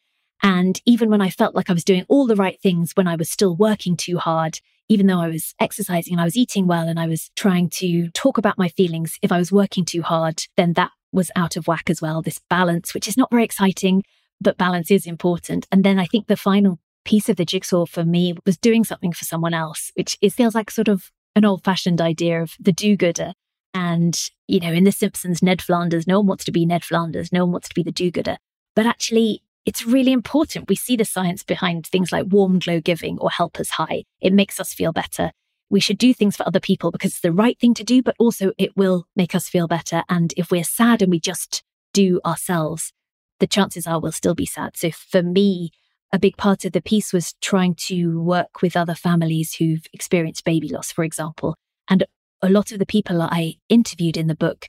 And 0.42 0.82
even 0.86 1.10
when 1.10 1.22
I 1.22 1.30
felt 1.30 1.56
like 1.56 1.70
I 1.70 1.74
was 1.74 1.84
doing 1.84 2.06
all 2.08 2.26
the 2.26 2.36
right 2.36 2.60
things, 2.62 2.94
when 2.96 3.08
I 3.08 3.16
was 3.16 3.30
still 3.30 3.56
working 3.56 3.96
too 3.98 4.18
hard, 4.18 4.60
even 4.88 5.08
though 5.08 5.20
I 5.20 5.28
was 5.28 5.54
exercising 5.60 6.14
and 6.14 6.22
I 6.22 6.26
was 6.26 6.38
eating 6.38 6.66
well 6.66 6.88
and 6.88 7.00
I 7.00 7.08
was 7.08 7.30
trying 7.36 7.70
to 7.72 8.10
talk 8.12 8.38
about 8.38 8.58
my 8.58 8.70
feelings, 8.70 9.18
if 9.22 9.32
I 9.32 9.38
was 9.38 9.52
working 9.52 9.86
too 9.86 10.02
hard, 10.02 10.44
then 10.58 10.74
that 10.74 10.92
was 11.12 11.30
out 11.36 11.56
of 11.56 11.68
whack 11.68 11.90
as 11.90 12.02
well. 12.02 12.22
This 12.22 12.40
balance, 12.50 12.94
which 12.94 13.08
is 13.08 13.18
not 13.18 13.30
very 13.30 13.44
exciting, 13.44 14.04
but 14.42 14.58
balance 14.58 14.90
is 14.90 15.06
important. 15.06 15.68
And 15.72 15.84
then 15.84 16.00
I 16.00 16.06
think 16.06 16.28
the 16.28 16.38
final 16.38 16.80
piece 17.06 17.30
of 17.30 17.36
the 17.36 17.46
jigsaw 17.46 17.86
for 17.86 18.06
me 18.06 18.36
was 18.46 18.58
doing 18.58 18.84
something 18.84 19.12
for 19.12 19.26
someone 19.26 19.54
else, 19.54 19.92
which 19.96 20.18
is 20.22 20.34
feels 20.34 20.56
like 20.56 20.72
sort 20.72 20.88
of 20.88 21.12
an 21.40 21.46
old 21.46 21.64
fashioned 21.64 22.00
idea 22.00 22.42
of 22.42 22.54
the 22.60 22.72
do 22.72 22.96
gooder. 22.96 23.34
And, 23.74 24.20
you 24.48 24.60
know, 24.60 24.72
in 24.72 24.84
The 24.84 24.92
Simpsons, 24.92 25.42
Ned 25.42 25.62
Flanders, 25.62 26.06
no 26.06 26.20
one 26.20 26.28
wants 26.28 26.44
to 26.46 26.52
be 26.52 26.66
Ned 26.66 26.84
Flanders, 26.84 27.32
no 27.32 27.46
one 27.46 27.54
wants 27.54 27.70
to 27.70 27.76
be 27.76 27.84
the 27.84 27.92
do 27.92 28.12
gooder. 28.12 28.38
But 28.76 28.86
actually, 28.86 29.42
it's 29.66 29.86
really 29.86 30.12
important. 30.12 30.70
We 30.70 30.76
see 30.76 30.96
the 30.96 31.06
science 31.06 31.44
behind 31.44 31.86
things 31.86 32.12
like 32.12 32.26
warm 32.30 32.60
glow 32.60 32.80
giving 32.80 33.20
or 33.20 33.30
helper's 33.30 33.72
high. 33.72 34.04
It 34.22 34.34
makes 34.34 34.60
us 34.60 34.74
feel 34.74 34.92
better. 34.92 35.32
We 35.70 35.80
should 35.80 35.98
do 35.98 36.14
things 36.14 36.36
for 36.36 36.48
other 36.48 36.60
people 36.60 36.92
because 36.92 37.12
it's 37.12 37.22
the 37.22 37.32
right 37.32 37.60
thing 37.60 37.76
to 37.76 37.84
do, 37.84 38.02
but 38.02 38.16
also 38.18 38.52
it 38.58 38.76
will 38.76 39.06
make 39.16 39.36
us 39.36 39.48
feel 39.48 39.68
better. 39.68 40.04
And 40.10 40.34
if 40.36 40.50
we're 40.50 40.64
sad 40.64 41.02
and 41.02 41.12
we 41.12 41.20
just 41.20 41.64
do 41.94 42.20
ourselves, 42.26 42.92
the 43.40 43.48
chances 43.48 43.86
are 43.86 44.00
we'll 44.00 44.12
still 44.12 44.36
be 44.36 44.46
sad. 44.46 44.76
So 44.76 44.90
for 44.92 45.22
me, 45.22 45.72
a 46.12 46.20
big 46.20 46.38
part 46.38 46.66
of 46.66 46.72
the 46.72 46.82
piece 46.82 47.14
was 47.14 47.34
trying 47.42 47.76
to 47.76 48.22
work 48.22 48.62
with 48.62 48.76
other 48.76 48.96
families 48.96 49.56
who've 49.56 49.86
experienced 49.94 50.44
baby 50.44 50.70
loss, 50.70 50.92
for 50.92 51.04
example. 51.04 51.56
And 51.88 52.06
a 52.42 52.50
lot 52.50 52.72
of 52.72 52.80
the 52.80 52.86
people 52.86 53.22
I 53.22 53.56
interviewed 53.68 54.18
in 54.18 54.28
the 54.28 54.36
book, 54.36 54.68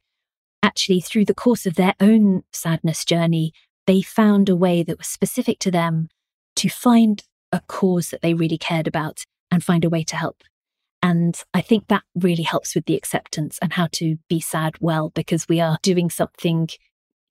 actually, 0.63 1.01
through 1.01 1.25
the 1.25 1.35
course 1.35 1.67
of 1.67 1.75
their 1.75 1.95
own 2.01 2.43
sadness 2.53 3.05
journey, 3.05 3.53
they 3.87 4.03
found 4.03 4.49
a 4.49 4.57
way 4.57 4.83
that 4.83 4.99
was 4.99 5.07
specific 5.07 5.59
to 5.61 5.71
them 5.71 6.09
to 6.57 6.69
find 6.69 7.23
a 7.53 7.61
cause 7.67 8.11
that 8.11 8.23
they 8.23 8.35
really 8.35 8.59
cared 8.59 8.87
about 8.87 9.25
and 9.51 9.65
find 9.65 9.85
a 9.85 9.91
way 9.91 10.05
to 10.05 10.17
help. 10.17 10.43
And 11.03 11.43
I 11.55 11.63
think 11.63 11.89
that 11.89 12.03
really 12.15 12.43
helps 12.43 12.75
with 12.75 12.85
the 12.85 12.95
acceptance 12.95 13.59
and 13.63 13.73
how 13.73 13.89
to 13.93 14.19
be 14.29 14.41
sad 14.41 14.75
well, 14.81 15.11
because 15.11 15.49
we 15.49 15.61
are 15.61 15.79
doing 15.83 16.11
something 16.11 16.69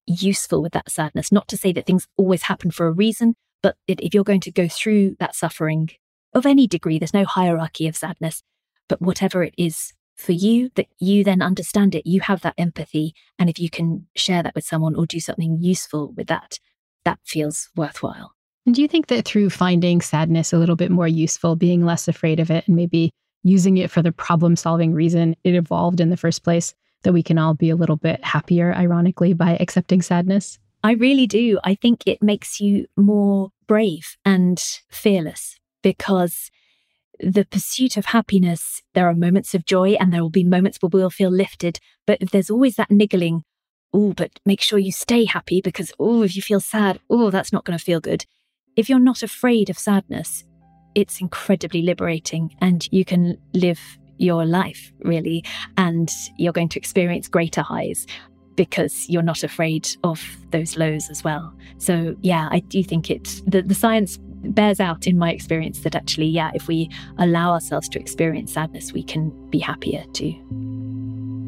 useful 0.07 0.61
with 0.63 0.73
that 0.73 0.89
sadness. 0.89 1.31
Not 1.31 1.47
to 1.49 1.57
say 1.57 1.71
that 1.73 1.85
things 1.85 2.07
always 2.17 2.43
happen 2.43 2.71
for 2.71 2.87
a 2.87 2.91
reason, 2.91 3.35
but 3.61 3.75
if 3.87 4.13
you're 4.13 4.23
going 4.23 4.41
to 4.41 4.51
go 4.51 4.67
through 4.67 5.15
that 5.19 5.35
suffering 5.35 5.89
of 6.33 6.45
any 6.45 6.67
degree, 6.67 6.99
there's 6.99 7.13
no 7.13 7.25
hierarchy 7.25 7.87
of 7.87 7.95
sadness. 7.95 8.43
But 8.87 9.01
whatever 9.01 9.43
it 9.43 9.53
is 9.57 9.93
for 10.15 10.31
you, 10.31 10.69
that 10.75 10.87
you 10.99 11.23
then 11.23 11.41
understand 11.41 11.95
it, 11.95 12.05
you 12.05 12.21
have 12.21 12.41
that 12.41 12.55
empathy. 12.57 13.13
And 13.37 13.49
if 13.49 13.59
you 13.59 13.69
can 13.69 14.07
share 14.15 14.43
that 14.43 14.55
with 14.55 14.65
someone 14.65 14.95
or 14.95 15.05
do 15.05 15.19
something 15.19 15.57
useful 15.59 16.13
with 16.15 16.27
that, 16.27 16.59
that 17.05 17.19
feels 17.25 17.69
worthwhile. 17.75 18.33
And 18.65 18.75
do 18.75 18.81
you 18.81 18.87
think 18.87 19.07
that 19.07 19.25
through 19.25 19.49
finding 19.49 20.01
sadness 20.01 20.53
a 20.53 20.57
little 20.57 20.75
bit 20.75 20.91
more 20.91 21.07
useful, 21.07 21.55
being 21.55 21.85
less 21.85 22.07
afraid 22.07 22.39
of 22.39 22.51
it, 22.51 22.67
and 22.67 22.75
maybe 22.75 23.11
using 23.43 23.77
it 23.77 23.89
for 23.89 24.01
the 24.01 24.11
problem 24.11 24.55
solving 24.55 24.93
reason 24.93 25.35
it 25.43 25.55
evolved 25.55 25.99
in 25.99 26.09
the 26.09 26.17
first 26.17 26.43
place, 26.43 26.73
that 27.03 27.13
we 27.13 27.23
can 27.23 27.37
all 27.37 27.53
be 27.53 27.69
a 27.69 27.75
little 27.75 27.95
bit 27.95 28.23
happier, 28.23 28.73
ironically, 28.73 29.33
by 29.33 29.57
accepting 29.59 30.01
sadness? 30.01 30.59
I 30.83 30.93
really 30.93 31.27
do. 31.27 31.59
I 31.63 31.75
think 31.75 32.03
it 32.05 32.23
makes 32.23 32.59
you 32.59 32.87
more 32.95 33.51
brave 33.67 34.15
and 34.23 34.61
fearless 34.89 35.57
because 35.83 36.49
the 37.19 37.45
pursuit 37.45 37.97
of 37.97 38.05
happiness, 38.05 38.81
there 38.93 39.07
are 39.07 39.13
moments 39.13 39.53
of 39.53 39.65
joy 39.65 39.91
and 39.99 40.13
there 40.13 40.21
will 40.21 40.29
be 40.29 40.43
moments 40.43 40.77
where 40.79 40.89
we'll 40.89 41.09
feel 41.09 41.29
lifted. 41.29 41.79
But 42.07 42.19
there's 42.31 42.49
always 42.49 42.77
that 42.77 42.91
niggling, 42.91 43.43
oh, 43.93 44.13
but 44.13 44.39
make 44.45 44.61
sure 44.61 44.79
you 44.79 44.93
stay 44.93 45.25
happy 45.25 45.61
because, 45.61 45.91
oh, 45.99 46.23
if 46.23 46.35
you 46.35 46.41
feel 46.41 46.61
sad, 46.61 46.99
oh, 47.09 47.29
that's 47.29 47.51
not 47.51 47.65
going 47.65 47.77
to 47.77 47.83
feel 47.83 47.99
good. 47.99 48.25
If 48.77 48.87
you're 48.87 48.99
not 48.99 49.21
afraid 49.21 49.69
of 49.69 49.77
sadness, 49.77 50.45
it's 50.95 51.19
incredibly 51.19 51.81
liberating 51.81 52.55
and 52.61 52.87
you 52.91 53.03
can 53.03 53.37
live 53.53 53.79
your 54.17 54.45
life, 54.45 54.91
really, 54.99 55.43
and 55.77 56.09
you're 56.37 56.53
going 56.53 56.69
to 56.69 56.79
experience 56.79 57.27
greater 57.27 57.61
highs 57.61 58.05
because 58.59 59.09
you're 59.09 59.21
not 59.21 59.41
afraid 59.41 59.87
of 60.03 60.21
those 60.51 60.75
lows 60.75 61.09
as 61.09 61.23
well. 61.23 61.53
So, 61.77 62.13
yeah, 62.19 62.49
I 62.51 62.59
do 62.59 62.83
think 62.83 63.09
it's 63.09 63.39
the, 63.47 63.61
the 63.61 63.73
science 63.73 64.17
bears 64.19 64.81
out 64.81 65.07
in 65.07 65.17
my 65.17 65.31
experience 65.31 65.79
that 65.79 65.95
actually, 65.95 66.25
yeah, 66.25 66.51
if 66.53 66.67
we 66.67 66.89
allow 67.19 67.53
ourselves 67.53 67.87
to 67.87 67.99
experience 68.01 68.51
sadness, 68.51 68.91
we 68.91 69.01
can 69.01 69.29
be 69.49 69.59
happier 69.59 70.03
too. 70.11 70.35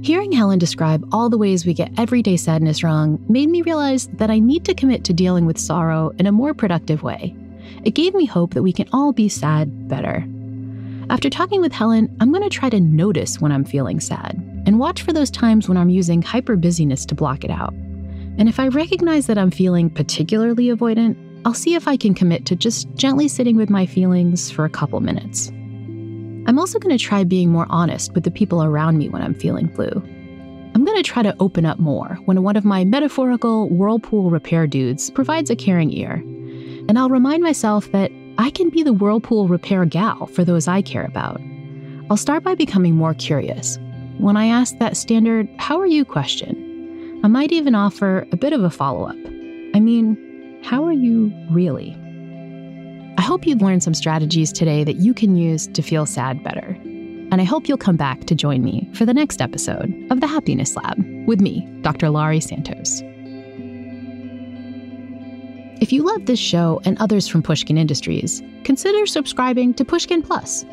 Hearing 0.01 0.31
Helen 0.31 0.57
describe 0.57 1.05
all 1.11 1.29
the 1.29 1.37
ways 1.37 1.65
we 1.65 1.73
get 1.73 1.91
everyday 1.99 2.37
sadness 2.37 2.81
wrong 2.81 3.21
made 3.27 3.49
me 3.49 3.61
realize 3.61 4.07
that 4.13 4.31
I 4.31 4.39
need 4.39 4.63
to 4.63 4.73
commit 4.73 5.03
to 5.03 5.13
dealing 5.13 5.45
with 5.45 5.57
sorrow 5.57 6.13
in 6.17 6.27
a 6.27 6.31
more 6.31 6.53
productive 6.53 7.03
way. 7.03 7.35
It 7.83 7.91
gave 7.91 8.13
me 8.13 8.23
hope 8.23 8.53
that 8.53 8.63
we 8.63 8.71
can 8.71 8.87
all 8.93 9.11
be 9.11 9.27
sad 9.27 9.89
better. 9.89 10.25
After 11.09 11.29
talking 11.29 11.59
with 11.59 11.73
Helen, 11.73 12.15
I'm 12.21 12.31
going 12.31 12.49
to 12.49 12.49
try 12.49 12.69
to 12.69 12.79
notice 12.79 13.41
when 13.41 13.51
I'm 13.51 13.65
feeling 13.65 13.99
sad 13.99 14.50
and 14.65 14.79
watch 14.79 15.01
for 15.01 15.13
those 15.13 15.31
times 15.31 15.67
when 15.67 15.77
I'm 15.77 15.89
using 15.89 16.21
hyper 16.21 16.55
busyness 16.55 17.05
to 17.07 17.15
block 17.15 17.43
it 17.43 17.51
out. 17.51 17.73
And 18.37 18.47
if 18.47 18.59
I 18.59 18.67
recognize 18.69 19.27
that 19.27 19.37
I'm 19.37 19.51
feeling 19.51 19.89
particularly 19.89 20.67
avoidant, 20.67 21.17
I'll 21.45 21.53
see 21.53 21.75
if 21.75 21.87
I 21.87 21.97
can 21.97 22.13
commit 22.13 22.45
to 22.47 22.55
just 22.55 22.93
gently 22.95 23.27
sitting 23.27 23.55
with 23.55 23.69
my 23.69 23.85
feelings 23.85 24.51
for 24.51 24.63
a 24.63 24.69
couple 24.69 24.99
minutes. 24.99 25.49
I'm 26.47 26.57
also 26.57 26.79
going 26.79 26.95
to 26.97 27.03
try 27.03 27.23
being 27.23 27.49
more 27.49 27.67
honest 27.69 28.13
with 28.13 28.23
the 28.23 28.31
people 28.31 28.63
around 28.63 28.97
me 28.97 29.09
when 29.09 29.21
I'm 29.21 29.33
feeling 29.33 29.67
blue. 29.67 30.01
I'm 30.73 30.85
going 30.85 30.97
to 30.97 31.03
try 31.03 31.21
to 31.23 31.35
open 31.39 31.65
up 31.65 31.79
more 31.79 32.17
when 32.25 32.43
one 32.43 32.55
of 32.55 32.63
my 32.63 32.85
metaphorical 32.85 33.69
whirlpool 33.69 34.29
repair 34.29 34.67
dudes 34.67 35.11
provides 35.11 35.49
a 35.49 35.55
caring 35.55 35.91
ear. 35.91 36.13
And 36.87 36.97
I'll 36.97 37.09
remind 37.09 37.43
myself 37.43 37.91
that 37.91 38.11
I 38.37 38.49
can 38.49 38.69
be 38.69 38.81
the 38.81 38.93
whirlpool 38.93 39.47
repair 39.47 39.85
gal 39.85 40.27
for 40.27 40.43
those 40.43 40.67
I 40.67 40.81
care 40.81 41.05
about. 41.05 41.41
I'll 42.09 42.17
start 42.17 42.43
by 42.43 42.55
becoming 42.55 42.95
more 42.95 43.13
curious. 43.13 43.77
When 44.21 44.37
I 44.37 44.45
ask 44.45 44.77
that 44.77 44.97
standard, 44.97 45.49
how 45.57 45.79
are 45.79 45.87
you 45.87 46.05
question, 46.05 47.19
I 47.23 47.27
might 47.27 47.51
even 47.51 47.73
offer 47.73 48.27
a 48.31 48.37
bit 48.37 48.53
of 48.53 48.63
a 48.63 48.69
follow 48.69 49.05
up. 49.05 49.15
I 49.73 49.79
mean, 49.79 50.61
how 50.63 50.85
are 50.85 50.93
you 50.93 51.33
really? 51.49 51.97
I 53.17 53.23
hope 53.23 53.47
you've 53.47 53.63
learned 53.63 53.81
some 53.81 53.95
strategies 53.95 54.51
today 54.51 54.83
that 54.83 54.97
you 54.97 55.15
can 55.15 55.35
use 55.35 55.65
to 55.69 55.81
feel 55.81 56.05
sad 56.05 56.43
better. 56.43 56.77
And 57.31 57.41
I 57.41 57.45
hope 57.45 57.67
you'll 57.67 57.79
come 57.79 57.97
back 57.97 58.25
to 58.25 58.35
join 58.35 58.63
me 58.63 58.87
for 58.93 59.07
the 59.07 59.13
next 59.15 59.41
episode 59.41 59.91
of 60.11 60.21
the 60.21 60.27
Happiness 60.27 60.75
Lab. 60.75 61.03
with 61.25 61.41
me, 61.41 61.67
Dr. 61.81 62.11
Laurie 62.11 62.41
Santos. 62.41 63.01
If 65.81 65.91
you 65.91 66.03
love 66.03 66.27
this 66.27 66.37
show 66.37 66.79
and 66.85 66.95
others 66.99 67.27
from 67.27 67.41
Pushkin 67.41 67.75
Industries, 67.75 68.43
consider 68.65 69.07
subscribing 69.07 69.73
to 69.73 69.83
Pushkin 69.83 70.21
Plus. 70.21 70.63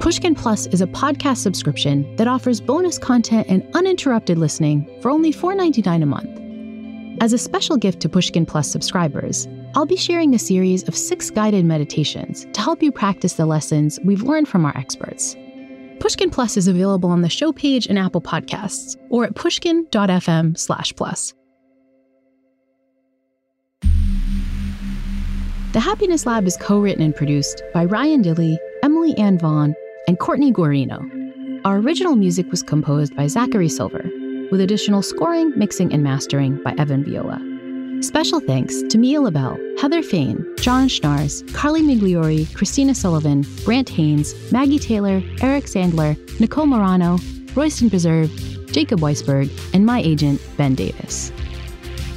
Pushkin 0.00 0.34
Plus 0.34 0.66
is 0.66 0.82
a 0.82 0.86
podcast 0.86 1.38
subscription 1.38 2.14
that 2.16 2.28
offers 2.28 2.60
bonus 2.60 2.98
content 2.98 3.46
and 3.48 3.66
uninterrupted 3.74 4.36
listening 4.36 4.86
for 5.00 5.10
only 5.10 5.32
$4.99 5.32 6.02
a 6.02 6.06
month. 6.06 7.22
As 7.22 7.32
a 7.32 7.38
special 7.38 7.76
gift 7.76 8.00
to 8.00 8.08
Pushkin 8.08 8.44
Plus 8.44 8.70
subscribers, 8.70 9.48
I'll 9.74 9.86
be 9.86 9.96
sharing 9.96 10.34
a 10.34 10.38
series 10.38 10.86
of 10.88 10.96
six 10.96 11.30
guided 11.30 11.64
meditations 11.64 12.46
to 12.52 12.60
help 12.60 12.82
you 12.82 12.92
practice 12.92 13.34
the 13.34 13.46
lessons 13.46 13.98
we've 14.04 14.22
learned 14.22 14.48
from 14.48 14.66
our 14.66 14.76
experts. 14.76 15.36
Pushkin 16.00 16.28
Plus 16.28 16.56
is 16.58 16.68
available 16.68 17.10
on 17.10 17.22
the 17.22 17.30
show 17.30 17.52
page 17.52 17.86
in 17.86 17.96
Apple 17.96 18.20
Podcasts 18.20 18.96
or 19.08 19.24
at 19.24 19.34
pushkin.fm 19.36 20.58
slash 20.58 20.92
plus. 20.96 21.32
The 25.72 25.80
Happiness 25.80 26.26
Lab 26.26 26.46
is 26.46 26.56
co-written 26.58 27.02
and 27.02 27.16
produced 27.16 27.62
by 27.72 27.84
Ryan 27.84 28.22
Dilley, 28.22 28.56
Emily 28.82 29.16
Ann 29.16 29.38
Vaughn, 29.38 29.74
and 30.06 30.18
Courtney 30.18 30.52
Guarino. 30.52 31.00
Our 31.64 31.78
original 31.78 32.16
music 32.16 32.50
was 32.50 32.62
composed 32.62 33.16
by 33.16 33.26
Zachary 33.26 33.68
Silver, 33.68 34.04
with 34.50 34.60
additional 34.60 35.02
scoring, 35.02 35.52
mixing, 35.56 35.92
and 35.92 36.02
mastering 36.02 36.62
by 36.62 36.74
Evan 36.78 37.04
Viola. 37.04 37.40
Special 38.02 38.40
thanks 38.40 38.82
to 38.82 38.98
Mia 38.98 39.20
Lobel, 39.20 39.58
Heather 39.80 40.02
Fain, 40.02 40.44
John 40.58 40.88
Schnaars, 40.88 41.42
Carly 41.54 41.80
Migliori, 41.80 42.54
Christina 42.54 42.94
Sullivan, 42.94 43.46
Brant 43.64 43.88
Haynes, 43.88 44.34
Maggie 44.52 44.78
Taylor, 44.78 45.22
Eric 45.40 45.64
Sandler, 45.64 46.18
Nicole 46.38 46.66
Morano, 46.66 47.18
Royston 47.54 47.88
Beserve, 47.88 48.30
Jacob 48.72 49.00
Weisberg, 49.00 49.50
and 49.72 49.86
my 49.86 50.00
agent, 50.00 50.40
Ben 50.58 50.74
Davis. 50.74 51.32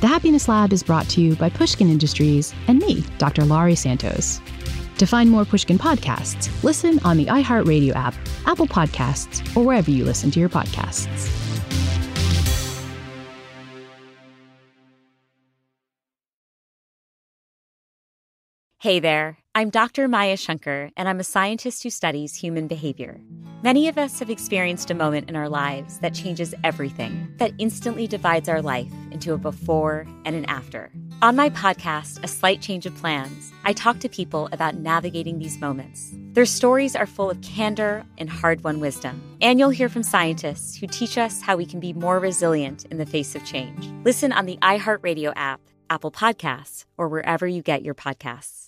The 0.02 0.08
Happiness 0.08 0.48
Lab 0.48 0.74
is 0.74 0.84
brought 0.84 1.08
to 1.10 1.22
you 1.22 1.36
by 1.38 1.50
Pushkin 1.50 1.90
Industries 1.90 2.54
and 2.68 2.80
me, 2.80 3.04
Dr. 3.18 3.46
Laurie 3.46 3.76
Santos. 3.76 4.42
To 4.98 5.06
find 5.06 5.30
more 5.30 5.46
Pushkin 5.46 5.78
podcasts, 5.78 6.52
listen 6.64 7.00
on 7.06 7.18
the 7.18 7.26
iHeartRadio 7.26 7.96
app, 7.96 8.16
Apple 8.46 8.68
Podcasts, 8.68 9.46
or 9.56 9.64
wherever 9.64 9.92
you 9.92 10.04
listen 10.04 10.32
to 10.32 10.40
your 10.40 10.50
podcasts. 10.50 11.32
Hey 18.80 19.00
there, 19.00 19.38
I'm 19.54 19.70
Dr. 19.70 20.08
Maya 20.08 20.38
Shankar, 20.38 20.92
and 20.96 21.10
I'm 21.10 21.20
a 21.20 21.24
scientist 21.24 21.84
who 21.84 21.90
studies 21.90 22.36
human 22.36 22.68
behavior. 22.68 23.20
Many 23.64 23.88
of 23.88 23.98
us 23.98 24.20
have 24.20 24.30
experienced 24.30 24.92
a 24.92 24.94
moment 24.94 25.30
in 25.30 25.36
our 25.36 25.50
lives 25.50 25.98
that 26.00 26.14
changes 26.14 26.54
everything, 26.64 27.34
that 27.38 27.54
instantly 27.58 28.06
divides 28.06 28.48
our 28.48 28.62
life 28.62 28.92
into 29.10 29.34
a 29.34 29.38
before 29.38 30.06
and 30.26 30.36
an 30.36 30.46
after. 30.46 30.92
On 31.24 31.36
my 31.36 31.50
podcast, 31.50 32.24
A 32.24 32.28
Slight 32.28 32.62
Change 32.62 32.86
of 32.86 32.96
Plans, 32.98 33.52
I 33.66 33.74
talk 33.74 33.98
to 34.02 34.10
people 34.10 34.48
about 34.52 34.76
navigating 34.76 35.40
these 35.40 35.60
moments. 35.60 36.12
Their 36.34 36.46
stories 36.46 36.96
are 36.96 37.08
full 37.08 37.32
of 37.32 37.42
candor 37.42 38.06
and 38.20 38.30
hard 38.30 38.64
won 38.64 38.80
wisdom. 38.80 39.20
And 39.42 39.58
you'll 39.58 39.72
hear 39.72 39.90
from 39.90 40.04
scientists 40.04 40.78
who 40.78 40.86
teach 40.86 41.18
us 41.18 41.42
how 41.42 41.58
we 41.58 41.66
can 41.66 41.80
be 41.80 41.94
more 41.94 42.20
resilient 42.20 42.86
in 42.86 43.00
the 43.00 43.08
face 43.08 43.34
of 43.34 43.44
change. 43.44 43.90
Listen 44.06 44.32
on 44.32 44.46
the 44.46 44.58
iHeartRadio 44.58 45.34
app, 45.36 45.62
Apple 45.90 46.12
Podcasts, 46.12 46.86
or 46.96 47.10
wherever 47.10 47.48
you 47.48 47.64
get 47.64 47.82
your 47.82 47.96
podcasts. 47.96 48.67